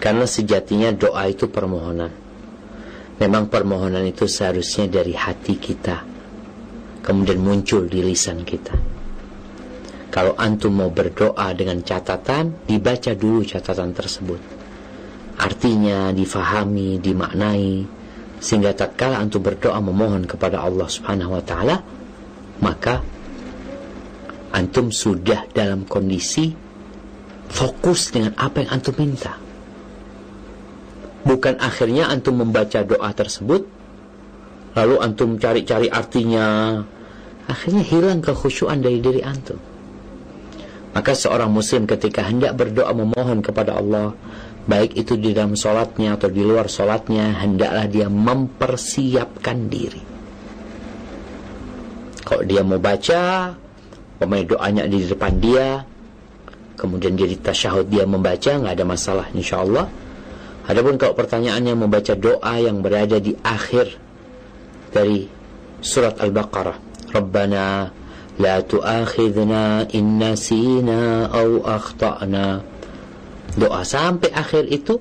Karena 0.00 0.24
sejatinya 0.24 0.88
doa 0.96 1.28
itu 1.28 1.52
permohonan. 1.52 2.12
Memang 3.20 3.52
permohonan 3.52 4.08
itu 4.08 4.24
seharusnya 4.24 4.88
dari 4.88 5.12
hati 5.12 5.60
kita. 5.60 6.00
Kemudian 7.04 7.44
muncul 7.44 7.84
di 7.84 8.00
lisan 8.00 8.40
kita. 8.40 8.97
Kalau 10.08 10.32
antum 10.40 10.72
mau 10.72 10.88
berdoa 10.88 11.52
dengan 11.52 11.84
catatan, 11.84 12.64
dibaca 12.64 13.12
dulu 13.12 13.44
catatan 13.44 13.92
tersebut. 13.92 14.40
Artinya 15.38 16.10
difahami, 16.16 16.96
dimaknai, 16.98 17.84
sehingga 18.40 18.72
tatkala 18.72 19.20
antum 19.20 19.44
berdoa 19.44 19.78
memohon 19.78 20.24
kepada 20.24 20.64
Allah 20.64 20.88
Subhanahu 20.88 21.36
wa 21.36 21.42
taala, 21.44 21.76
maka 22.64 23.04
antum 24.56 24.88
sudah 24.88 25.44
dalam 25.52 25.84
kondisi 25.84 26.56
fokus 27.52 28.08
dengan 28.08 28.32
apa 28.40 28.64
yang 28.64 28.80
antum 28.80 28.96
minta. 28.96 29.36
Bukan 31.28 31.60
akhirnya 31.60 32.08
antum 32.08 32.40
membaca 32.40 32.80
doa 32.80 33.12
tersebut, 33.12 33.62
lalu 34.72 34.96
antum 35.04 35.36
cari-cari 35.36 35.92
artinya, 35.92 36.80
akhirnya 37.44 37.84
hilang 37.84 38.24
kekhusyuan 38.24 38.80
dari 38.80 39.04
diri 39.04 39.20
antum. 39.20 39.60
Maka 40.98 41.14
seorang 41.14 41.46
muslim 41.54 41.86
ketika 41.86 42.26
hendak 42.26 42.58
berdoa 42.58 42.90
memohon 42.90 43.38
kepada 43.38 43.78
Allah 43.78 44.18
Baik 44.66 44.98
itu 44.98 45.14
di 45.14 45.30
dalam 45.30 45.54
solatnya 45.54 46.18
atau 46.18 46.26
di 46.26 46.42
luar 46.42 46.66
solatnya 46.66 47.38
Hendaklah 47.38 47.86
dia 47.86 48.10
mempersiapkan 48.10 49.70
diri. 49.70 50.02
Kalau 52.26 52.42
dia 52.42 52.66
mau 52.66 52.82
baca 52.82 53.54
Pemain 54.18 54.42
doanya 54.42 54.90
di 54.90 55.06
depan 55.06 55.38
dia 55.38 55.86
Kemudian 56.74 57.14
dia 57.14 57.30
di 57.30 57.38
tasyahud 57.38 57.86
dia 57.86 58.02
membaca 58.02 58.58
nggak 58.58 58.74
ada 58.74 58.82
masalah 58.82 59.30
insya 59.38 59.62
Allah 59.62 59.86
Adapun 60.66 60.98
kalau 60.98 61.14
pertanyaannya 61.14 61.78
membaca 61.78 62.18
doa 62.18 62.58
yang 62.58 62.82
berada 62.82 63.22
di 63.22 63.38
akhir 63.38 63.94
Dari 64.90 65.30
surat 65.78 66.18
Al-Baqarah 66.18 67.06
Rabbana 67.14 67.64
لا 68.39 68.65
تؤاخذنا 68.65 69.93
إن 69.93 70.17
نسينا 70.17 71.25
أو 71.29 71.61
أخطأنا 71.61 72.47
doa 73.53 73.85
sampai 73.85 74.33
akhir 74.33 74.65
itu 74.65 74.97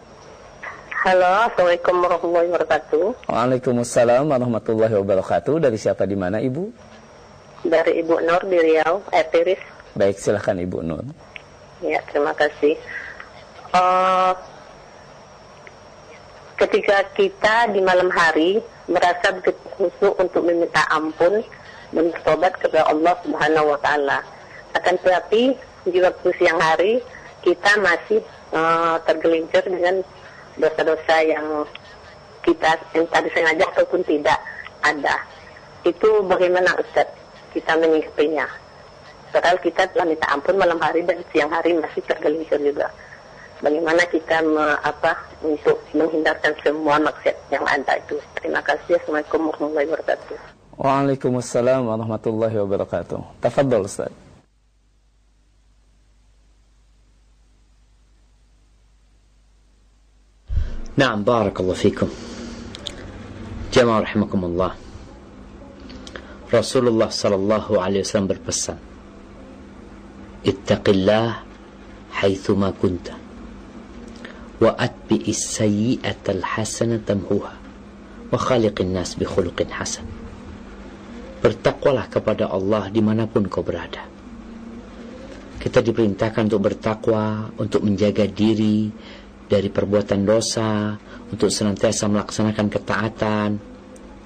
Halo, 1.07 1.47
Assalamualaikum 1.47 2.03
warahmatullahi 2.03 2.51
wabarakatuh. 2.51 3.31
Waalaikumsalam 3.31 4.27
warahmatullahi 4.27 4.99
wabarakatuh. 4.99 5.63
Dari 5.63 5.79
siapa 5.79 6.03
di 6.03 6.19
mana 6.19 6.43
Ibu? 6.43 6.92
Dari 7.64 8.04
Ibu 8.04 8.20
Nur 8.24 8.44
di 8.46 8.58
Riau, 8.60 9.04
eh 9.16 9.26
Tiris. 9.28 9.62
Baik, 9.96 10.20
silahkan 10.20 10.60
Ibu 10.60 10.84
Nur. 10.84 11.04
Ya, 11.84 12.00
terima 12.12 12.36
kasih. 12.36 12.76
Uh, 13.74 14.36
ketika 16.60 17.04
kita 17.18 17.74
di 17.74 17.82
malam 17.82 18.08
hari 18.14 18.62
merasa 18.88 19.34
begitu 19.34 19.58
khusyuk 19.80 20.16
untuk 20.20 20.44
meminta 20.46 20.86
ampun 20.92 21.42
dan 21.94 22.10
bertobat 22.12 22.54
kepada 22.60 22.88
Allah 22.90 23.16
Subhanahu 23.24 23.74
wa 23.74 23.80
taala. 23.80 24.20
Akan 24.74 24.98
tetapi 25.02 25.56
di 25.88 25.98
waktu 26.02 26.30
siang 26.38 26.60
hari 26.60 27.00
kita 27.44 27.72
masih 27.80 28.22
uh, 28.56 28.98
tergelincir 29.04 29.66
dengan 29.68 30.02
dosa-dosa 30.58 31.16
yang 31.26 31.68
kita 32.44 32.76
yang 32.94 33.08
tadi 33.10 33.30
sengaja 33.32 33.66
ataupun 33.74 34.02
tidak 34.04 34.40
ada. 34.84 35.16
Itu 35.84 36.24
bagaimana 36.28 36.76
Ustaz 36.80 37.23
kita 37.53 37.77
menyikapinya? 37.79 38.47
Padahal 39.29 39.61
kita 39.61 39.85
telah 39.93 40.07
minta 40.09 40.27
ampun 40.33 40.57
malam 40.57 40.81
hari 40.81 41.05
dan 41.05 41.21
siang 41.33 41.53
hari 41.53 41.77
masih 41.77 42.01
tergelincir 42.09 42.57
juga. 42.65 42.89
Bagaimana 43.59 44.03
kita 44.07 44.39
me, 44.47 44.79
apa 44.87 45.19
untuk 45.43 45.83
menghindarkan 45.91 46.55
semua 46.63 46.97
maksiat 47.03 47.37
yang 47.51 47.67
ada 47.67 47.99
itu. 47.99 48.17
Terima 48.39 48.63
kasih. 48.63 48.97
Assalamualaikum 49.03 49.51
warahmatullahi 49.51 49.87
wabarakatuh. 49.91 50.37
Waalaikumsalam 50.79 51.83
warahmatullahi 51.91 52.57
wabarakatuh. 52.57 53.19
Tafadhol 53.43 53.85
Ustaz. 53.85 54.15
نعم 60.99 61.23
بارك 61.23 61.61
الله 61.61 61.75
فيكم 61.75 62.09
جماعة 63.73 64.01
رحمكم 64.01 64.45
الله 64.45 64.71
Rasulullah 66.54 67.10
sallallahu 67.10 67.82
alaihi 67.82 68.06
wasallam 68.06 68.30
berpesan, 68.30 68.78
"Ittaqillah 70.46 71.42
haitsuma 72.22 72.70
kunta 72.78 73.18
wa 74.62 74.78
atbi'is 74.78 75.58
al-hasana 76.06 77.02
tamhuha 77.02 77.58
wa 78.30 78.38
khaliqin 78.38 78.94
nas 78.94 79.18
bi 79.18 79.26
khuluqin 79.26 79.74
hasan." 79.74 80.06
Bertakwalah 81.42 82.14
kepada 82.14 82.54
Allah 82.54 82.86
di 82.94 83.02
mana 83.02 83.26
pun 83.26 83.50
kau 83.50 83.66
berada. 83.66 84.06
Kita 85.58 85.82
diperintahkan 85.82 86.54
untuk 86.54 86.70
bertakwa, 86.70 87.50
untuk 87.58 87.82
menjaga 87.82 88.30
diri 88.30 88.94
dari 89.50 89.74
perbuatan 89.74 90.22
dosa, 90.22 91.02
untuk 91.34 91.50
senantiasa 91.50 92.06
melaksanakan 92.14 92.68
ketaatan, 92.70 93.50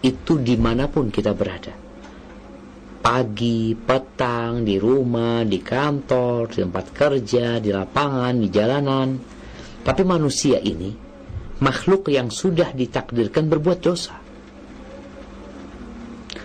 itu 0.03 0.33
di 0.43 0.59
mana 0.59 0.91
pun 0.91 1.07
kita 1.07 1.31
berada 1.31 1.86
pagi, 3.07 3.71
petang, 3.71 4.67
di 4.67 4.75
rumah, 4.75 5.47
di 5.47 5.63
kantor, 5.63 6.51
di 6.51 6.59
tempat 6.59 6.91
kerja, 6.91 7.55
di 7.63 7.71
lapangan, 7.71 8.35
di 8.35 8.51
jalanan. 8.51 9.15
Tapi 9.79 10.03
manusia 10.03 10.59
ini 10.59 10.91
makhluk 11.63 12.11
yang 12.11 12.27
sudah 12.27 12.75
ditakdirkan 12.75 13.47
berbuat 13.47 13.79
dosa. 13.79 14.19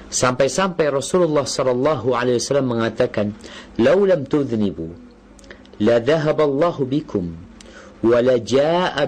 Sampai-sampai 0.06 0.86
Rasulullah 0.94 1.42
sallallahu 1.42 2.14
alaihi 2.14 2.38
wasallam 2.38 2.78
mengatakan, 2.78 3.34
"Lau 3.82 4.06
lam 4.06 4.22
tudhnibu, 4.22 4.94
la 5.82 5.98
dhahaba 5.98 6.46
Allah 6.46 6.76
bikum, 6.86 7.42
wa 8.06 8.22
la 8.22 8.38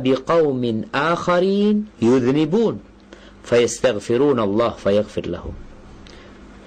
biqaumin 0.02 0.90
akharin 0.90 1.86
yudhnibun, 2.02 2.82
fayastaghfiruna 3.46 4.42
Allah 4.42 4.74
fayaghfir 4.74 5.30
lahum." 5.30 5.63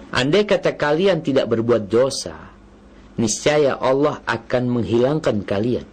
Andai 0.08 0.48
kata 0.48 0.80
kalian 0.80 1.20
tidak 1.20 1.52
berbuat 1.52 1.92
dosa, 1.92 2.56
niscaya 3.20 3.76
Allah 3.76 4.24
akan 4.24 4.80
menghilangkan 4.80 5.44
kalian, 5.44 5.84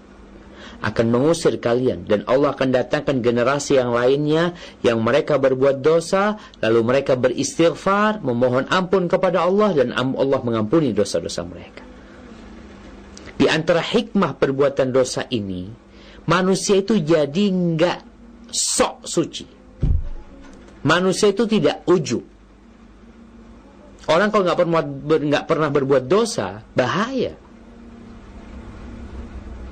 akan 0.86 1.06
mengusir 1.10 1.58
kalian, 1.58 2.06
dan 2.06 2.22
Allah 2.30 2.54
akan 2.54 2.70
datangkan 2.70 3.18
generasi 3.24 3.74
yang 3.74 3.90
lainnya 3.90 4.54
yang 4.86 5.02
mereka 5.02 5.34
berbuat 5.42 5.82
dosa, 5.82 6.38
lalu 6.62 6.80
mereka 6.86 7.18
beristighfar, 7.18 8.22
memohon 8.22 8.70
ampun 8.70 9.10
kepada 9.10 9.42
Allah, 9.42 9.74
dan 9.74 9.90
Allah 9.90 10.40
mengampuni 10.46 10.94
dosa-dosa 10.94 11.42
mereka. 11.42 11.82
Di 13.34 13.50
antara 13.50 13.82
hikmah 13.82 14.38
perbuatan 14.38 14.94
dosa 14.94 15.26
ini, 15.26 15.66
manusia 16.30 16.78
itu 16.78 17.02
jadi 17.02 17.44
nggak 17.50 18.00
sok 18.54 19.10
suci. 19.10 19.46
Manusia 20.86 21.34
itu 21.34 21.48
tidak 21.50 21.82
ujub 21.90 22.34
Orang 24.05 24.28
kalau 24.28 24.44
nggak 24.44 24.59
pernah 24.61 24.82
nggak 24.84 25.44
pernah 25.48 25.68
berbuat 25.72 26.05
dosa, 26.05 26.61
bahaya. 26.76 27.32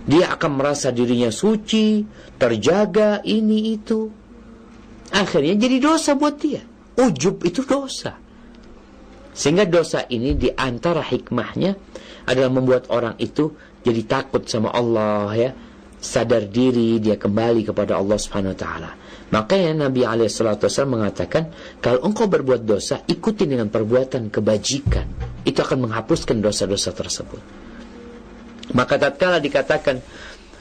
Dia 0.02 0.34
akan 0.34 0.50
merasa 0.58 0.90
dirinya 0.90 1.30
suci, 1.30 2.02
terjaga 2.40 3.22
ini 3.22 3.76
itu. 3.76 4.10
Akhirnya 5.12 5.54
jadi 5.54 5.76
dosa 5.78 6.16
buat 6.16 6.40
dia. 6.40 6.64
Ujub 6.98 7.44
itu 7.44 7.62
dosa. 7.62 8.18
Sehingga 9.32 9.64
dosa 9.64 10.04
ini 10.12 10.36
di 10.36 10.52
antara 10.52 11.00
hikmahnya 11.00 11.72
adalah 12.28 12.50
membuat 12.52 12.92
orang 12.92 13.16
itu 13.16 13.56
jadi 13.80 14.02
takut 14.04 14.44
sama 14.44 14.72
Allah 14.72 15.30
ya, 15.32 15.50
sadar 16.02 16.50
diri 16.50 17.00
dia 17.00 17.16
kembali 17.16 17.64
kepada 17.64 17.96
Allah 17.96 18.18
Subhanahu 18.18 18.52
wa 18.52 18.60
taala. 18.60 18.90
Makanya 19.32 19.88
Nabi 19.88 20.04
Alaihissalam 20.04 20.92
mengatakan, 20.92 21.48
kalau 21.80 22.04
engkau 22.04 22.28
berbuat 22.28 22.68
dosa, 22.68 23.00
ikuti 23.08 23.48
dengan 23.48 23.72
perbuatan 23.72 24.28
kebajikan. 24.28 25.08
Itu 25.48 25.64
akan 25.64 25.88
menghapuskan 25.88 26.44
dosa-dosa 26.44 26.92
tersebut. 26.92 27.40
Maka 28.76 29.00
tatkala 29.00 29.40
dikatakan, 29.40 30.04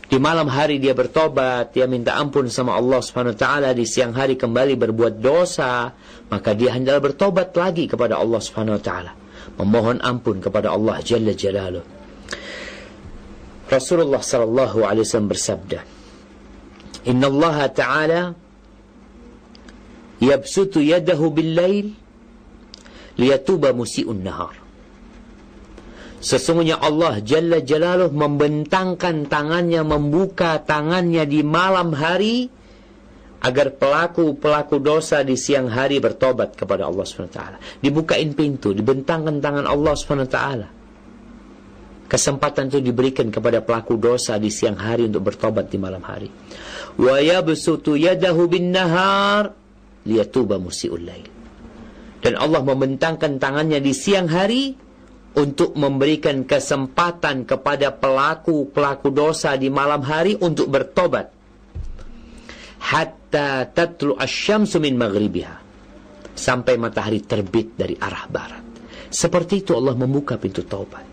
di 0.07 0.19
malam 0.19 0.47
hari 0.47 0.80
dia 0.80 0.95
bertobat, 0.95 1.76
dia 1.76 1.88
minta 1.88 2.15
ampun 2.15 2.47
sama 2.47 2.76
Allah 2.76 2.99
Subhanahu 3.03 3.36
taala, 3.36 3.76
di 3.76 3.84
siang 3.84 4.15
hari 4.15 4.39
kembali 4.39 4.80
berbuat 4.80 5.19
dosa, 5.19 5.91
maka 6.32 6.55
dia 6.55 6.72
hendaklah 6.72 7.11
bertobat 7.11 7.51
lagi 7.55 7.88
kepada 7.91 8.19
Allah 8.19 8.39
Subhanahu 8.39 8.80
taala, 8.84 9.15
memohon 9.55 10.03
ampun 10.03 10.43
kepada 10.43 10.72
Allah 10.72 10.99
Jalla 10.99 11.32
Jalaluh. 11.32 11.84
Rasulullah 13.72 14.19
sallallahu 14.19 14.84
alaihi 14.84 15.07
wasallam 15.07 15.32
bersabda, 15.32 15.80
"Inna 17.07 17.32
Allah 17.32 17.57
Ta'ala 17.72 18.22
yabsutu 20.22 20.80
yadahu 20.80 21.34
bil-lail 21.34 21.91
liyatuba 23.17 23.74
musi'un 23.76 24.22
nahar. 24.22 24.55
Sesungguhnya 26.22 26.78
Allah 26.78 27.17
Jalla 27.26 27.65
Jalaluh 27.65 28.13
membentangkan 28.13 29.26
tangannya, 29.26 29.82
membuka 29.82 30.61
tangannya 30.61 31.26
di 31.26 31.41
malam 31.41 31.97
hari 31.97 32.45
agar 33.41 33.74
pelaku-pelaku 33.74 34.78
dosa 34.78 35.26
di 35.26 35.34
siang 35.34 35.65
hari 35.65 35.97
bertobat 35.97 36.53
kepada 36.53 36.86
Allah 36.86 37.01
SWT. 37.01 37.41
Dibukain 37.82 38.38
pintu, 38.38 38.69
dibentangkan 38.69 39.41
tangan 39.41 39.65
Allah 39.65 39.97
SWT. 39.97 40.39
Kesempatan 42.05 42.69
itu 42.69 42.86
diberikan 42.86 43.34
kepada 43.34 43.65
pelaku 43.65 43.97
dosa 43.97 44.38
di 44.38 44.53
siang 44.53 44.78
hari 44.78 45.09
untuk 45.09 45.26
bertobat 45.26 45.74
di 45.74 45.82
malam 45.82 46.05
hari. 46.05 46.30
Wa 47.01 47.17
yabsutu 47.17 47.97
yadahu 47.97 48.45
nahar 48.61 49.57
liyatuba 50.06 50.58
musiul 50.58 51.04
lail. 51.04 51.30
Dan 52.22 52.38
Allah 52.38 52.62
membentangkan 52.62 53.41
tangannya 53.41 53.82
di 53.82 53.93
siang 53.97 54.30
hari 54.30 54.78
untuk 55.34 55.74
memberikan 55.80 56.43
kesempatan 56.45 57.47
kepada 57.47 57.95
pelaku-pelaku 57.95 59.10
dosa 59.10 59.58
di 59.58 59.72
malam 59.72 60.06
hari 60.06 60.38
untuk 60.38 60.70
bertobat. 60.70 61.34
Hatta 62.82 63.66
tatlu 63.72 64.18
asyamsu 64.20 64.78
min 64.78 64.99
maghribiha. 64.99 65.56
Sampai 66.32 66.78
matahari 66.78 67.26
terbit 67.26 67.74
dari 67.78 67.97
arah 67.97 68.26
barat. 68.30 68.64
Seperti 69.12 69.66
itu 69.66 69.76
Allah 69.76 69.93
membuka 69.97 70.39
pintu 70.39 70.64
taubat. 70.64 71.04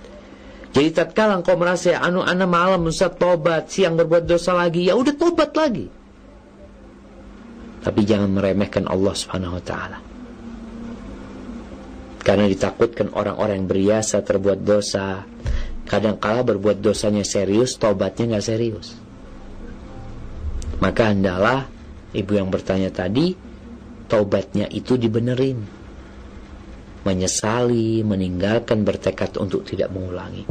Jadi 0.70 0.89
tatkala 0.95 1.41
engkau 1.41 1.59
merasa 1.59 1.97
anu 1.99 2.22
ana 2.22 2.47
malam 2.47 2.86
Ustaz 2.86 3.16
tobat, 3.18 3.72
siang 3.72 3.99
berbuat 3.99 4.28
dosa 4.28 4.55
lagi, 4.55 4.86
ya 4.86 4.95
udah 4.95 5.14
tobat 5.16 5.51
lagi. 5.57 5.91
Tapi 7.79 8.01
jangan 8.03 8.31
meremehkan 8.33 8.91
Allah 8.91 9.14
Subhanahu 9.14 9.59
wa 9.59 9.64
taala. 9.64 9.99
Karena 12.22 12.45
ditakutkan 12.45 13.14
orang-orang 13.16 13.64
yang 13.64 13.68
berbiasa 13.70 14.20
terbuat 14.20 14.61
dosa, 14.61 15.24
kadang 15.89 16.20
kala 16.20 16.45
berbuat 16.45 16.83
dosanya 16.85 17.24
serius, 17.24 17.81
tobatnya 17.81 18.37
nggak 18.37 18.45
serius. 18.45 18.93
Maka 20.79 21.11
hendaklah 21.11 21.66
ibu 22.12 22.33
yang 22.37 22.53
bertanya 22.53 22.93
tadi, 22.93 23.33
tobatnya 24.07 24.68
itu 24.68 25.01
dibenerin. 25.01 25.59
Menyesali, 27.09 28.05
meninggalkan, 28.05 28.85
bertekad 28.85 29.41
untuk 29.41 29.64
tidak 29.64 29.89
mengulangi. 29.95 30.45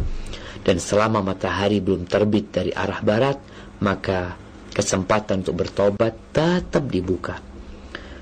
Dan 0.66 0.82
selama 0.82 1.22
matahari 1.22 1.78
belum 1.78 2.10
terbit 2.10 2.50
dari 2.50 2.72
arah 2.74 3.00
barat, 3.06 3.38
maka 3.80 4.47
kesempatan 4.78 5.42
untuk 5.42 5.66
bertobat 5.66 6.14
tetap 6.30 6.86
dibuka. 6.86 7.42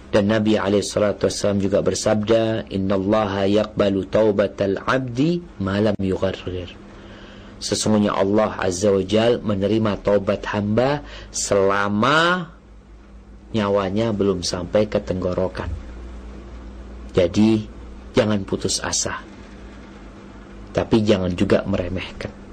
Dan 0.08 0.32
Nabi 0.32 0.56
SAW 0.80 1.60
juga 1.60 1.84
bersabda, 1.84 2.72
Inna 2.72 2.95
Allah 2.95 3.43
yakbalu 3.51 4.08
taubatal 4.08 4.80
abdi 4.88 5.43
malam 5.60 5.99
yugharrir. 5.99 6.72
Sesungguhnya 7.60 8.16
Allah 8.16 8.56
Azza 8.56 8.95
wa 8.95 9.03
Jal 9.03 9.43
menerima 9.43 9.99
taubat 9.99 10.47
hamba 10.56 11.03
selama 11.36 12.47
nyawanya 13.51 14.16
belum 14.16 14.39
sampai 14.39 14.88
ke 14.88 15.03
tenggorokan. 15.03 15.68
Jadi 17.12 17.68
jangan 18.16 18.47
putus 18.47 18.80
asa. 18.80 19.20
Tapi 20.72 21.03
jangan 21.03 21.36
juga 21.36 21.68
meremehkan. 21.68 22.44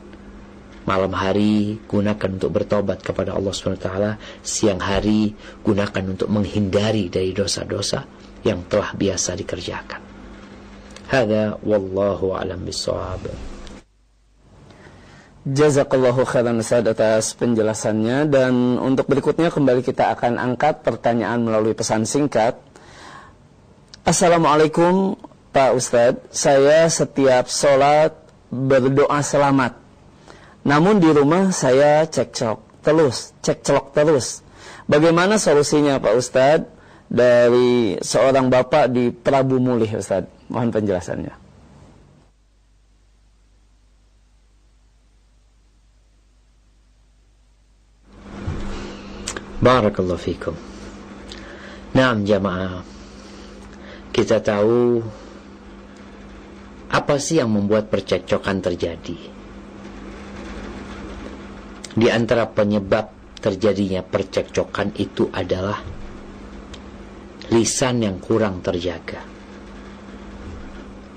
Malam 0.82 1.14
hari 1.14 1.78
gunakan 1.86 2.30
untuk 2.34 2.50
bertobat 2.58 3.06
kepada 3.06 3.38
Allah 3.38 3.54
SWT. 3.54 3.88
Siang 4.42 4.82
hari 4.82 5.30
gunakan 5.62 6.04
untuk 6.10 6.26
menghindari 6.26 7.06
dari 7.06 7.30
dosa-dosa 7.30 8.02
yang 8.42 8.66
telah 8.66 8.90
biasa 8.90 9.38
dikerjakan. 9.38 10.02
Hada 11.06 11.60
wallahu 11.62 12.34
alam 12.34 12.66
bisawab. 12.66 13.30
Jazakallahu 15.42 16.22
khairan 16.22 16.62
Ustaz 16.62 16.86
atas 16.86 17.34
penjelasannya 17.34 18.30
dan 18.30 18.78
untuk 18.78 19.10
berikutnya 19.10 19.50
kembali 19.50 19.82
kita 19.82 20.14
akan 20.14 20.38
angkat 20.38 20.86
pertanyaan 20.86 21.42
melalui 21.42 21.74
pesan 21.74 22.06
singkat. 22.06 22.54
Assalamualaikum 24.06 25.18
Pak 25.50 25.70
Ustadz, 25.74 26.30
saya 26.30 26.86
setiap 26.86 27.50
sholat 27.50 28.14
berdoa 28.54 29.18
selamat. 29.18 29.81
Namun 30.62 31.02
di 31.02 31.10
rumah 31.10 31.50
saya 31.50 32.06
cekcok 32.06 32.86
terus, 32.86 33.34
cekcok 33.42 33.90
terus. 33.90 34.46
Bagaimana 34.86 35.38
solusinya 35.38 35.98
Pak 35.98 36.14
Ustadz 36.14 36.70
dari 37.10 37.98
seorang 37.98 38.46
bapak 38.46 38.90
di 38.94 39.10
Prabu 39.10 39.58
Mulih 39.58 39.98
Ustadz? 39.98 40.50
Mohon 40.50 40.70
penjelasannya. 40.70 41.34
Barakallahu 49.62 50.18
fikum. 50.18 50.58
Naam 51.94 52.26
jamaah. 52.26 52.82
Kita 54.10 54.42
tahu 54.42 54.98
apa 56.90 57.14
sih 57.16 57.38
yang 57.38 57.54
membuat 57.54 57.86
percekcokan 57.86 58.58
terjadi? 58.58 59.41
Di 61.92 62.08
antara 62.08 62.48
penyebab 62.48 63.36
terjadinya 63.42 64.00
percekcokan 64.00 64.96
itu 64.96 65.28
adalah 65.28 65.80
lisan 67.52 68.00
yang 68.00 68.16
kurang 68.22 68.64
terjaga. 68.64 69.20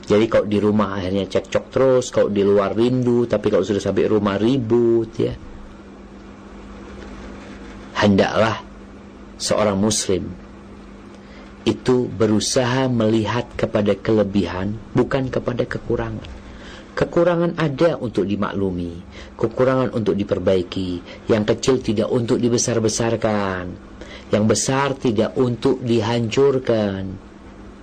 Jadi 0.06 0.26
kalau 0.30 0.46
di 0.46 0.60
rumah 0.62 1.00
akhirnya 1.02 1.26
cekcok 1.26 1.66
terus, 1.74 2.14
kalau 2.14 2.30
di 2.30 2.46
luar 2.46 2.78
rindu, 2.78 3.26
tapi 3.26 3.50
kalau 3.50 3.66
sudah 3.66 3.82
sampai 3.82 4.06
rumah 4.06 4.38
ribut 4.38 5.10
ya 5.18 5.34
hendaklah 8.06 8.62
seorang 9.42 9.80
muslim 9.80 10.30
itu 11.66 12.06
berusaha 12.06 12.86
melihat 12.86 13.50
kepada 13.58 13.98
kelebihan 13.98 14.78
bukan 14.94 15.34
kepada 15.34 15.66
kekurangan. 15.66 16.35
Kekurangan 16.95 17.57
ada 17.57 17.97
untuk 17.97 18.27
dimaklumi, 18.27 18.99
kekurangan 19.39 19.95
untuk 19.95 20.19
diperbaiki, 20.19 21.23
yang 21.31 21.47
kecil 21.47 21.79
tidak 21.79 22.11
untuk 22.11 22.37
dibesar-besarkan, 22.43 23.65
yang 24.35 24.45
besar 24.45 24.99
tidak 24.99 25.33
untuk 25.39 25.81
dihancurkan. 25.81 27.31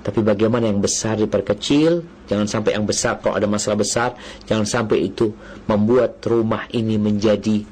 Tapi 0.04 0.20
bagaimana 0.22 0.70
yang 0.70 0.84
besar 0.84 1.18
diperkecil, 1.18 2.04
jangan 2.28 2.48
sampai 2.48 2.76
yang 2.76 2.86
besar 2.86 3.20
kalau 3.24 3.36
ada 3.40 3.48
masalah 3.48 3.80
besar, 3.80 4.10
jangan 4.44 4.68
sampai 4.68 5.08
itu 5.08 5.34
membuat 5.66 6.20
rumah 6.28 6.68
ini 6.76 7.00
menjadi 7.00 7.64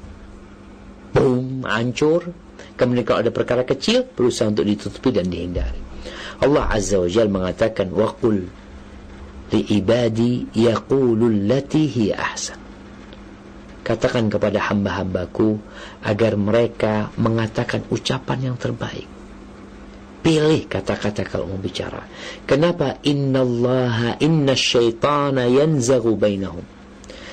boom, 1.16 1.64
hancur. 1.64 2.28
Kemudian 2.76 3.08
kalau 3.08 3.24
ada 3.24 3.32
perkara 3.32 3.64
kecil, 3.64 4.04
berusaha 4.04 4.52
untuk 4.52 4.68
ditutupi 4.68 5.16
dan 5.16 5.32
dihindari. 5.32 5.80
Allah 6.44 6.68
Azza 6.68 7.00
wa 7.00 7.08
Jal 7.08 7.32
mengatakan, 7.32 7.88
وَقُلْ 7.88 8.59
li'ibadi 9.51 10.47
yaqulul 10.55 11.45
latihi 11.45 12.15
ahsan. 12.15 12.57
Katakan 13.81 14.31
kepada 14.31 14.71
hamba-hambaku 14.71 15.59
agar 16.05 16.39
mereka 16.39 17.11
mengatakan 17.19 17.83
ucapan 17.91 18.53
yang 18.53 18.57
terbaik. 18.57 19.09
Pilih 20.21 20.69
kata-kata 20.69 21.25
kalau 21.25 21.49
mau 21.49 21.57
bicara. 21.57 22.05
Kenapa? 22.45 23.01
Innallaha 23.01 24.21
inna 24.21 24.53
syaitana 24.53 25.49
yanzaghu 25.49 26.13
bainahum. 26.13 26.61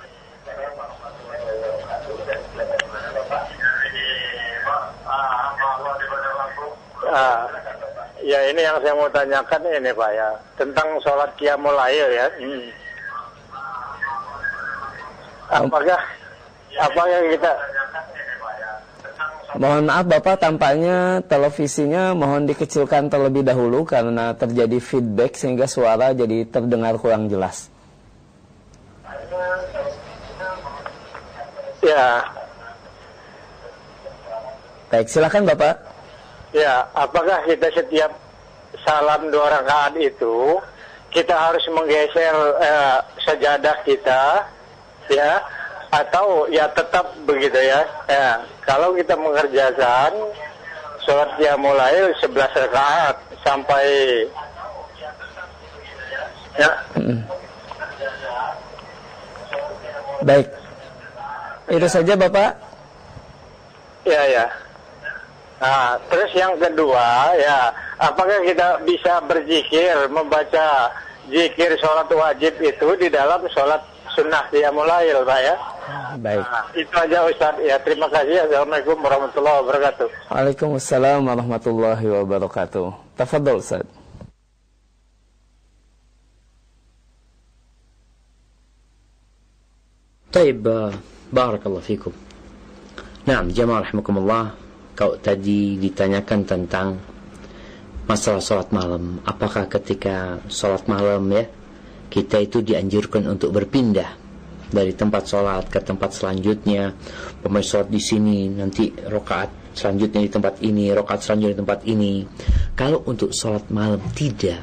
Uh, 7.13 7.45
ya 8.25 8.41
ini 8.49 8.65
yang 8.65 8.81
saya 8.81 8.97
mau 8.97 9.11
tanyakan 9.13 9.61
ini 9.69 9.93
Pak 9.93 10.11
ya 10.17 10.29
tentang 10.57 10.89
sholat 11.05 11.29
qiyamul 11.37 11.77
lail 11.77 12.09
ya. 12.09 12.27
Hmm. 12.41 12.65
Apakah 15.53 16.01
apakah 16.81 17.21
kita 17.29 17.53
Mohon 19.53 19.85
maaf 19.85 20.09
Bapak, 20.09 20.41
tampaknya 20.41 21.21
televisinya 21.29 22.17
mohon 22.17 22.49
dikecilkan 22.49 23.13
terlebih 23.13 23.45
dahulu 23.45 23.85
karena 23.85 24.33
terjadi 24.33 24.81
feedback 24.81 25.37
sehingga 25.37 25.69
suara 25.69 26.17
jadi 26.17 26.49
terdengar 26.49 26.97
kurang 26.97 27.29
jelas. 27.29 27.69
Ya. 31.85 32.25
Baik, 34.89 35.13
silakan 35.13 35.45
Bapak. 35.45 35.92
Ya, 36.53 36.85
apakah 36.93 37.49
kita 37.49 37.73
setiap 37.73 38.13
salam 38.85 39.33
dua 39.33 39.49
rakaat 39.49 39.97
itu 39.97 40.61
kita 41.13 41.33
harus 41.33 41.65
menggeser 41.73 42.37
eh, 42.61 42.99
sejadah 43.25 43.77
kita 43.85 44.49
ya 45.13 45.41
atau 45.93 46.49
ya 46.49 46.69
tetap 46.73 47.13
begitu 47.29 47.57
ya. 47.57 47.85
Ya, 48.09 48.41
kalau 48.65 48.97
kita 48.97 49.17
mengerjakan 49.17 50.13
sholat 51.05 51.31
dia 51.37 51.57
mulai 51.57 52.13
11 52.21 52.33
rakaat 52.37 53.17
sampai 53.45 53.87
ya. 56.57 56.71
Baik. 60.23 60.49
Itu 61.69 61.89
saja 61.89 62.13
Bapak. 62.17 62.51
Ya, 64.05 64.23
ya. 64.29 64.47
Nah, 65.63 65.95
terus 66.11 66.35
yang 66.35 66.59
kedua 66.59 67.39
ya, 67.39 67.71
apakah 68.03 68.43
kita 68.43 68.83
bisa 68.83 69.23
berzikir 69.31 69.95
membaca 70.11 70.91
zikir 71.31 71.79
sholat 71.79 72.11
wajib 72.11 72.59
itu 72.59 72.89
di 72.99 73.07
dalam 73.07 73.47
sholat 73.55 73.79
sunnah 74.19 74.43
dia 74.51 74.75
mulai 74.75 75.15
Pak 75.15 75.41
ya. 75.41 75.55
Ah, 75.83 76.15
baik. 76.19 76.43
Nah, 76.43 76.67
itu 76.75 76.95
aja 76.99 77.19
Ustaz. 77.31 77.55
Ya, 77.63 77.79
terima 77.79 78.11
kasih. 78.11 78.43
Assalamualaikum 78.43 78.99
warahmatullahi 78.99 79.59
wabarakatuh. 79.63 80.09
Waalaikumsalam 80.35 81.21
warahmatullahi 81.31 82.07
wabarakatuh. 82.11 82.87
Tafadhol 83.15 83.63
Ustaz. 83.63 83.87
Baik, 90.33 90.65
eh, 90.65 90.91
barakallahu 91.29 91.85
fikum. 91.85 92.15
فيكم 93.29 93.53
jemaah 93.53 93.85
rahimakumullah, 93.85 94.57
kau 95.03 95.19
tadi 95.19 95.83
ditanyakan 95.83 96.41
tentang 96.47 96.95
masalah 98.07 98.39
sholat 98.39 98.71
malam. 98.71 99.19
Apakah 99.27 99.67
ketika 99.67 100.39
sholat 100.47 100.87
malam 100.87 101.27
ya, 101.35 101.43
kita 102.07 102.39
itu 102.39 102.63
dianjurkan 102.63 103.27
untuk 103.27 103.51
berpindah 103.51 104.15
dari 104.71 104.95
tempat 104.95 105.27
sholat 105.27 105.67
ke 105.67 105.83
tempat 105.83 106.15
selanjutnya. 106.15 106.95
Pemain 107.43 107.67
sholat 107.67 107.91
di 107.91 107.99
sini, 107.99 108.47
nanti 108.47 108.95
rokaat 108.95 109.75
selanjutnya 109.75 110.23
di 110.23 110.31
tempat 110.31 110.63
ini, 110.63 110.95
rokaat 110.95 111.27
selanjutnya 111.27 111.51
di 111.51 111.61
tempat 111.67 111.81
ini. 111.91 112.13
Kalau 112.79 113.03
untuk 113.03 113.35
sholat 113.35 113.67
malam 113.75 113.99
tidak. 114.15 114.63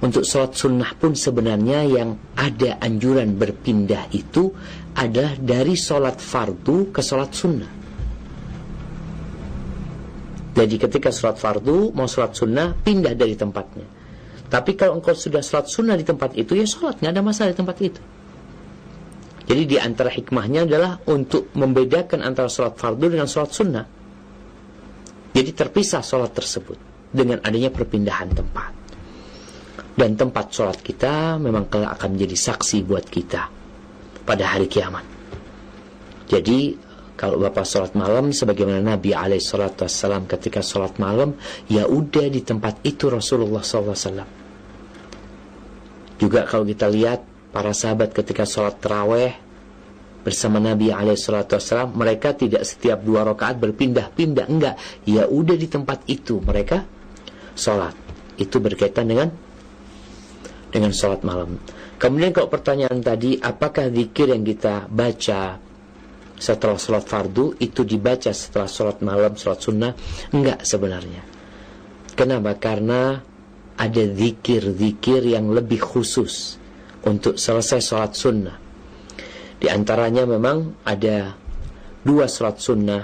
Untuk 0.00 0.24
sholat 0.24 0.56
sunnah 0.56 0.96
pun 0.96 1.12
sebenarnya 1.12 1.84
yang 1.84 2.16
ada 2.40 2.80
anjuran 2.80 3.36
berpindah 3.36 4.08
itu 4.16 4.48
adalah 4.96 5.36
dari 5.36 5.76
sholat 5.76 6.24
fardu 6.24 6.88
ke 6.88 7.04
sholat 7.04 7.32
sunnah. 7.36 7.75
Jadi 10.56 10.74
ketika 10.80 11.12
sholat 11.12 11.36
fardu 11.36 11.92
mau 11.92 12.08
sholat 12.08 12.32
sunnah 12.32 12.72
pindah 12.72 13.12
dari 13.12 13.36
tempatnya. 13.36 13.84
Tapi 14.48 14.72
kalau 14.72 14.96
engkau 14.96 15.12
sudah 15.12 15.44
sholat 15.44 15.68
sunnah 15.68 16.00
di 16.00 16.06
tempat 16.08 16.32
itu 16.32 16.56
ya 16.56 16.64
sholat 16.64 16.96
nggak 17.04 17.12
ada 17.12 17.20
masalah 17.20 17.52
di 17.52 17.58
tempat 17.60 17.76
itu. 17.84 18.00
Jadi 19.46 19.62
di 19.68 19.76
antara 19.76 20.08
hikmahnya 20.08 20.64
adalah 20.64 20.98
untuk 21.12 21.52
membedakan 21.52 22.24
antara 22.24 22.48
sholat 22.48 22.74
fardu 22.80 23.06
dengan 23.12 23.28
sholat 23.28 23.50
sunnah. 23.52 23.86
Jadi 25.36 25.50
terpisah 25.52 26.00
sholat 26.00 26.32
tersebut 26.32 26.78
dengan 27.12 27.44
adanya 27.44 27.68
perpindahan 27.68 28.32
tempat. 28.32 28.72
Dan 29.92 30.16
tempat 30.16 30.48
sholat 30.48 30.80
kita 30.80 31.36
memang 31.36 31.68
akan 31.68 32.08
menjadi 32.16 32.36
saksi 32.36 32.80
buat 32.88 33.04
kita 33.04 33.42
pada 34.24 34.44
hari 34.56 34.72
kiamat. 34.72 35.04
Jadi 36.26 36.85
kalau 37.16 37.40
Bapak 37.40 37.64
sholat 37.64 37.96
malam 37.96 38.28
sebagaimana 38.28 38.84
Nabi 38.84 39.16
alaihissalam 39.16 40.28
ketika 40.28 40.60
sholat 40.60 41.00
malam 41.00 41.32
ya 41.66 41.88
udah 41.88 42.28
di 42.28 42.44
tempat 42.44 42.84
itu 42.84 43.08
Rasulullah 43.08 43.64
SAW. 43.64 44.28
Juga 46.20 46.44
kalau 46.44 46.64
kita 46.68 46.92
lihat 46.92 47.24
para 47.52 47.72
sahabat 47.72 48.12
ketika 48.12 48.44
sholat 48.44 48.76
terawih 48.78 49.32
bersama 50.20 50.60
Nabi 50.60 50.92
alaihissalam 50.92 51.96
mereka 51.96 52.36
tidak 52.36 52.68
setiap 52.68 53.00
dua 53.00 53.24
rakaat 53.24 53.56
berpindah-pindah. 53.64 54.46
Enggak. 54.52 54.76
Ya 55.08 55.24
udah 55.24 55.56
di 55.56 55.72
tempat 55.72 56.04
itu 56.12 56.44
mereka 56.44 56.84
sholat. 57.56 57.96
Itu 58.36 58.60
berkaitan 58.60 59.08
dengan 59.08 59.32
dengan 60.68 60.92
sholat 60.92 61.24
malam. 61.24 61.56
Kemudian 61.96 62.36
kalau 62.36 62.52
pertanyaan 62.52 63.00
tadi, 63.00 63.40
apakah 63.40 63.88
zikir 63.88 64.28
yang 64.28 64.44
kita 64.44 64.84
baca 64.92 65.56
setelah 66.36 66.76
sholat 66.76 67.08
fardu 67.08 67.56
itu 67.58 67.82
dibaca 67.82 68.28
setelah 68.30 68.68
sholat 68.68 69.00
malam, 69.00 69.32
sholat 69.34 69.60
sunnah? 69.60 69.92
Enggak 70.32 70.62
sebenarnya. 70.68 71.24
Kenapa? 72.12 72.56
Karena 72.56 73.20
ada 73.76 74.02
zikir-zikir 74.04 75.24
yang 75.36 75.52
lebih 75.52 75.80
khusus 75.80 76.56
untuk 77.04 77.36
selesai 77.36 77.80
sholat 77.80 78.12
sunnah. 78.16 78.56
Di 79.56 79.72
antaranya 79.72 80.28
memang 80.28 80.84
ada 80.84 81.32
dua 82.04 82.28
sholat 82.28 82.56
sunnah 82.60 83.02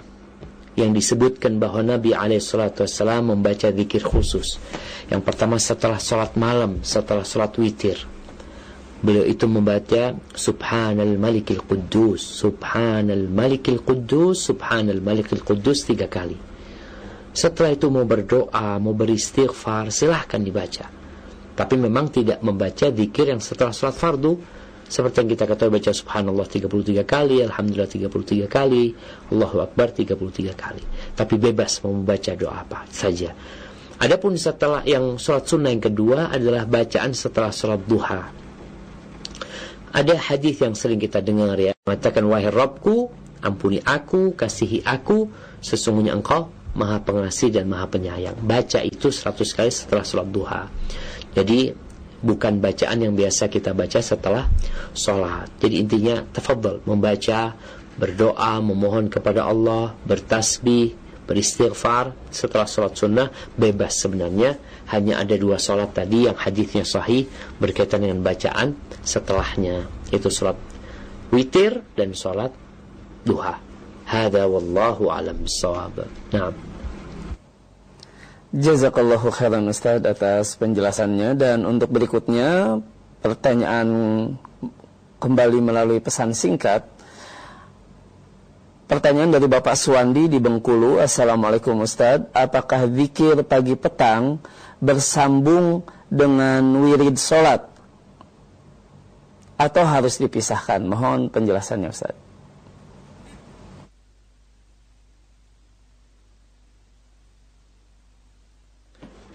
yang 0.72 0.92
disebutkan 0.96 1.60
bahwa 1.60 1.84
Nabi 1.84 2.16
SAW 2.40 3.20
membaca 3.20 3.68
zikir 3.68 4.00
khusus. 4.04 4.56
Yang 5.12 5.22
pertama 5.24 5.60
setelah 5.60 6.00
sholat 6.00 6.32
malam, 6.40 6.80
setelah 6.80 7.24
sholat 7.24 7.52
witir 7.60 8.00
beliau 9.02 9.26
itu 9.26 9.50
membaca 9.50 10.14
Subhanal 10.30 11.18
Malikil 11.18 11.58
Quddus 11.66 12.22
Subhanal 12.22 13.26
Malikil 13.26 13.82
Quddus 13.82 14.46
Subhanal 14.46 15.02
Malikil 15.02 15.42
Quddus 15.42 15.90
tiga 15.90 16.06
kali. 16.06 16.38
Setelah 17.34 17.74
itu 17.74 17.90
mau 17.90 18.06
berdoa 18.06 18.78
mau 18.78 18.94
beristighfar 18.94 19.90
silahkan 19.90 20.38
dibaca. 20.38 20.86
Tapi 21.52 21.74
memang 21.76 22.08
tidak 22.14 22.40
membaca 22.46 22.88
zikir 22.94 23.34
yang 23.34 23.42
setelah 23.42 23.74
sholat 23.74 23.98
fardu. 23.98 24.32
Seperti 24.92 25.24
yang 25.24 25.30
kita 25.32 25.44
ketahui 25.48 25.72
baca 25.80 25.90
subhanallah 25.90 26.46
33 26.46 27.02
kali 27.08 27.40
alhamdulillah 27.40 27.88
33 27.88 28.44
kali 28.44 28.92
Allahu 29.32 29.64
akbar 29.64 29.88
33 29.88 30.52
kali. 30.52 30.84
Tapi 31.16 31.34
bebas 31.40 31.80
mau 31.82 31.96
membaca 31.96 32.32
doa 32.36 32.60
apa 32.60 32.84
saja. 32.92 33.32
Adapun 33.98 34.36
setelah 34.36 34.84
yang 34.84 35.16
sholat 35.16 35.48
sunnah 35.48 35.72
yang 35.72 35.80
kedua 35.80 36.28
adalah 36.28 36.68
bacaan 36.68 37.16
setelah 37.16 37.48
sholat 37.48 37.80
duha 37.88 38.41
ada 39.92 40.16
hadis 40.16 40.56
yang 40.64 40.72
sering 40.72 40.96
kita 40.96 41.20
dengar 41.20 41.54
ya, 41.60 41.76
mengatakan 41.84 42.24
wahai 42.24 42.48
Rabbku, 42.48 43.12
ampuni 43.44 43.78
aku, 43.84 44.32
kasihi 44.32 44.80
aku, 44.88 45.28
sesungguhnya 45.60 46.16
Engkau 46.16 46.48
Maha 46.72 47.04
Pengasih 47.04 47.52
dan 47.52 47.68
Maha 47.68 47.84
Penyayang. 47.92 48.40
Baca 48.40 48.80
itu 48.80 49.12
100 49.12 49.44
kali 49.52 49.68
setelah 49.68 50.04
sholat 50.04 50.28
duha. 50.32 50.62
Jadi 51.36 51.72
bukan 52.24 52.62
bacaan 52.62 52.98
yang 53.04 53.12
biasa 53.12 53.52
kita 53.52 53.76
baca 53.76 54.00
setelah 54.00 54.48
sholat. 54.96 55.52
Jadi 55.60 55.74
intinya 55.84 56.24
tafadhal 56.24 56.80
membaca, 56.88 57.52
berdoa, 58.00 58.64
memohon 58.64 59.12
kepada 59.12 59.44
Allah, 59.44 59.92
bertasbih, 60.08 60.96
beristighfar 61.28 62.16
setelah 62.32 62.64
sholat 62.64 62.96
sunnah 62.96 63.28
bebas 63.54 64.00
sebenarnya 64.00 64.56
hanya 64.92 65.24
ada 65.24 65.34
dua 65.40 65.56
sholat 65.56 65.96
tadi 65.96 66.28
yang 66.28 66.36
hadisnya 66.36 66.84
sahih 66.84 67.24
berkaitan 67.56 68.04
dengan 68.04 68.20
bacaan 68.20 68.76
setelahnya. 69.00 69.88
Itu 70.12 70.28
sholat 70.28 70.60
witir 71.32 71.80
dan 71.96 72.12
sholat 72.12 72.52
duha. 73.24 73.56
Hada 74.04 74.44
wallahu 74.44 75.08
alam 75.08 75.40
bisawab 75.40 76.04
nah 76.34 76.52
Jazakallahu 78.52 79.32
khairan 79.32 79.64
Ustaz 79.72 80.04
atas 80.04 80.60
penjelasannya. 80.60 81.40
Dan 81.40 81.64
untuk 81.64 81.88
berikutnya 81.88 82.84
pertanyaan 83.24 83.88
kembali 85.16 85.58
melalui 85.64 86.04
pesan 86.04 86.36
singkat. 86.36 86.84
Pertanyaan 88.92 89.32
dari 89.32 89.48
Bapak 89.48 89.72
Suwandi 89.72 90.28
di 90.28 90.36
Bengkulu. 90.36 91.00
Assalamualaikum 91.00 91.80
Ustaz. 91.80 92.28
Apakah 92.36 92.92
zikir 92.92 93.40
pagi 93.40 93.72
petang 93.72 94.36
bersambung 94.82 95.86
dengan 96.10 96.82
wirid 96.82 97.14
sholat? 97.14 97.70
Atau 99.54 99.86
harus 99.86 100.18
dipisahkan? 100.18 100.82
Mohon 100.82 101.30
penjelasannya 101.30 101.94
Ustaz. 101.94 102.18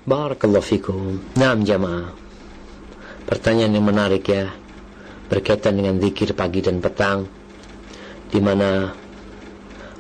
Barakallahu 0.04 0.64
fikum. 0.64 1.20
Naam 1.40 1.64
jamaah. 1.64 2.12
Pertanyaan 3.28 3.76
yang 3.76 3.88
menarik 3.88 4.28
ya. 4.28 4.52
Berkaitan 5.28 5.80
dengan 5.80 6.00
zikir 6.00 6.32
pagi 6.36 6.64
dan 6.64 6.80
petang. 6.80 7.28
Di 8.28 8.40
mana 8.44 8.92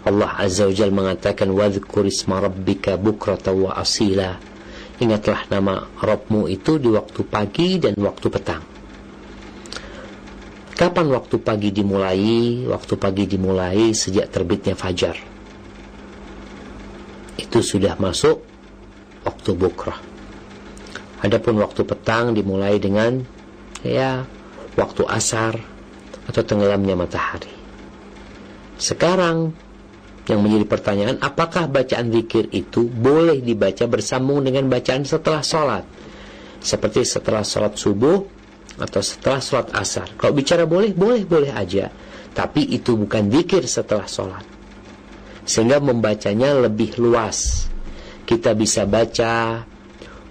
Allah 0.07 0.32
Azza 0.40 0.68
wa 0.68 0.76
Jal 0.76 0.95
mengatakan 0.95 1.52
wadhkur 1.52 2.07
isma 2.07 2.40
rabbika 2.40 2.95
bukrata 2.95 3.52
wa 3.52 3.76
asila 3.76 4.40
ingatlah 4.98 5.45
nama 5.49 5.86
Rabbmu 5.98 6.49
itu 6.49 6.82
di 6.82 6.90
waktu 6.90 7.22
pagi 7.26 7.78
dan 7.78 7.94
waktu 7.98 8.28
petang. 8.30 8.64
Kapan 10.78 11.10
waktu 11.10 11.41
pagi 11.41 11.74
dimulai? 11.74 12.65
Waktu 12.69 12.94
pagi 13.02 13.26
dimulai 13.26 13.98
sejak 13.98 14.30
terbitnya 14.30 14.78
fajar. 14.78 15.18
Itu 17.38 17.65
sudah 17.65 17.98
masuk 17.98 18.45
waktu 19.26 19.49
bukrah. 19.57 19.98
Adapun 21.26 21.57
waktu 21.57 21.82
petang 21.82 22.38
dimulai 22.38 22.78
dengan 22.78 23.26
ya 23.82 24.22
waktu 24.78 25.02
asar 25.10 25.57
atau 26.30 26.41
tenggelamnya 26.45 26.94
matahari. 26.94 27.49
Sekarang 28.78 29.57
yang 30.28 30.44
menjadi 30.44 30.66
pertanyaan, 30.68 31.16
apakah 31.24 31.72
bacaan 31.72 32.12
zikir 32.12 32.52
itu 32.52 32.84
boleh 32.84 33.40
dibaca 33.40 33.88
bersambung 33.88 34.44
dengan 34.44 34.68
bacaan 34.68 35.08
setelah 35.08 35.40
sholat? 35.40 35.84
Seperti 36.60 37.08
setelah 37.08 37.48
sholat 37.48 37.80
subuh 37.80 38.20
atau 38.76 38.99
setelah 38.99 39.40
sholat 39.40 39.72
asar. 39.72 40.12
Kalau 40.20 40.36
bicara 40.36 40.68
boleh, 40.68 40.91
boleh, 40.91 41.24
boleh 41.24 41.52
aja. 41.56 41.88
Tapi 42.36 42.76
itu 42.76 42.99
bukan 42.99 43.32
zikir 43.32 43.64
setelah 43.66 44.04
sholat. 44.04 44.44
Sehingga 45.48 45.80
membacanya 45.80 46.60
lebih 46.60 46.99
luas. 46.99 47.72
Kita 48.28 48.52
bisa 48.52 48.84
baca 48.84 49.64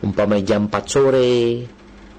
umpamanya 0.05 0.45
jam 0.55 0.69
4 0.69 0.85
sore, 0.85 1.65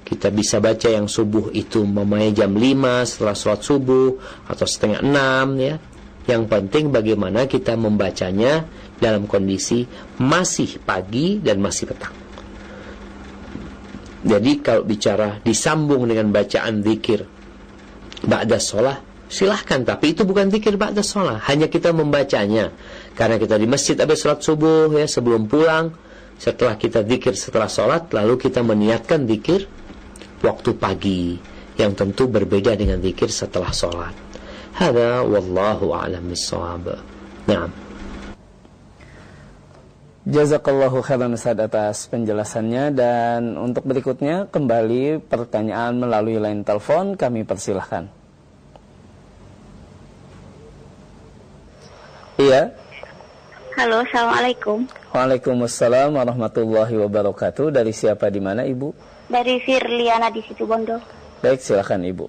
kita 0.01 0.33
bisa 0.33 0.57
baca 0.57 0.89
yang 0.89 1.05
subuh 1.05 1.53
itu 1.53 1.85
umpamanya 1.85 2.43
jam 2.43 2.57
5 2.57 3.05
setelah 3.05 3.35
sholat 3.37 3.61
subuh 3.61 4.09
atau 4.49 4.65
setengah 4.65 5.05
6 5.05 5.61
ya 5.61 5.75
yang 6.27 6.43
penting 6.51 6.91
bagaimana 6.91 7.47
kita 7.47 7.79
membacanya 7.79 8.67
dalam 8.99 9.25
kondisi 9.31 9.87
masih 10.19 10.83
pagi 10.83 11.39
dan 11.39 11.63
masih 11.63 11.87
petang. 11.87 12.11
Jadi 14.27 14.59
kalau 14.59 14.83
bicara 14.83 15.39
disambung 15.39 16.03
dengan 16.03 16.35
bacaan 16.35 16.83
zikir 16.83 17.23
ba'da 18.27 18.59
sholat 18.59 18.99
silahkan. 19.31 19.87
Tapi 19.87 20.11
itu 20.11 20.27
bukan 20.27 20.51
zikir 20.51 20.75
ba'da 20.75 20.99
sholat 20.99 21.39
hanya 21.47 21.71
kita 21.71 21.95
membacanya. 21.95 22.75
Karena 23.15 23.39
kita 23.39 23.55
di 23.55 23.63
masjid 23.63 23.95
habis 23.95 24.19
sholat 24.19 24.43
subuh 24.43 24.91
ya 24.99 25.07
sebelum 25.07 25.47
pulang 25.47 25.95
setelah 26.35 26.75
kita 26.75 27.07
zikir 27.07 27.39
setelah 27.39 27.71
sholat 27.71 28.11
lalu 28.11 28.35
kita 28.35 28.59
meniatkan 28.67 29.23
zikir 29.23 29.63
waktu 30.43 30.75
pagi. 30.75 31.39
Yang 31.77 32.03
tentu 32.03 32.27
berbeda 32.27 32.75
dengan 32.75 32.99
zikir 32.99 33.31
setelah 33.31 33.71
sholat 33.71 34.26
hada 34.77 35.25
wallahu 35.25 35.89
a'lam 35.89 36.29
bissawab 36.29 37.01
na'am 37.49 37.73
Jazakallahu 40.27 40.99
khairan 41.07 41.39
Ustaz 41.39 41.55
atas 41.55 42.03
penjelasannya 42.11 42.91
dan 42.91 43.55
untuk 43.55 43.87
berikutnya 43.87 44.51
kembali 44.51 45.23
pertanyaan 45.23 45.95
melalui 46.03 46.35
line 46.35 46.67
telepon 46.67 47.15
kami 47.15 47.47
persilahkan. 47.47 48.11
Iya. 52.35 52.75
Halo, 53.79 54.03
Assalamualaikum. 54.03 54.83
Waalaikumsalam 55.15 56.11
warahmatullahi 56.19 56.99
wabarakatuh. 57.07 57.71
Dari 57.71 57.95
siapa 57.95 58.27
di 58.27 58.43
mana 58.43 58.67
Ibu? 58.67 58.91
Dari 59.31 59.63
Firliana 59.63 60.27
di 60.27 60.43
situ 60.43 60.67
Bondo. 60.67 60.99
Baik, 61.39 61.63
silakan 61.63 62.03
Ibu. 62.03 62.25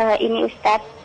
Uh, 0.00 0.16
ini 0.16 0.48
Ustadz, 0.48 0.99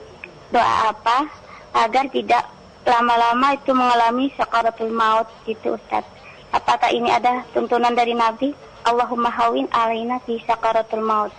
doa 0.54 0.94
apa 0.94 1.30
agar 1.76 2.06
tidak 2.10 2.44
lama-lama 2.86 3.58
itu 3.58 3.72
mengalami 3.74 4.30
sakaratul 4.38 4.94
maut 4.94 5.26
gitu 5.50 5.74
Ustadz. 5.74 6.08
Apakah 6.54 6.94
ini 6.94 7.10
ada 7.12 7.44
tuntunan 7.52 7.92
dari 7.92 8.14
Nabi? 8.14 8.54
Allahumma 8.86 9.34
hawin 9.34 9.66
alaina 9.74 10.22
fi 10.24 10.38
sakaratul 10.46 11.02
maut. 11.02 11.34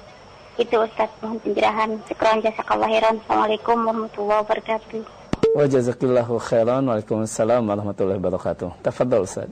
Itu 0.58 0.82
Ustadz, 0.82 1.22
mohon 1.22 1.38
penjelasan. 1.40 2.02
Sekarang 2.10 2.42
jasa 2.42 2.64
khairan. 2.66 3.22
Assalamualaikum 3.22 3.76
warahmatullahi 3.86 4.40
wabarakatuh. 4.42 5.00
Wa 5.54 5.64
jazakillahu 5.68 6.40
khairan. 6.42 6.82
Waalaikumsalam 6.90 7.62
warahmatullahi 7.64 8.18
wabarakatuh. 8.18 8.82
Tafadhal 8.82 9.24
Ustaz. 9.24 9.48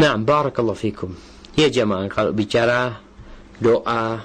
Nah, 0.00 0.16
barakallahu 0.16 0.78
fikum. 0.78 1.12
Ya 1.58 1.66
jemaah 1.66 2.06
kalau 2.06 2.30
bicara 2.30 3.02
doa 3.58 4.22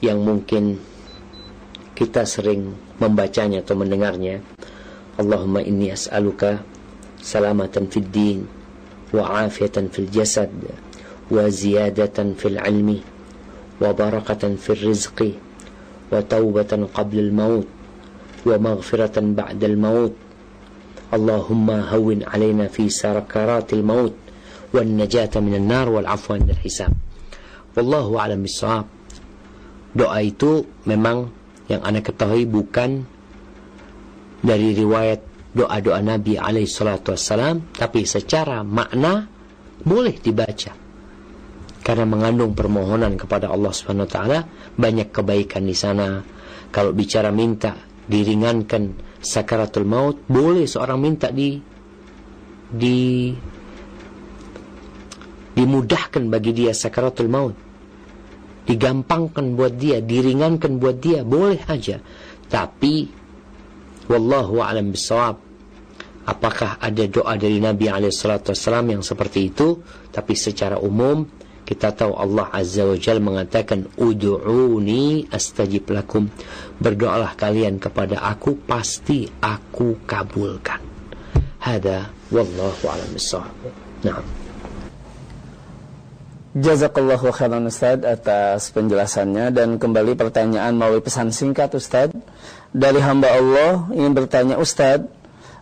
yang 0.00 0.24
mungkin 0.24 0.80
kita 1.92 2.24
sering 2.24 2.72
membacanya 3.02 3.60
atau 3.60 3.74
mendengarnya 3.76 4.40
Allahumma 5.18 5.60
inni 5.60 5.90
as'aluka 5.90 6.62
salamatan 7.18 7.90
fid 7.90 8.06
din 8.08 8.46
wa 9.10 9.44
afiatan 9.44 9.90
fil 9.90 10.06
jasad 10.08 10.48
wa 11.28 11.44
ziyadatan 11.50 12.38
fil 12.38 12.56
ilmi 12.56 13.02
wa 13.82 13.90
barakatan 13.90 14.56
fil 14.56 14.78
rizqi 14.78 15.34
wa 16.08 16.22
taubatan 16.22 16.86
qabla 16.88 17.20
al 17.22 17.32
maut 17.34 17.66
wa 18.46 18.56
maghfiratan 18.56 19.34
ba'da 19.34 19.66
al 19.66 19.76
maut. 19.76 20.14
Allahumma 21.08 21.88
hawin 21.88 22.22
alaina 22.22 22.68
fi 22.68 22.86
sarakaratil 22.86 23.82
maut 23.82 24.14
والنجاة 24.73 25.33
من 25.37 25.53
النار 25.55 25.89
والعفو 25.89 26.33
عند 26.33 26.49
الحساب 26.49 26.93
والله 27.77 28.05
أعلم 28.19 28.39
بالصواب 28.41 28.85
doa 29.93 30.17
itu 30.25 30.65
memang 30.89 31.29
yang 31.69 31.85
anda 31.85 32.01
ketahui 32.01 32.49
bukan 32.49 33.05
dari 34.41 34.73
riwayat 34.73 35.21
doa-doa 35.53 36.01
Nabi 36.01 36.33
alaihi 36.33 36.65
salatu 36.65 37.13
wassalam 37.13 37.69
tapi 37.77 38.01
secara 38.09 38.65
makna 38.65 39.29
boleh 39.85 40.17
dibaca 40.17 40.73
karena 41.85 42.05
mengandung 42.09 42.57
permohonan 42.57 43.13
kepada 43.21 43.53
Allah 43.53 43.69
Subhanahu 43.69 44.09
wa 44.09 44.11
taala 44.11 44.39
banyak 44.73 45.13
kebaikan 45.13 45.61
di 45.61 45.77
sana 45.77 46.25
kalau 46.73 46.89
bicara 46.89 47.29
minta 47.29 47.77
diringankan 48.09 48.97
sakaratul 49.21 49.85
maut 49.85 50.25
boleh 50.25 50.65
seorang 50.65 50.97
minta 50.97 51.29
di 51.29 51.61
di 52.73 53.29
dimudahkan 55.58 56.22
bagi 56.30 56.54
dia 56.54 56.70
sakaratul 56.70 57.26
maut. 57.26 57.56
Digampangkan 58.70 59.58
buat 59.58 59.74
dia 59.74 59.98
diringankan 59.98 60.78
buat 60.78 61.02
dia 61.02 61.26
boleh 61.26 61.58
aja. 61.66 61.98
Tapi 62.46 63.10
wallahu 64.06 64.62
a'lam 64.62 64.94
bisawab 64.94 65.48
apakah 66.28 66.76
ada 66.76 67.04
doa 67.08 67.34
dari 67.40 67.56
Nabi 67.58 67.88
alaihi 67.88 68.12
yang 68.92 69.00
seperti 69.00 69.48
itu? 69.48 69.80
Tapi 70.12 70.36
secara 70.36 70.76
umum 70.76 71.24
kita 71.64 71.92
tahu 71.92 72.16
Allah 72.16 72.48
Azza 72.52 72.84
wa 72.84 72.96
Jal 72.96 73.20
mengatakan 73.20 73.88
Udu'uni 73.96 75.28
astajib 75.32 75.88
lakum. 75.92 76.28
Berdoalah 76.80 77.36
kalian 77.36 77.76
kepada 77.80 78.24
aku 78.24 78.56
Pasti 78.64 79.28
aku 79.40 80.04
kabulkan. 80.04 80.80
Hada 81.60 82.08
Wallahu 82.32 82.84
alam 82.88 83.12
Nah 84.04 84.37
Jazakallahu 86.58 87.30
khairan 87.30 87.70
Ustaz 87.70 88.02
atas 88.02 88.74
penjelasannya 88.74 89.54
dan 89.54 89.78
kembali 89.78 90.18
pertanyaan 90.18 90.74
melalui 90.74 90.98
pesan 90.98 91.30
singkat 91.30 91.70
Ustaz 91.78 92.10
dari 92.74 92.98
hamba 92.98 93.30
Allah 93.30 93.86
ingin 93.94 94.10
bertanya 94.10 94.58
Ustaz 94.58 95.06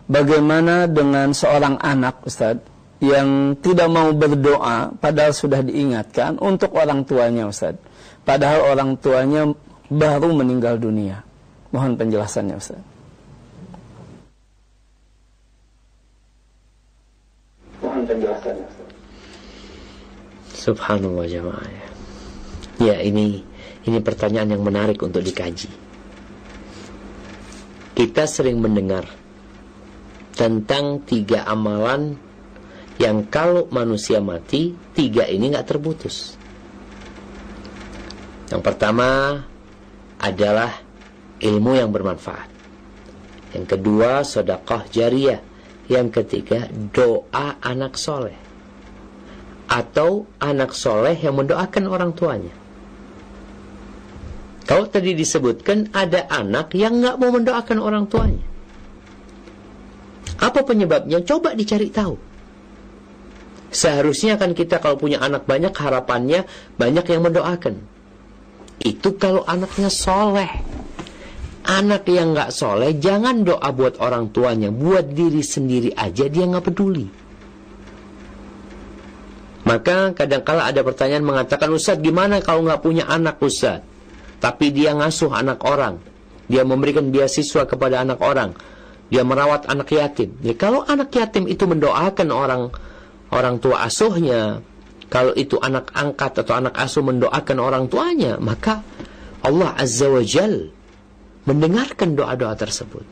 bagaimana 0.09 0.89
dengan 0.89 1.37
seorang 1.37 1.77
anak 1.77 2.25
Ustaz 2.25 2.57
yang 2.97 3.53
tidak 3.61 3.93
mau 3.93 4.09
berdoa 4.09 4.89
padahal 4.97 5.37
sudah 5.37 5.61
diingatkan 5.61 6.41
untuk 6.41 6.73
orang 6.73 7.05
tuanya 7.05 7.45
Ustaz. 7.45 7.77
Padahal 8.25 8.73
orang 8.73 8.97
tuanya 8.97 9.53
baru 9.93 10.33
meninggal 10.33 10.81
dunia. 10.81 11.21
Mohon 11.69 11.93
penjelasannya 11.93 12.55
Ustaz. 12.57 12.81
Mohon 17.85 18.03
penjelasannya 18.09 18.65
Ustaz. 18.65 18.76
Subhanallah 20.67 21.31
jemaah. 21.31 21.63
Ya 22.83 22.99
ini 22.99 23.39
ini 23.87 23.97
pertanyaan 24.03 24.51
yang 24.51 24.67
menarik 24.67 24.99
untuk 24.99 25.23
dikaji. 25.23 25.71
Kita 27.95 28.27
sering 28.27 28.59
mendengar 28.59 29.07
tentang 30.35 31.07
tiga 31.07 31.47
amalan 31.47 32.19
yang 32.99 33.31
kalau 33.31 33.71
manusia 33.71 34.19
mati 34.19 34.75
tiga 34.91 35.23
ini 35.23 35.55
nggak 35.55 35.71
terputus. 35.71 36.35
Yang 38.51 38.61
pertama 38.67 39.39
adalah 40.19 40.83
ilmu 41.39 41.79
yang 41.79 41.95
bermanfaat. 41.95 42.51
Yang 43.55 43.65
kedua 43.71 44.19
sodakoh 44.27 44.83
jariah. 44.91 45.39
Yang 45.87 46.19
ketiga 46.19 46.67
doa 46.91 47.55
anak 47.63 47.95
soleh. 47.95 48.46
Atau 49.67 50.31
anak 50.39 50.71
soleh 50.71 51.15
yang 51.19 51.35
mendoakan 51.35 51.85
orang 51.91 52.11
tuanya. 52.15 52.55
Kalau 54.67 54.83
tadi 54.91 55.15
disebutkan 55.15 55.95
ada 55.95 56.27
anak 56.27 56.75
yang 56.75 56.99
nggak 56.99 57.15
mau 57.19 57.31
mendoakan 57.31 57.79
orang 57.79 58.03
tuanya. 58.11 58.43
Apa 60.43 60.67
penyebabnya? 60.67 61.23
Coba 61.23 61.55
dicari 61.55 61.87
tahu. 61.87 62.19
Seharusnya 63.71 64.35
kan 64.39 64.51
kita 64.55 64.79
kalau 64.79 64.95
punya 64.99 65.19
anak 65.19 65.47
banyak 65.47 65.71
harapannya 65.71 66.47
banyak 66.75 67.05
yang 67.07 67.21
mendoakan. 67.23 67.79
Itu 68.83 69.15
kalau 69.15 69.43
anaknya 69.47 69.91
soleh. 69.91 70.51
Anak 71.67 72.07
yang 72.07 72.31
nggak 72.31 72.55
soleh 72.55 72.95
jangan 72.95 73.43
doa 73.43 73.67
buat 73.75 73.99
orang 73.99 74.31
tuanya, 74.31 74.71
buat 74.71 75.11
diri 75.11 75.43
sendiri 75.43 75.91
aja 75.95 76.31
dia 76.31 76.47
nggak 76.47 76.63
peduli. 76.63 77.26
Maka 79.67 80.15
kadang-kala 80.15 80.71
ada 80.71 80.79
pertanyaan 80.79 81.27
mengatakan 81.27 81.67
Ustaz 81.75 81.99
gimana 81.99 82.39
kalau 82.39 82.63
nggak 82.63 82.79
punya 82.79 83.03
anak 83.03 83.35
Ustaz? 83.43 83.83
Tapi 84.39 84.71
dia 84.71 84.95
ngasuh 84.95 85.27
anak 85.35 85.59
orang. 85.67 85.99
Dia 86.47 86.63
memberikan 86.63 87.11
beasiswa 87.11 87.67
kepada 87.67 87.99
anak 87.99 88.23
orang. 88.23 88.55
Dia 89.11 89.27
merawat 89.27 89.67
anak 89.67 89.91
yatim. 89.91 90.39
Ya, 90.39 90.55
kalau 90.55 90.87
anak 90.87 91.11
yatim 91.11 91.51
itu 91.51 91.67
mendoakan 91.67 92.27
orang 92.31 92.71
orang 93.27 93.59
tua 93.59 93.83
asuhnya, 93.83 94.63
kalau 95.11 95.35
itu 95.35 95.59
anak 95.59 95.91
angkat 95.91 96.47
atau 96.47 96.55
anak 96.55 96.75
asuh 96.79 97.03
mendoakan 97.03 97.57
orang 97.59 97.83
tuanya, 97.91 98.39
maka 98.39 98.83
Allah 99.43 99.75
Azza 99.75 100.07
wa 100.07 100.23
Jal 100.23 100.71
mendengarkan 101.43 102.15
doa-doa 102.15 102.55
tersebut. 102.55 103.03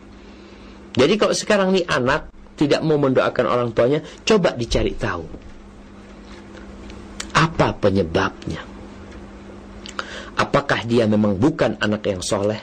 Jadi 0.95 1.13
kalau 1.19 1.35
sekarang 1.35 1.75
nih 1.75 1.83
anak 1.87 2.31
tidak 2.55 2.79
mau 2.83 2.95
mendoakan 2.95 3.45
orang 3.47 3.69
tuanya, 3.75 3.99
coba 4.23 4.55
dicari 4.55 4.95
tahu. 4.95 5.23
Apa 7.65 7.89
penyebabnya? 7.89 8.61
Apakah 10.37 10.85
dia 10.85 11.09
memang 11.09 11.33
bukan 11.33 11.81
anak 11.81 12.05
yang 12.05 12.21
soleh? 12.21 12.61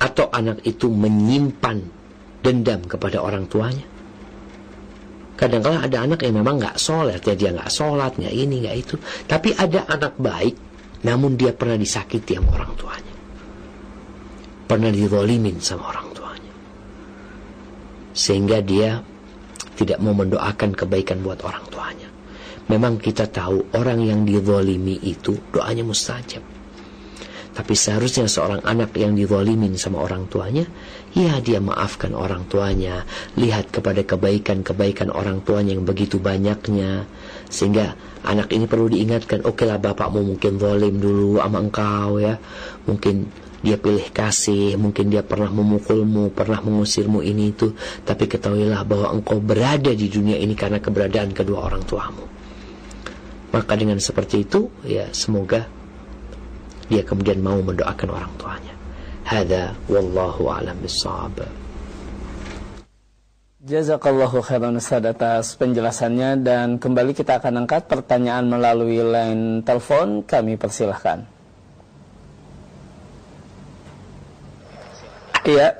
Atau 0.00 0.32
anak 0.32 0.64
itu 0.64 0.88
menyimpan 0.88 1.84
dendam 2.40 2.80
kepada 2.88 3.20
orang 3.20 3.44
tuanya? 3.44 3.84
Kadang-kadang 5.36 5.84
ada 5.84 5.98
anak 6.08 6.24
yang 6.24 6.40
memang 6.40 6.56
nggak 6.56 6.80
sholat, 6.80 7.20
ya 7.20 7.36
dia 7.36 7.52
nggak 7.52 7.68
sholat, 7.68 8.16
ini, 8.16 8.64
nggak 8.64 8.76
itu. 8.80 8.96
Tapi 9.28 9.52
ada 9.52 9.84
anak 9.84 10.16
baik, 10.16 10.56
namun 11.04 11.36
dia 11.36 11.52
pernah 11.52 11.76
disakiti 11.76 12.40
sama 12.40 12.56
orang 12.56 12.72
tuanya. 12.80 13.14
Pernah 14.64 14.88
dizolimin 14.88 15.60
sama 15.60 15.92
orang 15.92 16.08
tuanya. 16.16 16.54
Sehingga 18.16 18.64
dia 18.64 19.04
tidak 19.76 20.00
mau 20.00 20.16
mendoakan 20.16 20.72
kebaikan 20.72 21.20
buat 21.20 21.44
orang 21.44 21.68
tuanya. 21.68 22.15
Memang 22.66 22.98
kita 22.98 23.30
tahu 23.30 23.74
orang 23.78 24.02
yang 24.02 24.20
dizolimi 24.26 24.98
itu 25.06 25.38
doanya 25.54 25.86
mustajab. 25.86 26.56
Tapi 27.56 27.72
seharusnya 27.72 28.28
seorang 28.28 28.60
anak 28.68 28.92
yang 29.00 29.16
dizalimin 29.16 29.80
sama 29.80 30.04
orang 30.04 30.28
tuanya, 30.28 30.68
ya 31.16 31.40
dia 31.40 31.56
maafkan 31.56 32.12
orang 32.12 32.44
tuanya, 32.52 33.08
lihat 33.40 33.72
kepada 33.72 34.04
kebaikan-kebaikan 34.04 35.08
orang 35.08 35.40
tuanya 35.40 35.72
yang 35.72 35.88
begitu 35.88 36.20
banyaknya. 36.20 37.08
Sehingga 37.48 37.96
anak 38.28 38.52
ini 38.52 38.68
perlu 38.68 38.92
diingatkan, 38.92 39.40
oke 39.48 39.64
okay 39.64 39.72
lah 39.72 39.80
bapakmu 39.80 40.36
mungkin 40.36 40.60
zalim 40.60 41.00
dulu 41.00 41.40
sama 41.40 41.64
engkau 41.64 42.20
ya. 42.20 42.36
Mungkin 42.84 43.24
dia 43.64 43.80
pilih 43.80 44.04
kasih, 44.12 44.76
mungkin 44.76 45.08
dia 45.08 45.24
pernah 45.24 45.48
memukulmu, 45.48 46.36
pernah 46.36 46.60
mengusirmu 46.60 47.24
ini 47.24 47.56
itu. 47.56 47.72
Tapi 48.04 48.28
ketahuilah 48.28 48.84
bahwa 48.84 49.16
engkau 49.16 49.40
berada 49.40 49.96
di 49.96 50.12
dunia 50.12 50.36
ini 50.36 50.52
karena 50.52 50.76
keberadaan 50.76 51.32
kedua 51.32 51.72
orang 51.72 51.88
tuamu. 51.88 52.35
Maka 53.54 53.72
dengan 53.78 53.98
seperti 54.02 54.42
itu, 54.42 54.68
ya 54.82 55.06
semoga 55.14 55.66
dia 56.86 57.02
kemudian 57.02 57.42
mau 57.42 57.58
mendoakan 57.62 58.08
orang 58.10 58.32
tuanya. 58.38 58.74
Hada 59.26 59.74
wallahu 59.90 60.46
alam 60.50 60.78
bisawab. 60.78 61.42
Jazakallahu 63.66 64.46
khairan 64.46 64.78
Ustaz 64.78 65.02
atas 65.02 65.58
penjelasannya 65.58 66.46
dan 66.46 66.78
kembali 66.78 67.10
kita 67.10 67.42
akan 67.42 67.66
angkat 67.66 67.90
pertanyaan 67.90 68.46
melalui 68.46 69.02
line 69.02 69.66
telepon 69.66 70.22
kami 70.22 70.54
persilahkan. 70.54 71.26
Iya. 75.42 75.74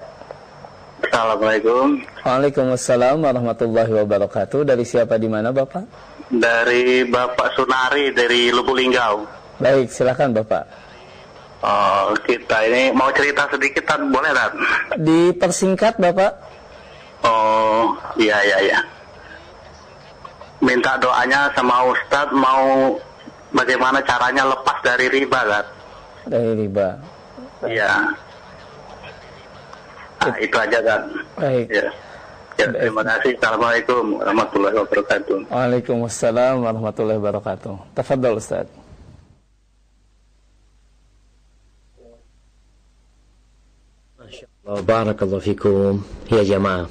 Assalamualaikum. 1.06 2.02
Waalaikumsalam 2.26 3.22
warahmatullahi 3.22 3.94
wabarakatuh. 4.02 4.66
Dari 4.66 4.82
siapa 4.82 5.14
di 5.22 5.30
mana 5.30 5.54
Bapak? 5.54 6.15
Dari 6.26 7.06
Bapak 7.06 7.54
Sunari 7.54 8.10
dari 8.10 8.50
Lubuk 8.50 8.74
Linggau. 8.74 9.22
Baik, 9.62 9.88
silakan 9.94 10.34
Bapak. 10.34 10.66
Oh, 11.62 12.12
kita 12.26 12.66
ini 12.68 12.92
mau 12.92 13.08
cerita 13.14 13.48
sedikit 13.48 13.86
kan 13.86 14.10
boleh 14.10 14.34
kan? 14.34 14.52
Dipersingkat 15.00 15.96
Bapak. 15.96 16.34
Oh, 17.24 17.96
iya 18.20 18.36
iya 18.44 18.58
iya. 18.60 18.78
Minta 20.60 20.98
doanya 20.98 21.48
sama 21.54 21.86
Ustadz 21.88 22.34
mau 22.34 22.94
bagaimana 23.54 24.02
caranya 24.04 24.44
lepas 24.50 24.78
dari 24.84 25.06
riba 25.08 25.40
kan? 25.46 25.66
Dari 26.26 26.50
riba. 26.58 26.88
Iya. 27.64 27.92
Nah, 30.26 30.36
itu 30.42 30.56
aja 30.58 30.78
kan. 30.82 31.02
Baik. 31.38 31.66
Ya. 31.70 31.88
Ya, 32.56 32.72
terima 32.72 33.04
kasih. 33.04 33.36
Assalamualaikum 33.36 34.02
warahmatullahi 34.16 34.76
wabarakatuh. 34.80 35.36
Waalaikumsalam 35.52 36.64
warahmatullahi 36.64 37.20
wabarakatuh. 37.20 37.74
Tafadhol 37.92 38.40
Ustaz. 38.40 38.64
Barakallahu 44.66 45.44
fikum. 45.44 46.02
Ya 46.32 46.42
jamaah. 46.42 46.90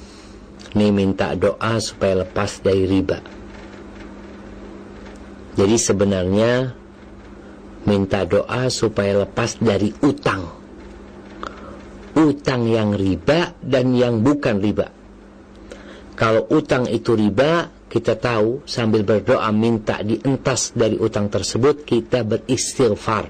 Ini 0.72 0.94
minta 0.94 1.34
doa 1.34 1.76
supaya 1.82 2.22
lepas 2.22 2.62
dari 2.62 2.86
riba. 2.86 3.18
Jadi 5.58 5.76
sebenarnya 5.76 6.72
minta 7.90 8.22
doa 8.22 8.70
supaya 8.70 9.26
lepas 9.26 9.58
dari 9.58 9.90
utang. 10.00 10.46
Utang 12.16 12.64
yang 12.64 12.96
riba 12.96 13.52
dan 13.60 13.92
yang 13.92 14.24
bukan 14.24 14.62
riba. 14.62 14.95
Kalau 16.16 16.48
utang 16.48 16.88
itu 16.88 17.12
riba, 17.12 17.68
kita 17.92 18.16
tahu 18.16 18.64
sambil 18.64 19.04
berdoa 19.04 19.52
minta 19.52 20.00
dientas 20.00 20.72
dari 20.72 20.96
utang 20.96 21.28
tersebut, 21.28 21.84
kita 21.84 22.24
beristighfar 22.24 23.28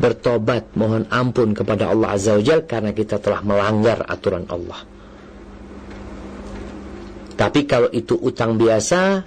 bertobat 0.00 0.72
mohon 0.80 1.04
ampun 1.12 1.52
kepada 1.52 1.92
Allah 1.92 2.16
Azza 2.16 2.32
wa 2.32 2.40
Jal 2.40 2.64
karena 2.64 2.96
kita 2.96 3.20
telah 3.20 3.44
melanggar 3.44 4.04
aturan 4.08 4.48
Allah. 4.48 4.80
Tapi 7.36 7.68
kalau 7.68 7.88
itu 7.92 8.16
utang 8.16 8.56
biasa, 8.56 9.24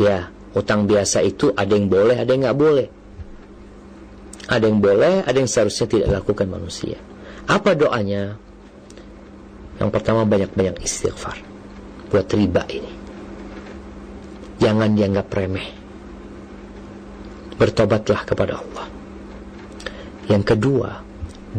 ya 0.00 0.28
utang 0.52 0.84
biasa 0.84 1.24
itu 1.24 1.52
ada 1.52 1.72
yang 1.72 1.88
boleh, 1.88 2.16
ada 2.16 2.30
yang 2.32 2.48
nggak 2.48 2.60
boleh. 2.60 2.88
Ada 4.44 4.64
yang 4.68 4.80
boleh, 4.84 5.24
ada 5.24 5.36
yang 5.36 5.48
seharusnya 5.48 5.88
tidak 5.88 6.06
dilakukan 6.12 6.48
manusia. 6.48 7.00
Apa 7.48 7.72
doanya? 7.72 8.36
Yang 9.80 9.90
pertama 9.92 10.28
banyak-banyak 10.28 10.80
istighfar 10.84 11.53
buat 12.14 12.30
riba 12.30 12.62
ini. 12.70 12.92
Jangan 14.62 14.94
dianggap 14.94 15.26
remeh. 15.34 15.68
Bertobatlah 17.58 18.22
kepada 18.22 18.62
Allah. 18.62 18.86
Yang 20.30 20.54
kedua, 20.54 21.02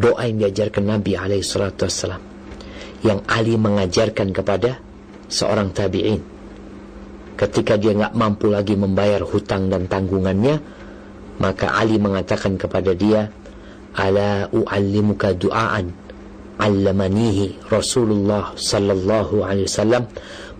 doa 0.00 0.24
yang 0.24 0.40
diajarkan 0.40 0.96
Nabi 0.96 1.12
SAW 1.44 2.16
yang 3.04 3.20
Ali 3.28 3.60
mengajarkan 3.60 4.32
kepada 4.32 4.80
seorang 5.28 5.72
tabi'in 5.72 6.20
ketika 7.36 7.76
dia 7.76 7.92
nggak 7.92 8.16
mampu 8.16 8.48
lagi 8.48 8.72
membayar 8.76 9.20
hutang 9.20 9.68
dan 9.68 9.88
tanggungannya 9.88 10.56
maka 11.36 11.76
Ali 11.76 12.00
mengatakan 12.00 12.56
kepada 12.56 12.96
dia 12.96 13.28
ala 13.92 14.48
u'allimuka 14.52 15.36
du'aan 15.36 15.92
allamanihi 16.56 17.68
Rasulullah 17.68 18.56
sallallahu 18.56 19.44
alaihi 19.44 19.68
wasallam 19.68 20.08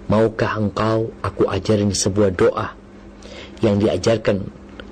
maukah 0.06 0.58
engkau 0.58 1.10
aku 1.22 1.50
ajarin 1.50 1.90
sebuah 1.90 2.30
doa 2.34 2.68
yang 3.64 3.80
diajarkan 3.80 4.46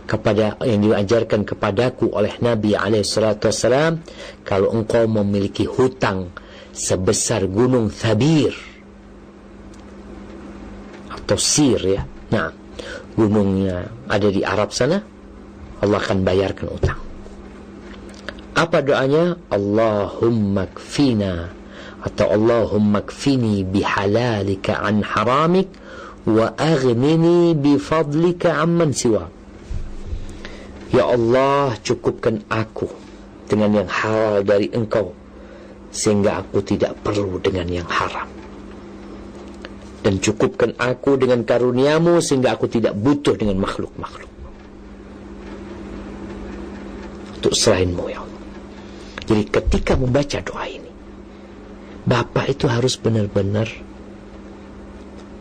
kepada 0.04 0.60
yang 0.68 0.84
diajarkan 0.84 1.48
kepadaku 1.48 2.12
oleh 2.12 2.36
Nabi 2.44 2.76
alaihissalam 2.76 4.04
kalau 4.44 4.68
engkau 4.76 5.08
memiliki 5.08 5.64
hutang 5.64 6.28
sebesar 6.74 7.48
gunung 7.48 7.88
Thabir 7.88 8.52
atau 11.08 11.38
Sir 11.40 11.80
ya. 11.80 12.02
Nah 12.04 12.52
gunungnya 13.16 13.88
ada 14.10 14.28
di 14.28 14.44
Arab 14.44 14.76
sana 14.76 15.00
Allah 15.80 16.00
akan 16.00 16.20
bayarkan 16.20 16.66
utang. 16.68 17.00
Apa 18.54 18.84
doanya? 18.84 19.34
Allahumma 19.50 20.70
kfina 20.70 21.50
atau 22.04 22.28
Allahumma 22.28 23.00
kfini 23.00 23.64
bihalalika 23.64 24.84
an 24.84 25.00
haramik 25.00 25.72
wa 26.28 26.52
aghnini 26.60 27.56
bifadlika 27.56 28.60
amman 28.60 28.92
siwak 28.92 29.32
Ya 30.94 31.10
Allah 31.10 31.74
cukupkan 31.82 32.46
aku 32.46 32.86
dengan 33.50 33.82
yang 33.82 33.90
halal 33.90 34.46
dari 34.46 34.70
engkau 34.70 35.10
sehingga 35.90 36.38
aku 36.38 36.62
tidak 36.62 36.94
perlu 37.02 37.42
dengan 37.42 37.66
yang 37.66 37.88
haram. 37.90 38.30
Dan 40.06 40.22
cukupkan 40.22 40.78
aku 40.78 41.18
dengan 41.18 41.42
karuniamu 41.42 42.22
sehingga 42.22 42.54
aku 42.54 42.70
tidak 42.70 42.94
butuh 42.94 43.34
dengan 43.34 43.58
makhluk-makhluk. 43.58 44.30
Untuk 47.42 47.54
selainmu 47.58 48.04
ya 48.14 48.22
Allah. 48.22 48.42
Jadi 49.24 49.42
ketika 49.50 49.98
membaca 49.98 50.38
doa 50.46 50.64
ini, 50.68 50.83
Bapak 52.04 52.52
itu 52.52 52.68
harus 52.68 53.00
benar-benar 53.00 53.68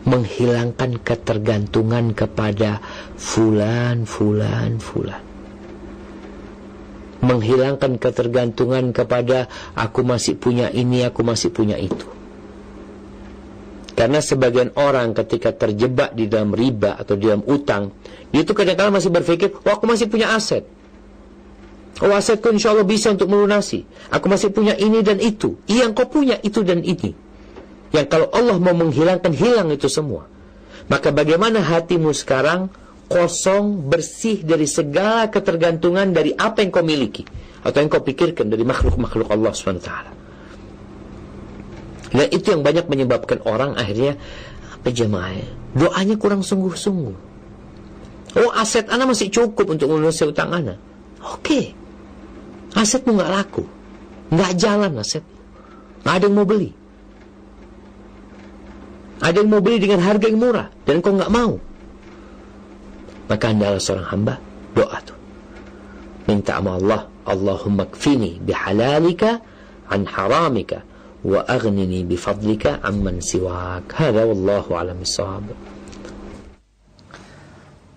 menghilangkan 0.04 1.00
ketergantungan 1.00 2.12
kepada 2.12 2.80
fulan, 3.16 4.04
fulan, 4.04 4.76
fulan 4.80 5.34
menghilangkan 7.24 7.96
ketergantungan 7.96 8.92
kepada 8.92 9.48
aku 9.72 10.04
masih 10.04 10.36
punya 10.36 10.68
ini, 10.68 11.02
aku 11.08 11.24
masih 11.24 11.48
punya 11.50 11.80
itu. 11.80 12.04
Karena 13.96 14.20
sebagian 14.20 14.76
orang 14.76 15.16
ketika 15.16 15.56
terjebak 15.56 16.12
di 16.12 16.28
dalam 16.28 16.52
riba 16.52 17.00
atau 17.00 17.16
di 17.16 17.30
dalam 17.30 17.46
utang, 17.48 17.94
dia 18.28 18.44
itu 18.44 18.52
kadang-kadang 18.52 18.92
masih 18.92 19.10
berpikir, 19.10 19.54
oh 19.54 19.72
aku 19.72 19.88
masih 19.88 20.10
punya 20.10 20.36
aset. 20.36 20.66
Asetku 22.02 22.50
insya 22.50 22.74
Allah 22.74 22.82
bisa 22.82 23.14
untuk 23.14 23.30
melunasi. 23.30 23.86
Aku 24.10 24.26
masih 24.26 24.50
punya 24.50 24.74
ini 24.74 24.98
dan 25.06 25.22
itu. 25.22 25.62
Yang 25.70 26.02
kau 26.02 26.18
punya 26.18 26.42
itu 26.42 26.66
dan 26.66 26.82
ini. 26.82 27.14
Yang 27.94 28.06
kalau 28.10 28.28
Allah 28.34 28.58
mau 28.58 28.74
menghilangkan, 28.74 29.30
hilang 29.30 29.70
itu 29.70 29.86
semua. 29.86 30.26
Maka 30.90 31.14
bagaimana 31.14 31.62
hatimu 31.62 32.10
sekarang 32.10 32.66
kosong, 33.06 33.86
bersih 33.86 34.42
dari 34.42 34.66
segala 34.66 35.30
ketergantungan 35.30 36.10
dari 36.10 36.34
apa 36.34 36.66
yang 36.66 36.74
kau 36.74 36.82
miliki 36.82 37.22
atau 37.62 37.78
yang 37.78 37.88
kau 37.88 38.02
pikirkan 38.02 38.50
dari 38.50 38.66
makhluk-makhluk 38.66 39.30
Allah 39.30 39.54
SWT. 39.54 39.90
Dan 42.14 42.26
itu 42.30 42.46
yang 42.50 42.62
banyak 42.66 42.86
menyebabkan 42.90 43.42
orang 43.46 43.78
akhirnya 43.78 44.18
Jemaah, 44.84 45.32
ya. 45.32 45.48
doanya 45.72 46.20
kurang 46.20 46.44
sungguh-sungguh. 46.44 47.16
Oh, 48.36 48.50
aset 48.52 48.84
anak 48.92 49.16
masih 49.16 49.32
cukup 49.32 49.72
untuk 49.72 49.88
melunasi 49.88 50.28
utang 50.28 50.52
anak. 50.52 50.76
Oke. 51.24 51.72
Asetmu 52.74 53.14
nggak 53.14 53.32
laku. 53.32 53.64
Nggak 54.34 54.52
jalan 54.58 54.98
aset. 54.98 55.22
Nggak 56.02 56.14
ada 56.18 56.24
yang 56.26 56.36
mau 56.36 56.46
beli. 56.46 56.70
Ada 59.22 59.40
yang 59.40 59.50
mau 59.50 59.62
beli 59.62 59.78
dengan 59.78 60.02
harga 60.02 60.26
yang 60.26 60.38
murah. 60.42 60.68
Dan 60.82 60.98
kau 60.98 61.14
nggak 61.14 61.32
mau. 61.32 61.56
Maka 63.30 63.44
adalah 63.54 63.80
seorang 63.80 64.08
hamba 64.10 64.34
doa 64.74 64.98
tuh. 65.00 65.16
Minta 66.28 66.60
sama 66.60 66.76
Allah. 66.76 67.02
Allahumma 67.24 67.88
kfini 67.88 68.36
bihalalika 68.36 69.40
an 69.88 70.04
haramika 70.04 70.84
wa 71.24 71.40
aghnini 71.48 72.04
bifadlika 72.04 72.84
amman 72.84 73.24
siwak. 73.24 73.88
Hada 73.96 74.28
wallahu 74.28 74.76
alam. 74.76 75.00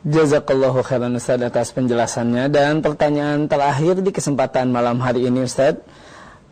Jazakallahu 0.07 0.87
khairan 0.87 1.19
Ustaz 1.19 1.35
atas 1.43 1.75
penjelasannya 1.75 2.47
dan 2.47 2.79
pertanyaan 2.79 3.51
terakhir 3.51 3.99
di 3.99 4.15
kesempatan 4.15 4.71
malam 4.71 5.03
hari 5.03 5.27
ini 5.27 5.43
Ustaz. 5.43 5.83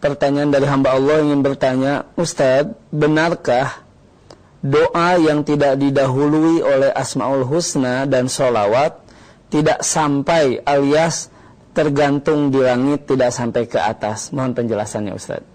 Pertanyaan 0.03 0.51
dari 0.51 0.67
hamba 0.67 0.91
Allah 0.91 1.23
ingin 1.23 1.39
bertanya, 1.39 2.03
Ustaz, 2.19 2.67
benarkah 2.91 3.79
doa 4.59 5.15
yang 5.23 5.47
tidak 5.47 5.79
didahului 5.79 6.67
oleh 6.67 6.91
Asmaul 6.91 7.47
Husna 7.47 8.03
dan 8.03 8.27
solawat 8.27 8.99
tidak 9.47 9.87
sampai 9.87 10.59
alias 10.67 11.31
tergantung 11.71 12.51
di 12.51 12.59
langit 12.59 13.07
tidak 13.07 13.31
sampai 13.31 13.71
ke 13.71 13.79
atas? 13.79 14.35
Mohon 14.35 14.51
penjelasannya 14.51 15.15
Ustaz. 15.15 15.54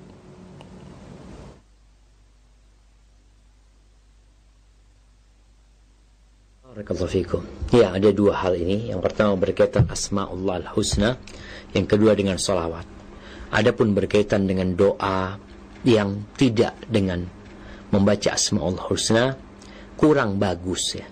Ya, 7.71 7.95
ada 7.95 8.11
dua 8.11 8.41
hal 8.41 8.57
ini. 8.57 8.91
Yang 8.91 9.01
pertama 9.05 9.37
berkaitan 9.37 9.87
Asma'ullah 9.87 10.65
al-Husna. 10.67 11.17
Yang 11.77 11.87
kedua 11.97 12.13
dengan 12.17 12.41
solawat. 12.41 12.87
Adapun 13.51 13.95
berkaitan 13.95 14.47
dengan 14.47 14.75
doa 14.75 15.37
yang 15.83 16.29
tidak 16.37 16.77
dengan 16.87 17.27
membaca 17.91 18.31
Asma'ullah 18.33 18.85
Husna 18.87 19.25
kurang 19.99 20.41
bagus 20.41 20.97
ya. 20.97 21.07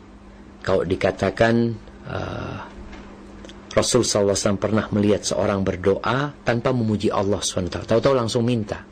Kalau 0.64 0.84
dikatakan 0.84 1.54
uh, 2.08 2.58
Rasul 3.72 4.02
SAW 4.02 4.58
pernah 4.58 4.90
melihat 4.90 5.22
seorang 5.22 5.62
berdoa 5.62 6.34
tanpa 6.42 6.74
memuji 6.74 7.14
Allah 7.14 7.38
SWT. 7.38 7.86
Tahu-tahu 7.86 8.14
langsung 8.16 8.42
minta. 8.42 8.82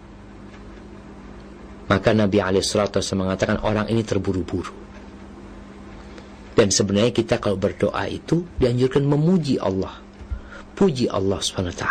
Maka 1.86 2.10
Nabi 2.14 2.38
SAW 2.62 3.02
mengatakan 3.18 3.62
orang 3.66 3.90
ini 3.90 4.06
terburu-buru. 4.06 4.85
Dan 6.56 6.72
sebenarnya 6.72 7.12
kita 7.12 7.36
kalau 7.36 7.60
berdoa 7.60 8.08
itu 8.08 8.48
dianjurkan 8.56 9.04
memuji 9.04 9.60
Allah. 9.60 10.00
Puji 10.72 11.04
Allah 11.12 11.36
SWT. 11.36 11.84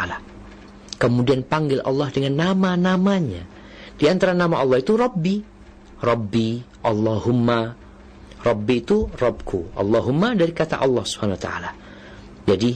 Kemudian 0.97 1.45
panggil 1.45 1.85
Allah 1.85 2.09
dengan 2.09 2.33
nama-namanya. 2.49 3.45
Di 3.95 4.09
antara 4.09 4.33
nama 4.33 4.57
Allah 4.57 4.81
itu 4.81 4.97
Rabbi. 4.97 5.35
Rabbi, 6.01 6.81
Allahumma. 6.81 7.77
Rabbi 8.41 8.75
itu 8.81 9.05
Rabbku. 9.13 9.77
Allahumma 9.77 10.33
dari 10.33 10.49
kata 10.49 10.81
Allah 10.81 11.05
SWT. 11.05 11.49
Jadi 12.45 12.71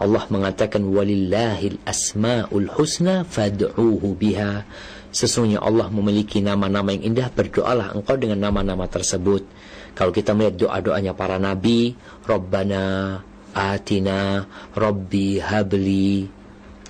Allah 0.00 0.24
mengatakan 0.32 0.80
walillahil 0.80 1.76
asmaul 1.84 2.68
husna 2.72 3.24
fad'uhu 3.28 4.16
biha. 4.16 4.64
Sesungguhnya 5.12 5.60
Allah 5.60 5.92
memiliki 5.92 6.40
nama-nama 6.40 6.96
yang 6.96 7.12
indah, 7.12 7.28
berdoalah 7.28 7.92
engkau 7.92 8.16
dengan 8.16 8.48
nama-nama 8.48 8.88
tersebut. 8.88 9.44
Kalau 9.94 10.12
kita 10.14 10.32
melihat 10.32 10.66
doa-doanya 10.66 11.12
para 11.12 11.36
nabi, 11.36 11.92
Rabbana 12.24 13.18
atina, 13.52 14.46
Rabbi 14.72 15.42
habli, 15.42 16.24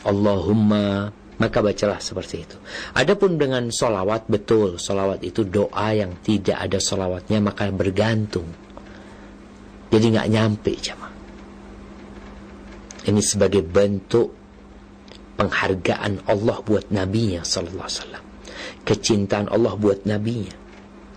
Allahumma, 0.05 1.09
maka 1.41 1.59
bacalah 1.65 1.97
seperti 2.01 2.45
itu. 2.45 2.57
Adapun 2.93 3.41
dengan 3.41 3.73
solawat, 3.73 4.29
betul, 4.29 4.77
solawat 4.77 5.25
itu 5.25 5.49
doa 5.49 5.97
yang 5.97 6.21
tidak 6.21 6.61
ada 6.61 6.77
solawatnya, 6.77 7.41
maka 7.41 7.73
bergantung. 7.73 8.45
Jadi 9.89 10.05
nggak 10.13 10.29
nyampe, 10.31 10.73
jemaah. 10.77 11.13
Ini 13.01 13.21
sebagai 13.25 13.65
bentuk 13.65 14.29
penghargaan 15.41 16.29
Allah 16.29 16.61
buat 16.61 16.93
nabinya 16.93 17.41
sallallahu 17.41 17.89
alaihi 17.89 18.01
wasallam. 18.05 18.25
Kecintaan 18.85 19.47
Allah 19.49 19.73
buat 19.81 20.05
nabinya. 20.05 20.60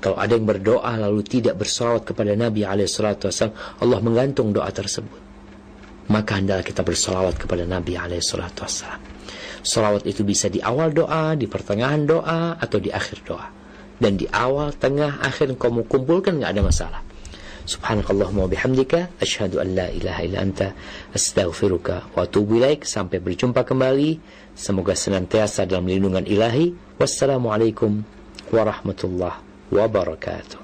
Kalau 0.03 0.19
ada 0.19 0.35
yang 0.35 0.43
berdoa 0.43 0.99
lalu 0.99 1.23
tidak 1.23 1.63
bersolawat 1.63 2.03
kepada 2.03 2.35
Nabi 2.35 2.67
SAW, 2.67 3.55
Allah 3.79 3.99
menggantung 4.03 4.51
doa 4.51 4.67
tersebut. 4.67 5.15
Maka 6.11 6.43
hendaklah 6.43 6.67
kita 6.67 6.83
bersolawat 6.83 7.39
kepada 7.39 7.63
Nabi 7.63 7.95
SAW. 8.19 8.99
Solawat 9.63 10.03
itu 10.03 10.27
bisa 10.27 10.51
di 10.51 10.59
awal 10.59 10.91
doa, 10.91 11.39
di 11.39 11.47
pertengahan 11.47 12.03
doa, 12.03 12.59
atau 12.59 12.83
di 12.83 12.91
akhir 12.91 13.23
doa. 13.23 13.47
Dan 13.95 14.19
di 14.19 14.27
awal, 14.27 14.75
tengah, 14.75 15.23
akhir 15.23 15.55
kamu 15.55 15.87
kumpulkan 15.87 16.35
nggak 16.35 16.51
ada 16.51 16.63
masalah. 16.67 17.01
Subhanakallahumma 17.63 18.51
bihamdika 18.51 19.23
asyhadu 19.23 19.63
an 19.63 19.71
la 19.71 19.87
ilaha 19.87 20.19
illa 20.27 20.43
anta 20.43 20.75
astaghfiruka 21.15 22.11
wa 22.11 22.27
atubu 22.27 22.59
ilaik 22.59 22.83
sampai 22.83 23.23
berjumpa 23.23 23.63
kembali 23.63 24.19
semoga 24.51 24.91
senantiasa 24.99 25.63
dalam 25.63 25.87
lindungan 25.87 26.27
ilahi 26.27 26.75
wassalamualaikum 26.99 28.03
warahmatullahi 28.51 29.52
wabarakatuh 29.73 30.62